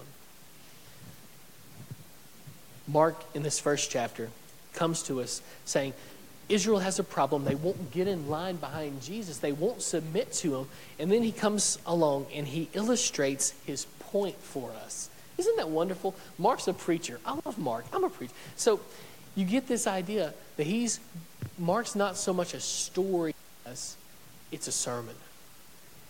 Mark, 2.87 3.23
in 3.35 3.43
this 3.43 3.61
first 3.61 3.91
chapter, 3.91 4.31
comes 4.73 5.03
to 5.05 5.21
us 5.21 5.43
saying, 5.65 5.93
Israel 6.49 6.79
has 6.79 6.99
a 6.99 7.05
problem. 7.05 7.45
They 7.45 7.57
won't 7.57 7.91
get 7.91 8.09
in 8.09 8.31
line 8.31 8.57
behind 8.57 9.03
Jesus. 9.03 9.39
They 9.39 9.53
won't 9.53 9.83
submit 9.83 10.33
to 10.35 10.57
him. 10.57 10.69
And 10.99 11.13
then 11.13 11.23
he 11.23 11.33
comes 11.33 11.79
along 11.85 12.27
and 12.33 12.47
he 12.47 12.71
illustrates 12.73 13.51
his 13.67 13.85
point 13.99 14.37
for 14.37 14.71
us. 14.85 15.11
Isn't 15.37 15.57
that 15.59 15.69
wonderful? 15.69 16.15
Mark's 16.39 16.67
a 16.67 16.73
preacher. 16.73 17.21
I 17.27 17.39
love 17.45 17.59
Mark. 17.59 17.85
I'm 17.93 18.05
a 18.05 18.09
preacher. 18.09 18.33
So 18.57 18.81
you 19.35 19.45
get 19.45 19.69
this 19.69 19.87
idea 19.87 20.35
that 20.57 20.67
he's 20.67 21.01
Mark's 21.59 21.95
not 21.95 22.17
so 22.17 22.33
much 22.33 22.55
a 22.55 22.61
story 22.61 23.35
as 23.67 23.97
it's 24.53 24.69
a 24.69 24.73
sermon. 24.73 25.15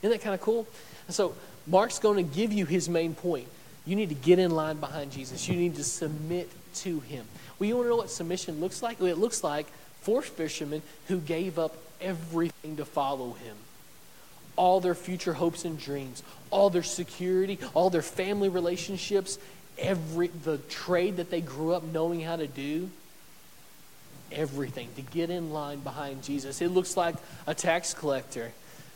Isn't 0.02 0.16
that 0.16 0.22
kind 0.22 0.34
of 0.34 0.40
cool? 0.40 0.66
So 1.08 1.34
Mark's 1.66 1.98
going 1.98 2.16
to 2.16 2.34
give 2.36 2.52
you 2.52 2.66
his 2.66 2.88
main 2.88 3.14
point. 3.14 3.48
You 3.86 3.96
need 3.96 4.10
to 4.10 4.14
get 4.14 4.38
in 4.38 4.50
line 4.50 4.76
behind 4.76 5.12
Jesus. 5.12 5.48
You 5.48 5.56
need 5.56 5.76
to 5.76 5.84
submit 5.84 6.50
to 6.76 7.00
him. 7.00 7.24
Well, 7.58 7.68
you 7.68 7.76
want 7.76 7.86
to 7.86 7.90
know 7.90 7.96
what 7.96 8.10
submission 8.10 8.60
looks 8.60 8.82
like? 8.82 9.00
Well, 9.00 9.10
it 9.10 9.18
looks 9.18 9.42
like 9.42 9.66
four 10.02 10.22
fishermen 10.22 10.82
who 11.08 11.18
gave 11.18 11.58
up 11.58 11.74
everything 12.00 12.76
to 12.76 12.84
follow 12.84 13.32
him. 13.32 13.56
All 14.56 14.80
their 14.80 14.94
future 14.94 15.32
hopes 15.34 15.64
and 15.64 15.78
dreams, 15.78 16.22
all 16.50 16.68
their 16.68 16.82
security, 16.82 17.58
all 17.74 17.90
their 17.90 18.02
family 18.02 18.48
relationships, 18.48 19.38
every 19.78 20.28
the 20.28 20.58
trade 20.68 21.16
that 21.16 21.30
they 21.30 21.40
grew 21.40 21.72
up 21.72 21.84
knowing 21.84 22.20
how 22.20 22.36
to 22.36 22.46
do, 22.46 22.90
everything 24.32 24.88
to 24.96 25.02
get 25.02 25.30
in 25.30 25.52
line 25.52 25.80
behind 25.80 26.22
Jesus. 26.22 26.60
It 26.60 26.68
looks 26.68 26.96
like 26.96 27.16
a 27.46 27.54
tax 27.54 27.94
collector 27.94 28.52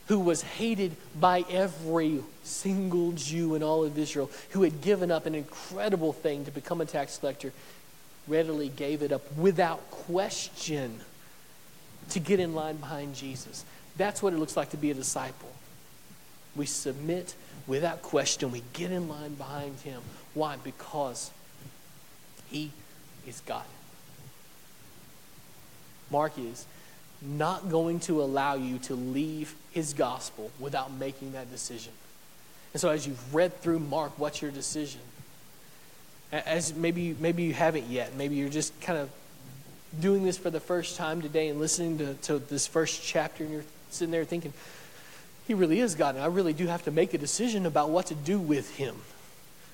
who 0.09 0.18
was 0.18 0.43
hated 0.43 0.97
by 1.18 1.45
every 1.49 2.20
single 2.43 3.12
Jew 3.12 3.55
in 3.55 3.62
all 3.62 3.85
of 3.85 3.97
Israel, 3.97 4.30
who 4.51 4.62
had 4.62 4.80
given 4.83 5.11
up 5.11 5.26
an 5.26 5.35
incredible 5.35 6.12
thing 6.12 6.45
to 6.45 6.51
become 6.51 6.80
a 6.80 6.85
tax 6.85 7.18
collector, 7.18 7.53
readily 8.26 8.68
gave 8.68 9.03
it 9.03 9.12
up 9.12 9.22
without 9.37 9.91
question 9.91 11.01
to 12.11 12.20
get 12.20 12.41
in 12.41 12.55
line 12.55 12.76
behind 12.76 13.14
Jesus. 13.14 13.64
That's 13.97 14.22
what 14.22 14.33
it 14.33 14.39
looks 14.39 14.57
like 14.57 14.70
to 14.70 14.76
be 14.76 14.91
a 14.91 14.95
disciple. 14.95 15.53
We 16.57 16.66
submit 16.66 17.35
without 17.66 18.03
question. 18.03 18.51
We 18.51 18.62
get 18.72 18.91
in 18.91 19.09
line 19.09 19.35
behind 19.35 19.80
him. 19.80 20.03
Why? 20.35 20.57
Because 20.62 21.30
he 22.51 22.70
is 23.26 23.41
God. 23.47 23.64
Mark 26.13 26.39
is 26.39 26.67
not 27.21 27.71
going 27.71 28.01
to 28.01 28.23
allow 28.23 28.55
you 28.55 28.79
to 28.79 28.95
leave 28.95 29.55
his 29.73 29.95
gospel 29.95 30.51
without 30.61 30.93
making 30.93 31.33
that 31.33 31.51
decision. 31.51 31.93
And 32.73 32.81
so, 32.81 32.91
as 32.91 33.07
you've 33.07 33.35
read 33.35 33.61
through 33.61 33.81
Mark, 33.81 34.19
what's 34.19 34.41
your 34.41 34.51
decision? 34.51 35.01
As 36.31 36.75
maybe 36.75 37.17
maybe 37.19 37.43
you 37.43 37.53
haven't 37.53 37.87
yet. 37.87 38.15
Maybe 38.15 38.37
you're 38.37 38.49
just 38.49 38.79
kind 38.81 38.99
of 38.99 39.11
doing 40.01 40.25
this 40.25 40.39
for 40.39 40.51
the 40.51 40.61
first 40.61 40.97
time 40.97 41.21
today 41.21 41.49
and 41.49 41.61
listening 41.61 41.99
to, 41.99 42.15
to 42.15 42.39
this 42.39 42.67
first 42.67 43.03
chapter, 43.03 43.45
and 43.45 43.53
you're 43.53 43.65
sitting 43.91 44.11
there 44.11 44.25
thinking, 44.25 44.53
He 45.47 45.55
really 45.55 45.81
is 45.81 45.95
God, 45.95 46.15
and 46.15 46.25
I 46.25 46.29
really 46.29 46.55
do 46.55 46.67
have 46.67 46.85
to 46.85 46.91
make 46.91 47.15
a 47.15 47.19
decision 47.19 47.67
about 47.67 47.91
what 47.91 48.07
to 48.07 48.15
do 48.15 48.39
with 48.39 48.77
Him. 48.77 48.97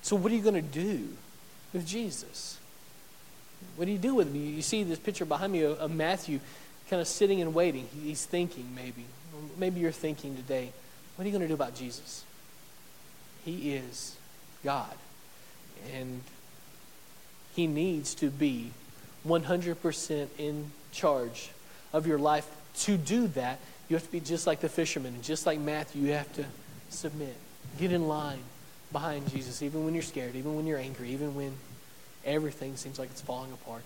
So, 0.02 0.16
what 0.16 0.32
are 0.32 0.34
you 0.34 0.42
going 0.42 0.54
to 0.54 0.62
do 0.62 1.08
with 1.72 1.86
Jesus? 1.86 2.57
What 3.76 3.84
do 3.84 3.92
you 3.92 3.98
do 3.98 4.14
with 4.14 4.28
him? 4.28 4.36
You 4.36 4.62
see 4.62 4.82
this 4.82 4.98
picture 4.98 5.24
behind 5.24 5.52
me 5.52 5.62
of, 5.62 5.78
of 5.78 5.90
Matthew 5.90 6.40
kind 6.90 7.00
of 7.00 7.08
sitting 7.08 7.40
and 7.40 7.54
waiting. 7.54 7.86
He's 8.02 8.24
thinking, 8.24 8.74
maybe. 8.74 9.04
Maybe 9.56 9.80
you're 9.80 9.92
thinking 9.92 10.36
today, 10.36 10.72
what 11.16 11.24
are 11.24 11.28
you 11.28 11.32
going 11.32 11.42
to 11.42 11.48
do 11.48 11.54
about 11.54 11.74
Jesus? 11.74 12.24
He 13.44 13.74
is 13.74 14.16
God. 14.64 14.94
And 15.94 16.22
He 17.54 17.66
needs 17.66 18.14
to 18.16 18.30
be 18.30 18.72
100% 19.26 20.28
in 20.38 20.70
charge 20.92 21.50
of 21.92 22.06
your 22.06 22.18
life. 22.18 22.48
To 22.80 22.96
do 22.96 23.28
that, 23.28 23.58
you 23.88 23.96
have 23.96 24.04
to 24.04 24.12
be 24.12 24.20
just 24.20 24.46
like 24.46 24.60
the 24.60 24.68
fisherman. 24.68 25.14
And 25.14 25.22
just 25.22 25.46
like 25.46 25.58
Matthew, 25.58 26.02
you 26.02 26.12
have 26.12 26.32
to 26.34 26.44
submit. 26.88 27.36
Get 27.78 27.92
in 27.92 28.08
line 28.08 28.40
behind 28.92 29.30
Jesus, 29.30 29.62
even 29.62 29.84
when 29.84 29.94
you're 29.94 30.02
scared, 30.02 30.34
even 30.34 30.56
when 30.56 30.66
you're 30.66 30.78
angry, 30.78 31.10
even 31.10 31.34
when 31.34 31.52
everything 32.24 32.76
seems 32.76 32.98
like 32.98 33.10
it's 33.10 33.20
falling 33.20 33.52
apart. 33.52 33.82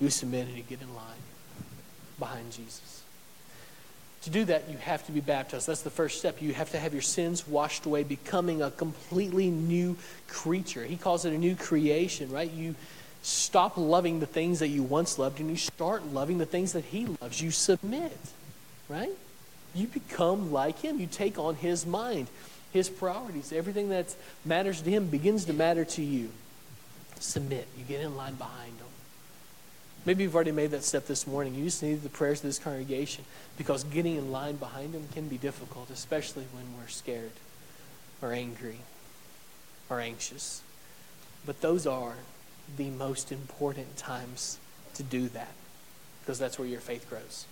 You 0.00 0.10
submit 0.10 0.48
and 0.48 0.56
you 0.56 0.62
get 0.62 0.80
in 0.80 0.94
line 0.94 1.22
behind 2.18 2.52
Jesus. 2.52 3.02
To 4.22 4.30
do 4.30 4.44
that, 4.44 4.70
you 4.70 4.76
have 4.78 5.04
to 5.06 5.12
be 5.12 5.20
baptized. 5.20 5.66
That's 5.66 5.82
the 5.82 5.90
first 5.90 6.18
step. 6.18 6.40
You 6.40 6.52
have 6.54 6.70
to 6.70 6.78
have 6.78 6.92
your 6.92 7.02
sins 7.02 7.46
washed 7.46 7.86
away, 7.86 8.04
becoming 8.04 8.62
a 8.62 8.70
completely 8.70 9.50
new 9.50 9.96
creature. 10.28 10.84
He 10.84 10.96
calls 10.96 11.24
it 11.24 11.32
a 11.32 11.38
new 11.38 11.56
creation, 11.56 12.30
right? 12.30 12.50
You 12.50 12.76
stop 13.22 13.76
loving 13.76 14.20
the 14.20 14.26
things 14.26 14.60
that 14.60 14.68
you 14.68 14.84
once 14.84 15.18
loved 15.18 15.40
and 15.40 15.50
you 15.50 15.56
start 15.56 16.06
loving 16.06 16.38
the 16.38 16.46
things 16.46 16.72
that 16.74 16.84
He 16.84 17.06
loves. 17.20 17.40
You 17.40 17.50
submit, 17.50 18.16
right? 18.88 19.10
You 19.74 19.88
become 19.88 20.52
like 20.52 20.78
Him. 20.80 21.00
You 21.00 21.08
take 21.08 21.36
on 21.36 21.56
His 21.56 21.84
mind, 21.84 22.28
His 22.72 22.88
priorities. 22.88 23.52
Everything 23.52 23.88
that 23.88 24.14
matters 24.44 24.82
to 24.82 24.90
Him 24.90 25.08
begins 25.08 25.46
to 25.46 25.52
matter 25.52 25.84
to 25.84 26.02
you. 26.02 26.30
Submit. 27.22 27.68
You 27.78 27.84
get 27.84 28.00
in 28.00 28.16
line 28.16 28.34
behind 28.34 28.78
them. 28.78 28.88
Maybe 30.04 30.24
you've 30.24 30.34
already 30.34 30.50
made 30.50 30.72
that 30.72 30.82
step 30.82 31.06
this 31.06 31.24
morning. 31.24 31.54
You 31.54 31.64
just 31.64 31.80
need 31.80 32.02
the 32.02 32.08
prayers 32.08 32.40
of 32.40 32.46
this 32.46 32.58
congregation 32.58 33.24
because 33.56 33.84
getting 33.84 34.16
in 34.16 34.32
line 34.32 34.56
behind 34.56 34.92
them 34.92 35.06
can 35.14 35.28
be 35.28 35.38
difficult, 35.38 35.88
especially 35.90 36.46
when 36.52 36.64
we're 36.76 36.88
scared 36.88 37.30
or 38.20 38.32
angry 38.32 38.78
or 39.88 40.00
anxious. 40.00 40.62
But 41.46 41.60
those 41.60 41.86
are 41.86 42.16
the 42.76 42.90
most 42.90 43.30
important 43.30 43.96
times 43.96 44.58
to 44.94 45.04
do 45.04 45.28
that 45.28 45.52
because 46.20 46.40
that's 46.40 46.58
where 46.58 46.66
your 46.66 46.80
faith 46.80 47.08
grows. 47.08 47.46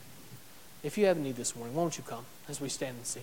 If 0.82 0.98
you 0.98 1.06
have 1.06 1.16
a 1.16 1.20
need 1.20 1.36
this 1.36 1.54
morning, 1.54 1.76
won't 1.76 1.96
you 1.96 2.02
come 2.02 2.24
as 2.48 2.60
we 2.60 2.68
stand 2.68 2.96
and 2.96 3.06
sing? 3.06 3.22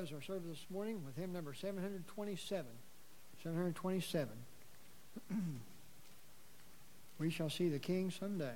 Close 0.00 0.12
our 0.14 0.22
service 0.22 0.56
this 0.58 0.66
morning 0.70 1.02
with 1.04 1.14
hymn 1.14 1.30
number 1.30 1.52
727. 1.52 2.64
727. 3.42 4.28
we 7.18 7.28
shall 7.28 7.50
see 7.50 7.68
the 7.68 7.78
King 7.78 8.10
someday. 8.10 8.54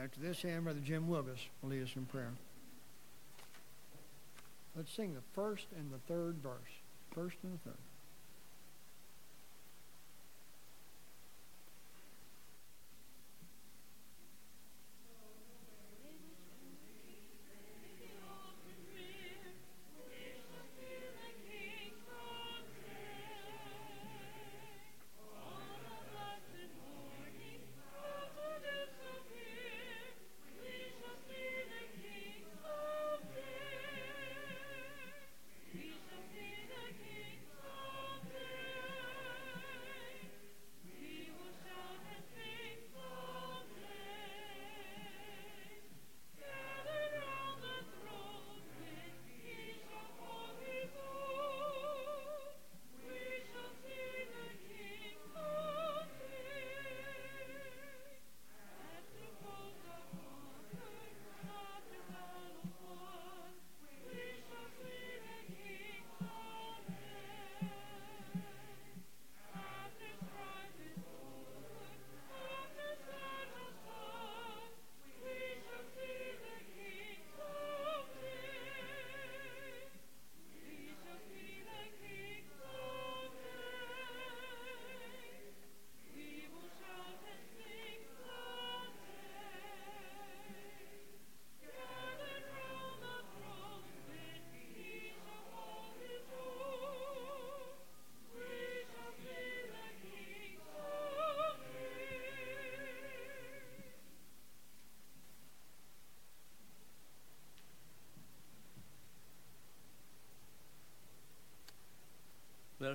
After 0.00 0.20
this 0.20 0.40
hymn, 0.40 0.64
Brother 0.64 0.80
Jim 0.82 1.06
Wilgus 1.06 1.36
will 1.60 1.68
lead 1.68 1.82
us 1.82 1.90
in 1.96 2.06
prayer. 2.06 2.32
Let's 4.74 4.90
sing 4.90 5.12
the 5.12 5.20
first 5.34 5.66
and 5.78 5.92
the 5.92 5.98
third 6.10 6.36
verse. 6.36 6.52
First 7.14 7.36
and 7.42 7.52
the 7.52 7.58
third. 7.58 7.85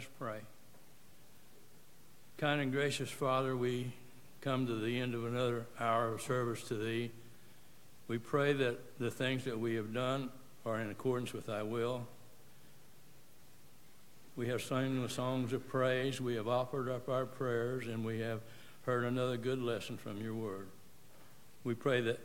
Us 0.01 0.07
pray. 0.17 0.39
Kind 2.39 2.59
and 2.59 2.71
gracious 2.71 3.11
Father, 3.11 3.55
we 3.55 3.93
come 4.41 4.65
to 4.65 4.73
the 4.73 4.99
end 4.99 5.13
of 5.13 5.25
another 5.25 5.67
hour 5.79 6.15
of 6.15 6.23
service 6.23 6.63
to 6.63 6.73
Thee. 6.73 7.11
We 8.07 8.17
pray 8.17 8.53
that 8.53 8.97
the 8.97 9.11
things 9.11 9.45
that 9.45 9.59
we 9.59 9.75
have 9.75 9.93
done 9.93 10.31
are 10.65 10.79
in 10.79 10.89
accordance 10.89 11.33
with 11.33 11.45
Thy 11.45 11.61
will. 11.61 12.07
We 14.35 14.47
have 14.47 14.63
sung 14.63 15.03
the 15.03 15.09
songs 15.09 15.53
of 15.53 15.67
praise, 15.67 16.19
we 16.19 16.33
have 16.33 16.47
offered 16.47 16.89
up 16.89 17.07
our 17.07 17.27
prayers, 17.27 17.85
and 17.85 18.03
we 18.03 18.21
have 18.21 18.39
heard 18.87 19.03
another 19.03 19.37
good 19.37 19.61
lesson 19.61 19.97
from 19.97 20.19
Your 20.19 20.33
Word. 20.33 20.67
We 21.63 21.75
pray 21.75 22.01
that 22.01 22.19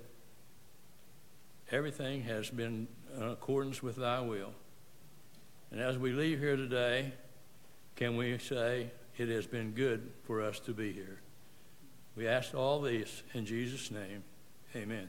everything 1.70 2.22
has 2.22 2.48
been 2.48 2.88
in 3.14 3.22
accordance 3.22 3.82
with 3.82 3.96
Thy 3.96 4.20
will. 4.20 4.54
And 5.70 5.78
as 5.78 5.98
we 5.98 6.12
leave 6.12 6.38
here 6.38 6.56
today, 6.56 7.12
can 7.96 8.16
we 8.16 8.38
say, 8.38 8.90
It 9.16 9.28
has 9.28 9.46
been 9.46 9.72
good 9.72 10.12
for 10.24 10.42
us 10.42 10.60
to 10.60 10.72
be 10.72 10.92
here? 10.92 11.20
We 12.14 12.28
ask 12.28 12.54
all 12.54 12.80
this 12.80 13.22
in 13.34 13.44
Jesus' 13.44 13.90
name. 13.90 14.22
Amen. 14.74 15.08